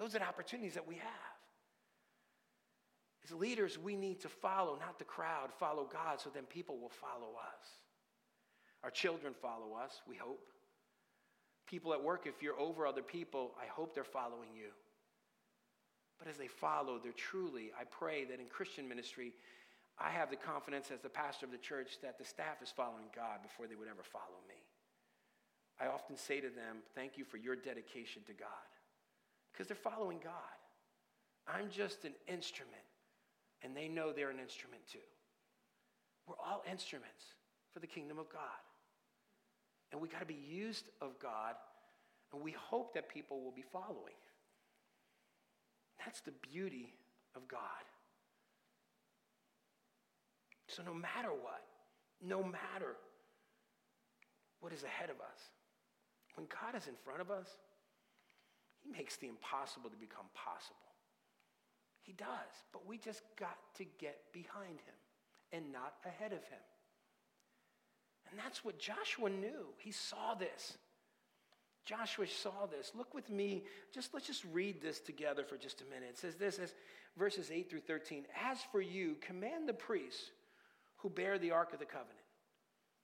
Those 0.00 0.16
are 0.16 0.18
the 0.18 0.26
opportunities 0.26 0.74
that 0.74 0.88
we 0.88 0.96
have. 0.96 1.29
As 3.30 3.36
leaders, 3.36 3.78
we 3.78 3.96
need 3.96 4.20
to 4.20 4.28
follow, 4.28 4.76
not 4.80 4.98
the 4.98 5.04
crowd, 5.04 5.50
follow 5.58 5.88
God, 5.90 6.20
so 6.20 6.30
then 6.30 6.44
people 6.44 6.78
will 6.78 6.90
follow 6.90 7.34
us. 7.34 7.66
Our 8.82 8.90
children 8.90 9.34
follow 9.40 9.74
us, 9.74 10.00
we 10.08 10.16
hope. 10.16 10.50
People 11.66 11.92
at 11.92 12.02
work, 12.02 12.26
if 12.26 12.42
you're 12.42 12.58
over 12.58 12.86
other 12.86 13.02
people, 13.02 13.52
I 13.60 13.66
hope 13.66 13.94
they're 13.94 14.04
following 14.04 14.48
you. 14.54 14.70
But 16.18 16.28
as 16.28 16.38
they 16.38 16.48
follow, 16.48 16.98
they're 16.98 17.12
truly, 17.12 17.70
I 17.78 17.84
pray 17.84 18.24
that 18.24 18.40
in 18.40 18.46
Christian 18.46 18.88
ministry, 18.88 19.32
I 19.98 20.10
have 20.10 20.30
the 20.30 20.36
confidence 20.36 20.90
as 20.90 21.00
the 21.00 21.08
pastor 21.08 21.46
of 21.46 21.52
the 21.52 21.58
church 21.58 21.98
that 22.02 22.18
the 22.18 22.24
staff 22.24 22.62
is 22.62 22.70
following 22.70 23.06
God 23.14 23.42
before 23.42 23.66
they 23.66 23.76
would 23.76 23.88
ever 23.88 24.02
follow 24.02 24.40
me. 24.48 24.56
I 25.80 25.86
often 25.86 26.16
say 26.16 26.40
to 26.40 26.48
them, 26.48 26.78
Thank 26.94 27.16
you 27.16 27.24
for 27.24 27.36
your 27.36 27.54
dedication 27.54 28.22
to 28.26 28.32
God, 28.32 28.70
because 29.52 29.68
they're 29.68 29.76
following 29.76 30.18
God. 30.22 30.32
I'm 31.46 31.70
just 31.70 32.04
an 32.04 32.14
instrument 32.26 32.89
and 33.62 33.76
they 33.76 33.88
know 33.88 34.12
they're 34.12 34.30
an 34.30 34.38
instrument 34.38 34.82
too. 34.90 34.98
We're 36.26 36.36
all 36.44 36.62
instruments 36.70 37.24
for 37.72 37.80
the 37.80 37.86
kingdom 37.86 38.18
of 38.18 38.28
God. 38.30 38.62
And 39.92 40.00
we 40.00 40.08
got 40.08 40.20
to 40.20 40.26
be 40.26 40.38
used 40.48 40.88
of 41.00 41.18
God, 41.18 41.54
and 42.32 42.42
we 42.42 42.52
hope 42.52 42.94
that 42.94 43.08
people 43.08 43.42
will 43.42 43.50
be 43.50 43.64
following. 43.72 44.14
That's 46.04 46.20
the 46.20 46.32
beauty 46.52 46.94
of 47.34 47.48
God. 47.48 47.60
So, 50.68 50.82
no 50.84 50.94
matter 50.94 51.30
what, 51.30 51.62
no 52.22 52.44
matter 52.44 52.96
what 54.60 54.72
is 54.72 54.84
ahead 54.84 55.10
of 55.10 55.16
us, 55.16 55.40
when 56.36 56.46
God 56.46 56.76
is 56.76 56.86
in 56.86 56.94
front 57.04 57.20
of 57.20 57.30
us, 57.30 57.48
He 58.80 58.90
makes 58.90 59.16
the 59.16 59.26
impossible 59.26 59.90
to 59.90 59.96
become 59.96 60.26
possible. 60.32 60.89
He 62.02 62.12
does, 62.12 62.28
but 62.72 62.86
we 62.86 62.98
just 62.98 63.22
got 63.38 63.58
to 63.76 63.84
get 63.98 64.18
behind 64.32 64.80
him 64.80 64.94
and 65.52 65.72
not 65.72 65.94
ahead 66.04 66.32
of 66.32 66.42
him. 66.44 66.58
And 68.30 68.38
that's 68.38 68.64
what 68.64 68.78
Joshua 68.78 69.28
knew. 69.28 69.66
He 69.78 69.90
saw 69.90 70.34
this. 70.34 70.78
Joshua 71.84 72.26
saw 72.26 72.66
this. 72.70 72.92
Look 72.96 73.14
with 73.14 73.28
me. 73.30 73.64
Just 73.92 74.14
let's 74.14 74.26
just 74.26 74.44
read 74.52 74.80
this 74.80 75.00
together 75.00 75.44
for 75.44 75.56
just 75.56 75.80
a 75.80 75.84
minute. 75.84 76.10
It 76.10 76.18
says 76.18 76.36
this 76.36 76.58
as 76.58 76.74
verses 77.18 77.50
8 77.50 77.68
through 77.68 77.80
13. 77.80 78.24
As 78.44 78.58
for 78.70 78.80
you, 78.80 79.16
command 79.20 79.68
the 79.68 79.74
priests 79.74 80.30
who 80.98 81.10
bear 81.10 81.38
the 81.38 81.50
ark 81.50 81.72
of 81.72 81.78
the 81.78 81.86
covenant. 81.86 82.14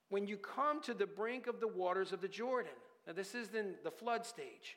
When 0.08 0.26
you 0.26 0.36
come 0.36 0.80
to 0.82 0.94
the 0.94 1.06
brink 1.06 1.46
of 1.48 1.58
the 1.58 1.68
waters 1.68 2.12
of 2.12 2.20
the 2.20 2.28
Jordan. 2.28 2.72
Now 3.06 3.12
this 3.12 3.34
is 3.34 3.54
in 3.54 3.74
the 3.82 3.90
flood 3.90 4.24
stage. 4.24 4.76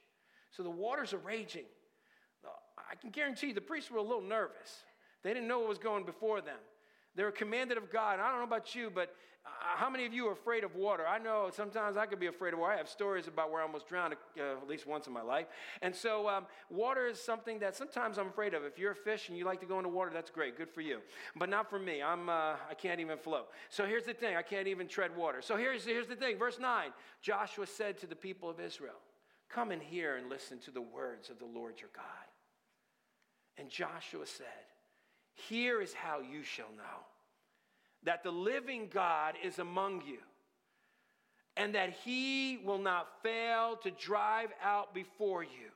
So 0.52 0.64
the 0.64 0.70
waters 0.70 1.14
are 1.14 1.20
raging. 1.20 1.66
I 2.90 2.96
can 2.96 3.10
guarantee 3.10 3.48
you 3.48 3.54
the 3.54 3.62
priests 3.62 3.92
were 3.92 4.00
a 4.00 4.04
little 4.04 4.22
nervous. 4.22 4.84
They 5.24 5.34
didn't 5.34 5.48
know 5.48 5.60
what 5.60 5.70
was 5.70 5.78
going 5.78 6.06
before 6.06 6.42
them. 6.42 6.58
They 7.16 7.24
were 7.24 7.32
commanded 7.32 7.78
of 7.78 7.92
God. 7.92 8.20
I 8.20 8.30
don't 8.30 8.40
know 8.40 8.46
about 8.46 8.76
you, 8.76 8.92
but 8.94 9.14
uh, 9.46 9.50
how 9.78 9.90
many 9.90 10.06
of 10.06 10.14
you 10.14 10.28
are 10.28 10.34
afraid 10.34 10.64
of 10.64 10.76
water? 10.76 11.06
I 11.08 11.18
know 11.18 11.50
sometimes 11.52 11.98
I 11.98 12.06
could 12.06 12.20
be 12.20 12.28
afraid 12.28 12.54
of 12.54 12.60
water. 12.60 12.74
I 12.74 12.78
have 12.78 12.90
stories 12.90 13.28
about 13.28 13.52
where 13.52 13.62
I 13.62 13.66
almost 13.66 13.88
drowned 13.88 14.14
uh, 14.38 14.44
at 14.62 14.68
least 14.68 14.86
once 14.86 15.08
in 15.08 15.14
my 15.14 15.22
life. 15.22 15.48
And 15.82 15.94
so, 15.94 16.30
um, 16.30 16.46
water 16.70 17.08
is 17.08 17.20
something 17.20 17.60
that 17.60 17.76
sometimes 17.76 18.18
I'm 18.18 18.28
afraid 18.28 18.54
of. 18.54 18.64
If 18.64 18.78
you're 18.78 18.92
a 18.92 18.96
fish 18.96 19.30
and 19.30 19.38
you 19.38 19.46
like 19.46 19.60
to 19.62 19.66
go 19.66 19.78
into 19.78 19.90
water, 19.90 20.12
that's 20.14 20.30
great, 20.30 20.58
good 20.58 20.70
for 20.70 20.82
you. 20.82 21.00
But 21.36 21.50
not 21.50 21.70
for 21.70 21.80
me. 21.80 22.02
I'm, 22.02 22.30
uh, 22.30 22.56
I 22.70 22.74
can't 22.78 23.00
even 23.00 23.18
float. 23.18 23.50
So 23.70 23.86
here's 23.86 24.06
the 24.06 24.14
thing: 24.14 24.36
I 24.36 24.42
can't 24.42 24.68
even 24.68 24.88
tread 24.88 25.16
water. 25.16 25.42
So 25.42 25.58
here's 25.58 25.86
here's 25.86 26.08
the 26.08 26.16
thing. 26.16 26.38
Verse 26.38 26.60
nine: 26.60 26.92
Joshua 27.22 27.66
said 27.66 27.98
to 28.00 28.08
the 28.08 28.16
people 28.16 28.50
of 28.50 28.60
Israel, 28.60 29.00
"Come 29.50 29.72
and 29.72 29.82
hear 29.82 30.18
and 30.18 30.30
listen 30.30 30.60
to 30.60 30.72
the 30.72 30.82
words 30.82 31.30
of 31.30 31.40
the 31.40 31.46
Lord 31.46 31.82
your 31.82 31.92
God." 31.96 32.29
And 33.60 33.70
Joshua 33.70 34.26
said, 34.26 34.48
Here 35.34 35.82
is 35.82 35.94
how 35.94 36.22
you 36.22 36.44
shall 36.44 36.72
know 36.78 37.06
that 38.04 38.24
the 38.24 38.32
living 38.32 38.88
God 38.92 39.36
is 39.44 39.60
among 39.60 40.04
you, 40.08 40.20
and 41.58 41.76
that 41.76 41.92
he 42.06 42.60
will 42.64 42.78
not 42.78 43.22
fail 43.22 43.76
to 43.84 43.92
drive 43.92 44.50
out 44.64 44.94
before 44.94 45.44
you 45.44 45.72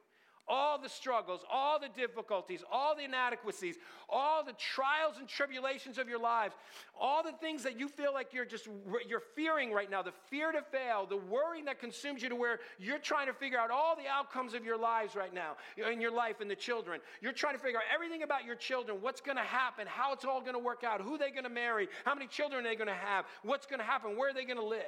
all 0.47 0.79
the 0.79 0.89
struggles, 0.89 1.41
all 1.51 1.79
the 1.79 1.89
difficulties, 1.89 2.63
all 2.71 2.95
the 2.95 3.03
inadequacies, 3.03 3.75
all 4.10 4.43
the 4.43 4.53
trials 4.53 5.15
and 5.17 5.27
tribulations 5.27 5.97
of 5.97 6.10
your 6.10 6.19
lives, 6.19 6.56
all 6.99 7.23
the 7.23 7.32
things 7.32 7.63
that 7.63 7.79
you 7.79 7.88
feel 7.88 8.13
like 8.13 8.34
you're 8.34 8.45
just 8.45 8.67
you're 9.08 9.23
fearing 9.36 9.71
right 9.71 9.89
now, 9.89 10.01
the 10.01 10.12
fear 10.29 10.51
to 10.51 10.62
fail, 10.62 11.06
the 11.06 11.17
worrying 11.17 11.65
that 11.65 11.79
consumes 11.79 12.21
you 12.21 12.29
to 12.29 12.36
where 12.36 12.60
you're 12.77 12.99
trying 12.99 13.27
to 13.27 13.34
figure 13.34 13.58
out 13.58 13.71
all 13.71 13.95
the 13.95 14.08
outcomes 14.08 14.53
of 14.53 14.65
your 14.65 14.77
lives 14.77 15.15
right 15.15 15.34
now, 15.34 15.56
in 15.91 16.01
your 16.01 16.12
life 16.12 16.41
and 16.41 16.51
the 16.51 16.56
children. 16.56 16.99
You're 17.21 17.32
trying 17.32 17.56
to 17.56 17.62
figure 17.62 17.77
out 17.77 17.86
everything 17.93 18.23
about 18.23 18.45
your 18.45 18.56
children, 18.56 18.97
what's 19.01 19.21
going 19.21 19.38
to 19.38 19.43
happen, 19.43 19.88
how 19.88 20.13
it's 20.13 20.25
all 20.25 20.41
going 20.41 20.53
to 20.53 20.60
work 20.60 20.84
out, 20.84 21.01
who 21.01 21.17
they're 21.17 21.32
going 21.32 21.43
to 21.43 21.49
marry, 21.49 21.88
how 22.06 22.13
many 22.13 22.27
children 22.27 22.63
they're 22.63 22.75
going 22.75 22.88
to 22.88 22.93
have, 22.93 23.25
what's 23.43 23.65
going 23.65 23.79
to 23.79 23.86
happen, 23.86 24.17
where 24.17 24.29
are 24.29 24.34
they 24.34 24.45
going 24.45 24.58
to 24.58 24.65
live. 24.65 24.82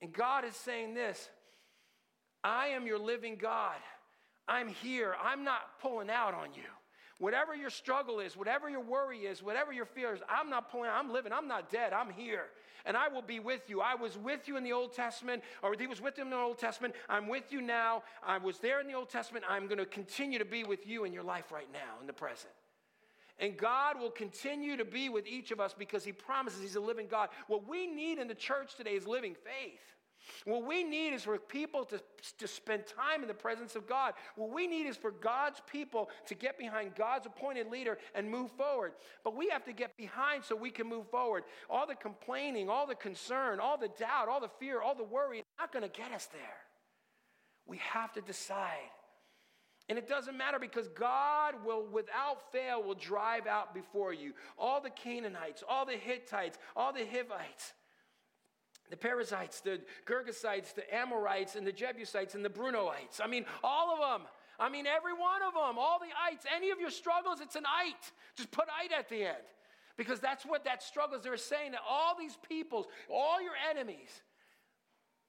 And 0.00 0.12
God 0.12 0.44
is 0.44 0.54
saying 0.54 0.94
this 0.94 1.28
I 2.48 2.68
am 2.68 2.86
your 2.86 2.98
living 2.98 3.36
God. 3.36 3.76
I'm 4.48 4.68
here. 4.68 5.14
I'm 5.22 5.44
not 5.44 5.78
pulling 5.82 6.08
out 6.08 6.34
on 6.34 6.48
you. 6.54 6.62
Whatever 7.18 7.54
your 7.54 7.68
struggle 7.68 8.20
is, 8.20 8.36
whatever 8.36 8.70
your 8.70 8.80
worry 8.80 9.20
is, 9.20 9.42
whatever 9.42 9.72
your 9.72 9.84
fear 9.84 10.14
is, 10.14 10.20
I'm 10.28 10.48
not 10.48 10.70
pulling 10.70 10.88
out. 10.88 10.96
I'm 10.96 11.12
living. 11.12 11.32
I'm 11.32 11.48
not 11.48 11.70
dead. 11.70 11.92
I'm 11.92 12.10
here. 12.10 12.44
And 12.86 12.96
I 12.96 13.08
will 13.08 13.22
be 13.22 13.40
with 13.40 13.68
you. 13.68 13.80
I 13.80 13.96
was 13.96 14.16
with 14.16 14.46
you 14.46 14.56
in 14.56 14.64
the 14.64 14.72
Old 14.72 14.94
Testament, 14.94 15.42
or 15.62 15.74
he 15.78 15.86
was 15.86 16.00
with 16.00 16.16
them 16.16 16.28
in 16.28 16.30
the 16.30 16.36
Old 16.36 16.58
Testament. 16.58 16.94
I'm 17.08 17.28
with 17.28 17.52
you 17.52 17.60
now. 17.60 18.02
I 18.24 18.38
was 18.38 18.58
there 18.60 18.80
in 18.80 18.86
the 18.86 18.94
Old 18.94 19.10
Testament. 19.10 19.44
I'm 19.48 19.66
going 19.66 19.78
to 19.78 19.86
continue 19.86 20.38
to 20.38 20.44
be 20.44 20.64
with 20.64 20.86
you 20.86 21.04
in 21.04 21.12
your 21.12 21.24
life 21.24 21.52
right 21.52 21.68
now, 21.72 22.00
in 22.00 22.06
the 22.06 22.12
present. 22.12 22.52
And 23.40 23.56
God 23.56 24.00
will 24.00 24.10
continue 24.10 24.76
to 24.76 24.84
be 24.84 25.08
with 25.08 25.26
each 25.26 25.50
of 25.50 25.60
us 25.60 25.74
because 25.76 26.04
He 26.04 26.12
promises 26.12 26.62
He's 26.62 26.76
a 26.76 26.80
living 26.80 27.08
God. 27.08 27.28
What 27.48 27.68
we 27.68 27.86
need 27.86 28.18
in 28.18 28.28
the 28.28 28.34
church 28.34 28.76
today 28.76 28.92
is 28.92 29.06
living 29.06 29.34
faith. 29.34 29.97
What 30.44 30.64
we 30.64 30.82
need 30.82 31.12
is 31.12 31.24
for 31.24 31.38
people 31.38 31.84
to, 31.86 32.00
to 32.38 32.48
spend 32.48 32.84
time 32.86 33.22
in 33.22 33.28
the 33.28 33.34
presence 33.34 33.76
of 33.76 33.86
God. 33.86 34.14
What 34.36 34.50
we 34.50 34.66
need 34.66 34.86
is 34.86 34.96
for 34.96 35.10
God's 35.10 35.60
people 35.70 36.10
to 36.26 36.34
get 36.34 36.58
behind 36.58 36.94
God's 36.94 37.26
appointed 37.26 37.70
leader 37.70 37.98
and 38.14 38.30
move 38.30 38.50
forward. 38.52 38.92
But 39.24 39.36
we 39.36 39.48
have 39.48 39.64
to 39.64 39.72
get 39.72 39.96
behind 39.96 40.44
so 40.44 40.56
we 40.56 40.70
can 40.70 40.88
move 40.88 41.08
forward. 41.10 41.44
All 41.68 41.86
the 41.86 41.94
complaining, 41.94 42.68
all 42.68 42.86
the 42.86 42.94
concern, 42.94 43.60
all 43.60 43.78
the 43.78 43.90
doubt, 43.98 44.28
all 44.28 44.40
the 44.40 44.50
fear, 44.58 44.80
all 44.80 44.94
the 44.94 45.04
worry, 45.04 45.40
it's 45.40 45.48
not 45.58 45.72
going 45.72 45.88
to 45.88 45.88
get 45.88 46.12
us 46.12 46.26
there. 46.26 46.56
We 47.66 47.78
have 47.78 48.12
to 48.14 48.20
decide. 48.20 48.90
And 49.88 49.96
it 49.96 50.06
doesn't 50.06 50.36
matter 50.36 50.58
because 50.58 50.88
God 50.88 51.54
will, 51.64 51.86
without 51.86 52.52
fail, 52.52 52.82
will 52.82 52.94
drive 52.94 53.46
out 53.46 53.74
before 53.74 54.12
you 54.12 54.32
all 54.58 54.82
the 54.82 54.90
Canaanites, 54.90 55.62
all 55.66 55.86
the 55.86 55.96
Hittites, 55.96 56.58
all 56.76 56.92
the 56.92 57.06
Hivites 57.06 57.72
the 58.90 58.96
Perizzites, 58.96 59.60
the 59.60 59.80
Girgashites, 60.06 60.74
the 60.74 60.94
Amorites, 60.94 61.56
and 61.56 61.66
the 61.66 61.72
Jebusites, 61.72 62.34
and 62.34 62.44
the 62.44 62.50
Brunoites. 62.50 63.20
I 63.22 63.26
mean, 63.26 63.44
all 63.62 63.92
of 63.92 63.98
them. 63.98 64.28
I 64.60 64.68
mean, 64.68 64.86
every 64.86 65.12
one 65.12 65.42
of 65.46 65.54
them, 65.54 65.78
all 65.78 65.98
the 66.00 66.08
ites. 66.32 66.44
Any 66.54 66.70
of 66.70 66.80
your 66.80 66.90
struggles, 66.90 67.40
it's 67.40 67.54
an 67.54 67.64
ite. 67.66 68.12
Just 68.36 68.50
put 68.50 68.64
ite 68.68 68.92
at 68.92 69.08
the 69.08 69.24
end. 69.24 69.46
Because 69.96 70.20
that's 70.20 70.44
what 70.44 70.64
that 70.64 70.82
struggle 70.82 71.16
is. 71.16 71.24
They're 71.24 71.36
saying 71.36 71.72
that 71.72 71.80
all 71.88 72.16
these 72.18 72.36
peoples, 72.48 72.86
all 73.10 73.42
your 73.42 73.54
enemies, 73.70 74.22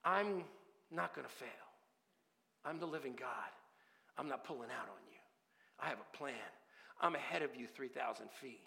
I'm 0.04 0.44
not 0.92 1.16
going 1.16 1.28
to 1.28 1.34
fail. 1.34 1.50
I'm 2.66 2.80
the 2.80 2.86
living 2.86 3.14
God. 3.20 3.30
I'm 4.18 4.28
not 4.28 4.44
pulling 4.44 4.70
out 4.70 4.90
on 4.90 5.02
you. 5.10 5.18
I 5.80 5.90
have 5.90 5.98
a 6.00 6.18
plan. 6.18 6.34
I'm 7.02 7.16
ahead 7.16 7.42
of 7.42 7.56
you 7.56 7.68
3,000 7.68 8.30
feet. 8.32 8.62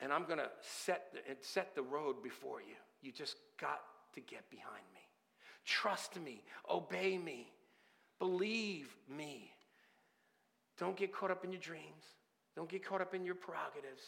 And 0.00 0.12
I'm 0.12 0.24
going 0.24 0.38
to 0.38 0.50
set 0.60 1.12
the, 1.12 1.18
set 1.40 1.74
the 1.74 1.82
road 1.82 2.22
before 2.22 2.60
you. 2.60 2.76
You 3.02 3.12
just 3.12 3.36
got 3.60 3.80
to 4.14 4.20
get 4.20 4.48
behind 4.50 4.84
me. 4.94 5.00
Trust 5.64 6.18
me, 6.20 6.42
obey 6.68 7.18
me, 7.18 7.52
believe 8.18 8.94
me. 9.08 9.52
Don't 10.78 10.96
get 10.96 11.12
caught 11.12 11.30
up 11.30 11.44
in 11.44 11.52
your 11.52 11.60
dreams. 11.60 12.04
Don't 12.56 12.68
get 12.68 12.84
caught 12.84 13.00
up 13.00 13.14
in 13.14 13.24
your 13.24 13.34
prerogatives. 13.34 14.02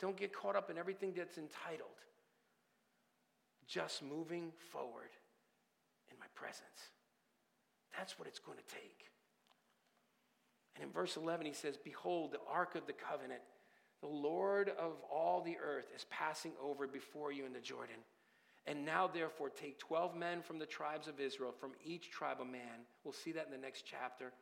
Don't 0.00 0.16
get 0.16 0.32
caught 0.32 0.56
up 0.56 0.70
in 0.70 0.76
everything 0.76 1.12
that's 1.16 1.38
entitled. 1.38 1.90
Just 3.66 4.02
moving 4.02 4.52
forward 4.72 5.10
in 6.10 6.18
my 6.18 6.26
presence. 6.34 6.90
That's 7.96 8.18
what 8.18 8.26
it's 8.26 8.38
going 8.38 8.58
to 8.58 8.74
take. 8.74 9.06
And 10.74 10.84
in 10.84 10.90
verse 10.90 11.16
11, 11.16 11.46
he 11.46 11.52
says, 11.52 11.76
Behold, 11.76 12.32
the 12.32 12.40
ark 12.50 12.74
of 12.74 12.86
the 12.86 12.92
covenant, 12.92 13.42
the 14.00 14.08
Lord 14.08 14.70
of 14.70 14.92
all 15.12 15.42
the 15.42 15.56
earth 15.62 15.86
is 15.94 16.06
passing 16.10 16.52
over 16.62 16.86
before 16.86 17.30
you 17.30 17.46
in 17.46 17.52
the 17.52 17.60
Jordan. 17.60 17.96
And 18.66 18.84
now, 18.84 19.08
therefore, 19.12 19.50
take 19.50 19.78
12 19.78 20.14
men 20.14 20.40
from 20.40 20.58
the 20.58 20.66
tribes 20.66 21.08
of 21.08 21.18
Israel, 21.18 21.52
from 21.52 21.72
each 21.84 22.10
tribe 22.10 22.38
a 22.40 22.44
man. 22.44 22.86
We'll 23.02 23.12
see 23.12 23.32
that 23.32 23.46
in 23.46 23.50
the 23.50 23.58
next 23.58 23.84
chapter. 23.84 24.32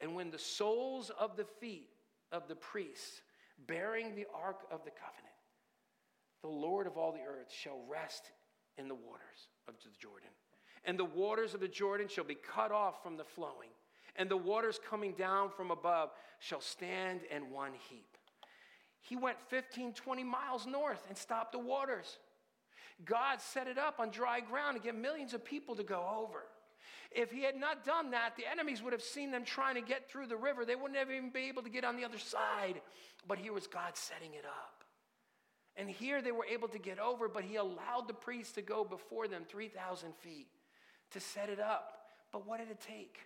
And 0.00 0.14
when 0.14 0.30
the 0.30 0.38
soles 0.38 1.10
of 1.18 1.36
the 1.36 1.44
feet 1.60 1.90
of 2.32 2.48
the 2.48 2.54
priests 2.54 3.20
bearing 3.66 4.14
the 4.14 4.26
ark 4.34 4.60
of 4.70 4.84
the 4.84 4.90
covenant, 4.90 5.26
the 6.42 6.48
Lord 6.48 6.86
of 6.86 6.96
all 6.96 7.12
the 7.12 7.20
earth 7.20 7.50
shall 7.50 7.80
rest 7.88 8.30
in 8.78 8.88
the 8.88 8.94
waters 8.94 9.48
of 9.68 9.74
the 9.82 9.90
Jordan. 9.98 10.28
And 10.84 10.98
the 10.98 11.04
waters 11.04 11.54
of 11.54 11.60
the 11.60 11.68
Jordan 11.68 12.08
shall 12.08 12.24
be 12.24 12.36
cut 12.36 12.70
off 12.70 13.02
from 13.02 13.16
the 13.16 13.24
flowing, 13.24 13.70
and 14.16 14.30
the 14.30 14.36
waters 14.36 14.78
coming 14.88 15.12
down 15.12 15.50
from 15.50 15.70
above 15.70 16.10
shall 16.38 16.60
stand 16.60 17.20
in 17.30 17.50
one 17.50 17.72
heap. 17.88 18.16
He 19.00 19.16
went 19.16 19.38
15, 19.48 19.92
20 19.92 20.24
miles 20.24 20.66
north 20.66 21.04
and 21.08 21.16
stopped 21.16 21.52
the 21.52 21.58
waters. 21.58 22.18
God 23.04 23.40
set 23.40 23.66
it 23.66 23.78
up 23.78 24.00
on 24.00 24.10
dry 24.10 24.40
ground 24.40 24.76
to 24.76 24.82
get 24.82 24.96
millions 24.96 25.34
of 25.34 25.44
people 25.44 25.76
to 25.76 25.82
go 25.82 26.04
over. 26.24 26.44
If 27.12 27.30
he 27.30 27.42
had 27.42 27.56
not 27.56 27.84
done 27.84 28.10
that, 28.10 28.36
the 28.36 28.50
enemies 28.50 28.82
would 28.82 28.92
have 28.92 29.02
seen 29.02 29.30
them 29.30 29.44
trying 29.44 29.74
to 29.74 29.80
get 29.80 30.10
through 30.10 30.26
the 30.26 30.36
river. 30.36 30.64
They 30.64 30.74
wouldn't 30.74 30.98
have 30.98 31.10
even 31.10 31.30
be 31.30 31.48
able 31.48 31.62
to 31.62 31.70
get 31.70 31.84
on 31.84 31.96
the 31.96 32.04
other 32.04 32.18
side. 32.18 32.80
But 33.28 33.38
here 33.38 33.52
was 33.52 33.66
God 33.66 33.94
setting 33.94 34.34
it 34.34 34.44
up. 34.44 34.84
And 35.76 35.90
here 35.90 36.22
they 36.22 36.32
were 36.32 36.46
able 36.46 36.68
to 36.68 36.78
get 36.78 36.98
over, 36.98 37.28
but 37.28 37.44
he 37.44 37.56
allowed 37.56 38.08
the 38.08 38.14
priests 38.14 38.54
to 38.54 38.62
go 38.62 38.82
before 38.82 39.28
them 39.28 39.44
3,000 39.46 40.14
feet 40.16 40.48
to 41.12 41.20
set 41.20 41.50
it 41.50 41.60
up. 41.60 41.92
But 42.32 42.46
what 42.46 42.60
did 42.60 42.70
it 42.70 42.80
take? 42.80 43.18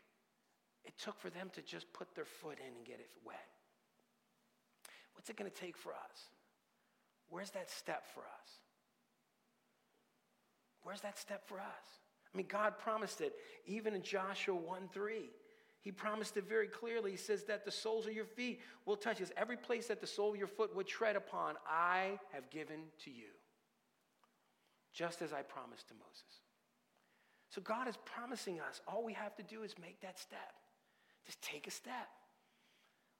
It 0.84 0.98
took 0.98 1.20
for 1.20 1.30
them 1.30 1.50
to 1.54 1.62
just 1.62 1.92
put 1.92 2.14
their 2.14 2.24
foot 2.24 2.58
in 2.58 2.76
and 2.76 2.84
get 2.84 2.98
it 2.98 3.10
wet. 3.24 3.46
What's 5.14 5.30
it 5.30 5.36
going 5.36 5.50
to 5.50 5.56
take 5.56 5.76
for 5.76 5.92
us? 5.92 6.30
Where's 7.28 7.50
that 7.50 7.70
step 7.70 8.04
for 8.14 8.20
us? 8.20 8.50
Where's 10.82 11.00
that 11.02 11.18
step 11.18 11.46
for 11.46 11.58
us? 11.58 12.00
I 12.32 12.36
mean, 12.36 12.46
God 12.48 12.78
promised 12.78 13.20
it 13.20 13.34
even 13.66 13.94
in 13.94 14.02
Joshua 14.02 14.54
1 14.54 14.88
3. 14.92 15.30
He 15.82 15.90
promised 15.90 16.36
it 16.36 16.46
very 16.48 16.68
clearly. 16.68 17.12
He 17.12 17.16
says 17.16 17.44
that 17.44 17.64
the 17.64 17.70
soles 17.70 18.06
of 18.06 18.12
your 18.12 18.26
feet 18.26 18.60
will 18.84 18.96
touch 18.96 19.18
this. 19.18 19.32
Every 19.36 19.56
place 19.56 19.86
that 19.86 20.00
the 20.00 20.06
sole 20.06 20.32
of 20.32 20.36
your 20.36 20.46
foot 20.46 20.76
would 20.76 20.86
tread 20.86 21.16
upon, 21.16 21.54
I 21.66 22.18
have 22.32 22.50
given 22.50 22.80
to 23.04 23.10
you, 23.10 23.28
just 24.92 25.22
as 25.22 25.32
I 25.32 25.40
promised 25.40 25.88
to 25.88 25.94
Moses. 25.94 26.40
So 27.48 27.62
God 27.62 27.88
is 27.88 27.96
promising 28.04 28.60
us. 28.60 28.80
All 28.86 29.02
we 29.02 29.14
have 29.14 29.34
to 29.36 29.42
do 29.42 29.62
is 29.62 29.74
make 29.80 30.00
that 30.02 30.18
step. 30.18 30.54
Just 31.24 31.40
take 31.42 31.66
a 31.66 31.70
step. 31.70 32.08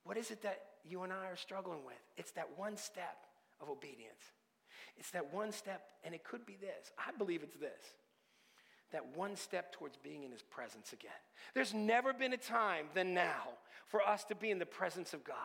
What 0.04 0.16
is 0.16 0.30
it 0.30 0.42
that 0.42 0.60
you 0.84 1.02
and 1.02 1.12
I 1.12 1.26
are 1.26 1.36
struggling 1.36 1.84
with? 1.84 2.00
It's 2.16 2.30
that 2.32 2.48
one 2.56 2.76
step 2.76 3.24
of 3.60 3.70
obedience. 3.70 4.22
It's 4.96 5.10
that 5.10 5.32
one 5.32 5.52
step, 5.52 5.82
and 6.04 6.14
it 6.14 6.24
could 6.24 6.46
be 6.46 6.56
this. 6.60 6.92
I 6.98 7.16
believe 7.16 7.42
it's 7.42 7.56
this 7.56 7.94
that 8.92 9.16
one 9.16 9.36
step 9.36 9.72
towards 9.72 9.96
being 9.96 10.24
in 10.24 10.32
his 10.32 10.42
presence 10.42 10.92
again. 10.92 11.12
There's 11.54 11.72
never 11.72 12.12
been 12.12 12.32
a 12.32 12.36
time 12.36 12.86
than 12.92 13.14
now 13.14 13.50
for 13.86 14.02
us 14.02 14.24
to 14.24 14.34
be 14.34 14.50
in 14.50 14.58
the 14.58 14.66
presence 14.66 15.14
of 15.14 15.22
God. 15.22 15.36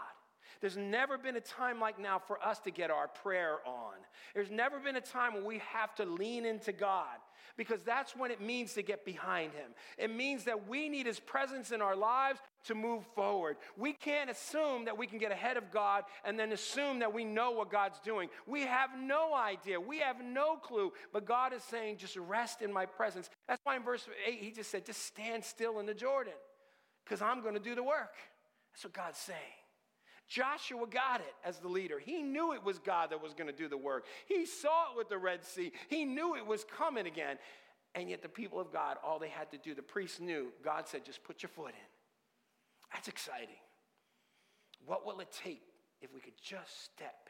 There's 0.61 0.77
never 0.77 1.17
been 1.17 1.35
a 1.35 1.41
time 1.41 1.79
like 1.79 1.99
now 1.99 2.17
for 2.17 2.43
us 2.43 2.59
to 2.61 2.71
get 2.71 2.89
our 2.89 3.07
prayer 3.07 3.57
on. 3.65 3.93
There's 4.33 4.49
never 4.49 4.79
been 4.79 4.95
a 4.95 5.01
time 5.01 5.33
when 5.33 5.45
we 5.45 5.59
have 5.59 5.93
to 5.95 6.05
lean 6.05 6.45
into 6.45 6.71
God 6.71 7.17
because 7.57 7.81
that's 7.83 8.15
when 8.15 8.31
it 8.31 8.41
means 8.41 8.73
to 8.73 8.81
get 8.81 9.05
behind 9.05 9.53
Him. 9.53 9.71
It 9.97 10.13
means 10.13 10.43
that 10.45 10.67
we 10.67 10.89
need 10.89 11.05
His 11.05 11.19
presence 11.19 11.71
in 11.71 11.81
our 11.81 11.95
lives 11.95 12.39
to 12.65 12.75
move 12.75 13.05
forward. 13.15 13.57
We 13.77 13.93
can't 13.93 14.29
assume 14.29 14.85
that 14.85 14.97
we 14.97 15.07
can 15.07 15.17
get 15.17 15.31
ahead 15.31 15.57
of 15.57 15.71
God 15.71 16.03
and 16.23 16.37
then 16.39 16.51
assume 16.51 16.99
that 16.99 17.13
we 17.13 17.23
know 17.23 17.51
what 17.51 17.69
God's 17.71 17.99
doing. 17.99 18.29
We 18.45 18.61
have 18.61 18.89
no 18.97 19.33
idea. 19.33 19.79
We 19.79 19.99
have 19.99 20.23
no 20.23 20.57
clue. 20.57 20.93
But 21.13 21.25
God 21.25 21.53
is 21.53 21.63
saying, 21.63 21.97
just 21.97 22.17
rest 22.17 22.61
in 22.61 22.71
my 22.71 22.85
presence. 22.85 23.29
That's 23.47 23.61
why 23.63 23.75
in 23.75 23.83
verse 23.83 24.07
8, 24.27 24.39
He 24.39 24.51
just 24.51 24.71
said, 24.71 24.85
just 24.85 25.05
stand 25.05 25.43
still 25.43 25.79
in 25.79 25.85
the 25.85 25.93
Jordan 25.93 26.33
because 27.03 27.21
I'm 27.21 27.41
going 27.41 27.55
to 27.55 27.59
do 27.59 27.75
the 27.75 27.83
work. 27.83 28.15
That's 28.73 28.83
what 28.83 28.93
God's 28.93 29.19
saying. 29.19 29.64
Joshua 30.27 30.87
got 30.87 31.21
it 31.21 31.35
as 31.43 31.59
the 31.59 31.67
leader. 31.67 31.99
He 31.99 32.23
knew 32.23 32.53
it 32.53 32.63
was 32.63 32.79
God 32.79 33.11
that 33.11 33.21
was 33.21 33.33
going 33.33 33.47
to 33.47 33.53
do 33.53 33.67
the 33.67 33.77
work. 33.77 34.05
He 34.25 34.45
saw 34.45 34.91
it 34.91 34.97
with 34.97 35.09
the 35.09 35.17
Red 35.17 35.43
Sea. 35.45 35.71
He 35.87 36.03
knew 36.05 36.35
it 36.35 36.45
was 36.45 36.65
coming 36.77 37.05
again. 37.05 37.37
And 37.93 38.09
yet, 38.09 38.21
the 38.21 38.29
people 38.29 38.59
of 38.59 38.73
God, 38.73 38.97
all 39.03 39.19
they 39.19 39.29
had 39.29 39.51
to 39.51 39.57
do, 39.57 39.73
the 39.73 39.81
priests 39.81 40.19
knew, 40.19 40.51
God 40.63 40.87
said, 40.87 41.05
just 41.05 41.23
put 41.23 41.43
your 41.43 41.49
foot 41.49 41.69
in. 41.69 41.87
That's 42.93 43.07
exciting. 43.07 43.55
What 44.85 45.05
will 45.05 45.19
it 45.21 45.31
take 45.43 45.61
if 46.01 46.13
we 46.13 46.19
could 46.19 46.37
just 46.41 46.83
step? 46.83 47.29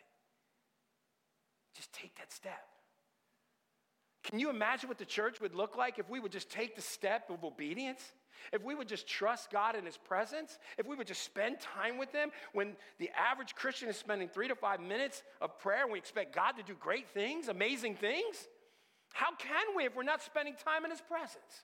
Just 1.75 1.93
take 1.93 2.15
that 2.17 2.31
step. 2.31 2.65
Can 4.23 4.39
you 4.39 4.49
imagine 4.49 4.89
what 4.89 4.97
the 4.97 5.05
church 5.05 5.39
would 5.39 5.53
look 5.53 5.77
like 5.77 5.99
if 5.99 6.09
we 6.09 6.19
would 6.19 6.31
just 6.31 6.49
take 6.49 6.75
the 6.75 6.81
step 6.81 7.29
of 7.29 7.43
obedience? 7.43 8.01
If 8.53 8.63
we 8.63 8.75
would 8.75 8.87
just 8.87 9.07
trust 9.07 9.51
God 9.51 9.75
in 9.75 9.85
His 9.85 9.97
presence, 9.97 10.57
if 10.77 10.85
we 10.85 10.95
would 10.95 11.07
just 11.07 11.23
spend 11.23 11.59
time 11.59 11.97
with 11.97 12.11
Him, 12.11 12.31
when 12.53 12.75
the 12.99 13.09
average 13.17 13.55
Christian 13.55 13.89
is 13.89 13.97
spending 13.97 14.27
three 14.27 14.47
to 14.47 14.55
five 14.55 14.79
minutes 14.79 15.23
of 15.41 15.57
prayer 15.59 15.83
and 15.83 15.91
we 15.91 15.99
expect 15.99 16.35
God 16.35 16.53
to 16.53 16.63
do 16.63 16.75
great 16.79 17.09
things, 17.09 17.47
amazing 17.47 17.95
things, 17.95 18.47
how 19.13 19.33
can 19.37 19.75
we 19.75 19.85
if 19.85 19.95
we're 19.95 20.03
not 20.03 20.21
spending 20.21 20.55
time 20.63 20.85
in 20.85 20.91
His 20.91 21.01
presence? 21.01 21.63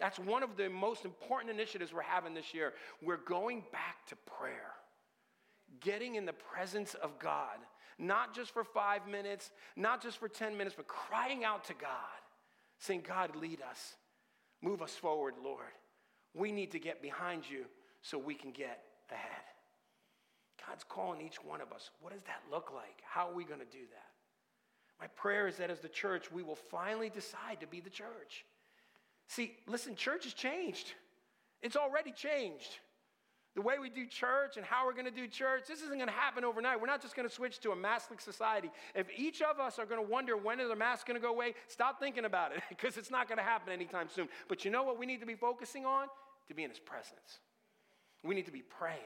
That's 0.00 0.18
one 0.18 0.42
of 0.42 0.56
the 0.56 0.68
most 0.68 1.04
important 1.04 1.50
initiatives 1.52 1.92
we're 1.92 2.02
having 2.02 2.34
this 2.34 2.52
year. 2.52 2.72
We're 3.00 3.16
going 3.16 3.62
back 3.72 4.06
to 4.08 4.16
prayer, 4.38 4.72
getting 5.80 6.16
in 6.16 6.26
the 6.26 6.32
presence 6.32 6.94
of 6.94 7.18
God, 7.18 7.58
not 7.98 8.34
just 8.34 8.52
for 8.52 8.64
five 8.64 9.06
minutes, 9.06 9.50
not 9.76 10.02
just 10.02 10.18
for 10.18 10.28
10 10.28 10.56
minutes, 10.56 10.74
but 10.76 10.88
crying 10.88 11.44
out 11.44 11.64
to 11.64 11.74
God, 11.74 11.90
saying, 12.78 13.04
God, 13.06 13.36
lead 13.36 13.60
us. 13.62 13.94
Move 14.64 14.80
us 14.80 14.94
forward, 14.94 15.34
Lord. 15.44 15.60
We 16.34 16.50
need 16.50 16.72
to 16.72 16.78
get 16.78 17.02
behind 17.02 17.42
you 17.48 17.66
so 18.00 18.16
we 18.16 18.34
can 18.34 18.50
get 18.50 18.80
ahead. 19.10 19.44
God's 20.66 20.84
calling 20.88 21.20
each 21.20 21.44
one 21.44 21.60
of 21.60 21.70
us. 21.70 21.90
What 22.00 22.14
does 22.14 22.22
that 22.22 22.40
look 22.50 22.72
like? 22.74 23.02
How 23.04 23.28
are 23.28 23.34
we 23.34 23.44
going 23.44 23.60
to 23.60 23.66
do 23.66 23.84
that? 23.92 24.08
My 24.98 25.06
prayer 25.08 25.46
is 25.46 25.58
that 25.58 25.70
as 25.70 25.80
the 25.80 25.88
church, 25.88 26.32
we 26.32 26.42
will 26.42 26.56
finally 26.56 27.10
decide 27.10 27.60
to 27.60 27.66
be 27.66 27.80
the 27.80 27.90
church. 27.90 28.46
See, 29.28 29.56
listen, 29.66 29.96
church 29.96 30.24
has 30.24 30.32
changed. 30.32 30.94
It's 31.60 31.76
already 31.76 32.12
changed 32.12 32.78
the 33.54 33.62
way 33.62 33.78
we 33.80 33.88
do 33.88 34.04
church 34.06 34.56
and 34.56 34.66
how 34.66 34.84
we're 34.84 34.92
going 34.92 35.04
to 35.04 35.12
do 35.12 35.28
church, 35.28 35.62
this 35.68 35.80
isn't 35.80 35.96
going 35.96 36.08
to 36.08 36.14
happen 36.14 36.44
overnight. 36.44 36.80
We're 36.80 36.88
not 36.88 37.00
just 37.00 37.14
going 37.14 37.28
to 37.28 37.34
switch 37.34 37.60
to 37.60 37.70
a 37.70 37.76
maskless 37.76 38.20
society. 38.20 38.70
If 38.94 39.06
each 39.16 39.42
of 39.42 39.60
us 39.60 39.78
are 39.78 39.86
going 39.86 40.04
to 40.04 40.10
wonder 40.10 40.36
when 40.36 40.58
is 40.58 40.68
the 40.68 40.76
mask 40.76 41.06
going 41.06 41.20
to 41.20 41.24
go 41.24 41.32
away, 41.32 41.54
stop 41.68 42.00
thinking 42.00 42.24
about 42.24 42.52
it 42.52 42.62
because 42.68 42.96
it's 42.96 43.10
not 43.10 43.28
going 43.28 43.38
to 43.38 43.44
happen 43.44 43.72
anytime 43.72 44.08
soon. 44.12 44.28
But 44.48 44.64
you 44.64 44.70
know 44.70 44.82
what 44.82 44.98
we 44.98 45.06
need 45.06 45.20
to 45.20 45.26
be 45.26 45.36
focusing 45.36 45.86
on? 45.86 46.08
To 46.48 46.54
be 46.54 46.64
in 46.64 46.70
His 46.70 46.80
presence. 46.80 47.38
We 48.24 48.34
need 48.34 48.46
to 48.46 48.52
be 48.52 48.62
praying. 48.62 48.98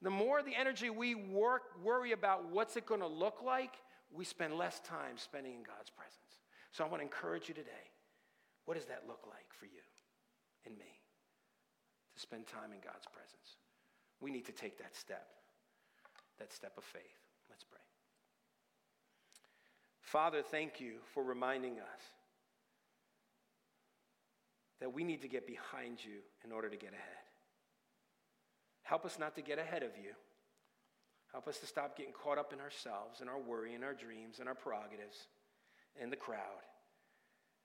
The 0.00 0.10
more 0.10 0.42
the 0.42 0.54
energy 0.54 0.90
we 0.90 1.14
work, 1.14 1.62
worry 1.82 2.12
about 2.12 2.50
what's 2.50 2.76
it 2.76 2.86
going 2.86 3.00
to 3.00 3.06
look 3.06 3.42
like, 3.44 3.74
we 4.12 4.24
spend 4.24 4.54
less 4.54 4.80
time 4.80 5.16
spending 5.16 5.52
in 5.52 5.62
God's 5.62 5.90
presence. 5.90 6.16
So 6.72 6.84
I 6.84 6.88
want 6.88 7.00
to 7.00 7.04
encourage 7.04 7.48
you 7.48 7.54
today. 7.54 7.68
What 8.64 8.74
does 8.76 8.86
that 8.86 9.04
look 9.06 9.26
like 9.26 9.46
for 9.58 9.66
you 9.66 9.82
and 10.64 10.76
me? 10.78 10.97
To 12.18 12.22
spend 12.22 12.46
time 12.46 12.72
in 12.72 12.80
God's 12.80 13.06
presence. 13.06 13.56
We 14.20 14.30
need 14.30 14.46
to 14.46 14.52
take 14.52 14.78
that 14.78 14.96
step, 14.96 15.28
that 16.38 16.52
step 16.52 16.72
of 16.76 16.82
faith. 16.82 17.22
Let's 17.48 17.64
pray. 17.64 17.78
Father, 20.00 20.42
thank 20.42 20.80
you 20.80 20.94
for 21.14 21.22
reminding 21.22 21.74
us 21.74 22.02
that 24.80 24.92
we 24.92 25.04
need 25.04 25.22
to 25.22 25.28
get 25.28 25.46
behind 25.46 25.98
you 26.02 26.18
in 26.44 26.50
order 26.50 26.68
to 26.68 26.76
get 26.76 26.90
ahead. 26.90 27.24
Help 28.82 29.04
us 29.04 29.18
not 29.18 29.34
to 29.36 29.42
get 29.42 29.58
ahead 29.58 29.82
of 29.82 29.90
you. 30.02 30.12
Help 31.32 31.46
us 31.46 31.58
to 31.58 31.66
stop 31.66 31.96
getting 31.96 32.12
caught 32.12 32.38
up 32.38 32.52
in 32.52 32.60
ourselves 32.60 33.20
and 33.20 33.28
our 33.28 33.38
worry 33.38 33.74
and 33.74 33.84
our 33.84 33.92
dreams 33.92 34.38
and 34.40 34.48
our 34.48 34.54
prerogatives 34.54 35.28
and 36.00 36.10
the 36.10 36.16
crowd. 36.16 36.64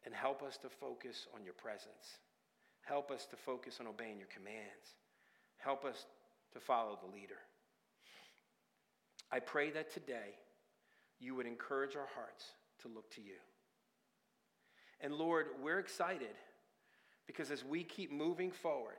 And 0.05 0.13
help 0.13 0.43
us 0.43 0.57
to 0.57 0.69
focus 0.69 1.27
on 1.33 1.45
your 1.45 1.53
presence. 1.53 2.19
Help 2.83 3.11
us 3.11 3.25
to 3.27 3.35
focus 3.35 3.77
on 3.79 3.87
obeying 3.87 4.19
your 4.19 4.27
commands. 4.27 4.95
Help 5.57 5.85
us 5.85 6.05
to 6.53 6.59
follow 6.59 6.99
the 7.01 7.13
leader. 7.13 7.39
I 9.31 9.39
pray 9.39 9.71
that 9.71 9.91
today 9.91 10.37
you 11.19 11.35
would 11.35 11.47
encourage 11.47 11.95
our 11.95 12.09
hearts 12.13 12.45
to 12.81 12.87
look 12.87 13.09
to 13.11 13.21
you. 13.21 13.39
And 15.01 15.13
Lord, 15.13 15.47
we're 15.61 15.79
excited 15.79 16.35
because 17.25 17.51
as 17.51 17.63
we 17.63 17.83
keep 17.83 18.11
moving 18.11 18.51
forward 18.51 18.97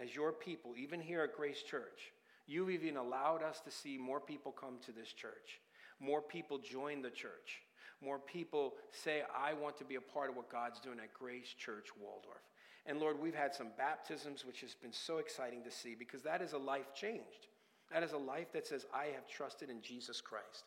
as 0.00 0.14
your 0.14 0.32
people, 0.32 0.74
even 0.76 1.00
here 1.00 1.22
at 1.22 1.34
Grace 1.34 1.62
Church, 1.62 2.12
you've 2.46 2.70
even 2.70 2.96
allowed 2.96 3.42
us 3.42 3.60
to 3.60 3.70
see 3.70 3.98
more 3.98 4.20
people 4.20 4.52
come 4.52 4.78
to 4.84 4.92
this 4.92 5.12
church, 5.12 5.60
more 6.00 6.22
people 6.22 6.58
join 6.58 7.02
the 7.02 7.10
church, 7.10 7.62
more 8.00 8.18
people 8.18 8.74
say, 8.90 9.22
I 9.36 9.54
want 9.54 9.76
to 9.78 9.84
be 9.84 9.94
a 9.94 10.00
part 10.00 10.30
of 10.30 10.36
what 10.36 10.50
God's 10.50 10.80
doing 10.80 10.98
at 10.98 11.14
Grace 11.14 11.54
Church 11.58 11.88
Waldorf. 12.00 12.42
And 12.86 12.98
Lord, 12.98 13.20
we've 13.20 13.34
had 13.34 13.54
some 13.54 13.68
baptisms, 13.78 14.44
which 14.44 14.60
has 14.62 14.74
been 14.74 14.92
so 14.92 15.18
exciting 15.18 15.62
to 15.64 15.70
see 15.70 15.94
because 15.94 16.22
that 16.22 16.42
is 16.42 16.52
a 16.52 16.58
life 16.58 16.94
changed. 16.94 17.46
That 17.92 18.02
is 18.02 18.12
a 18.12 18.18
life 18.18 18.52
that 18.52 18.66
says, 18.66 18.86
I 18.92 19.06
have 19.14 19.28
trusted 19.28 19.70
in 19.70 19.80
Jesus 19.82 20.20
Christ. 20.20 20.64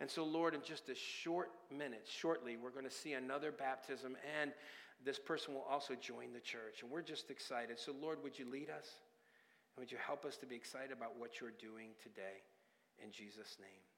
And 0.00 0.10
so, 0.10 0.24
Lord, 0.24 0.54
in 0.54 0.62
just 0.62 0.88
a 0.88 0.94
short 0.94 1.50
minute, 1.70 2.08
shortly, 2.10 2.56
we're 2.56 2.70
going 2.70 2.86
to 2.86 2.90
see 2.90 3.12
another 3.12 3.52
baptism, 3.52 4.16
and 4.40 4.52
this 5.04 5.18
person 5.18 5.54
will 5.54 5.66
also 5.70 5.94
join 5.94 6.32
the 6.32 6.40
church. 6.40 6.82
And 6.82 6.90
we're 6.90 7.02
just 7.02 7.30
excited. 7.30 7.78
So, 7.78 7.92
Lord, 8.00 8.22
would 8.22 8.38
you 8.38 8.50
lead 8.50 8.70
us? 8.70 8.88
And 9.76 9.82
would 9.82 9.92
you 9.92 9.98
help 10.04 10.24
us 10.24 10.36
to 10.38 10.46
be 10.46 10.56
excited 10.56 10.92
about 10.92 11.18
what 11.18 11.40
you're 11.40 11.50
doing 11.60 11.90
today? 12.02 12.42
In 13.04 13.12
Jesus' 13.12 13.58
name. 13.60 13.91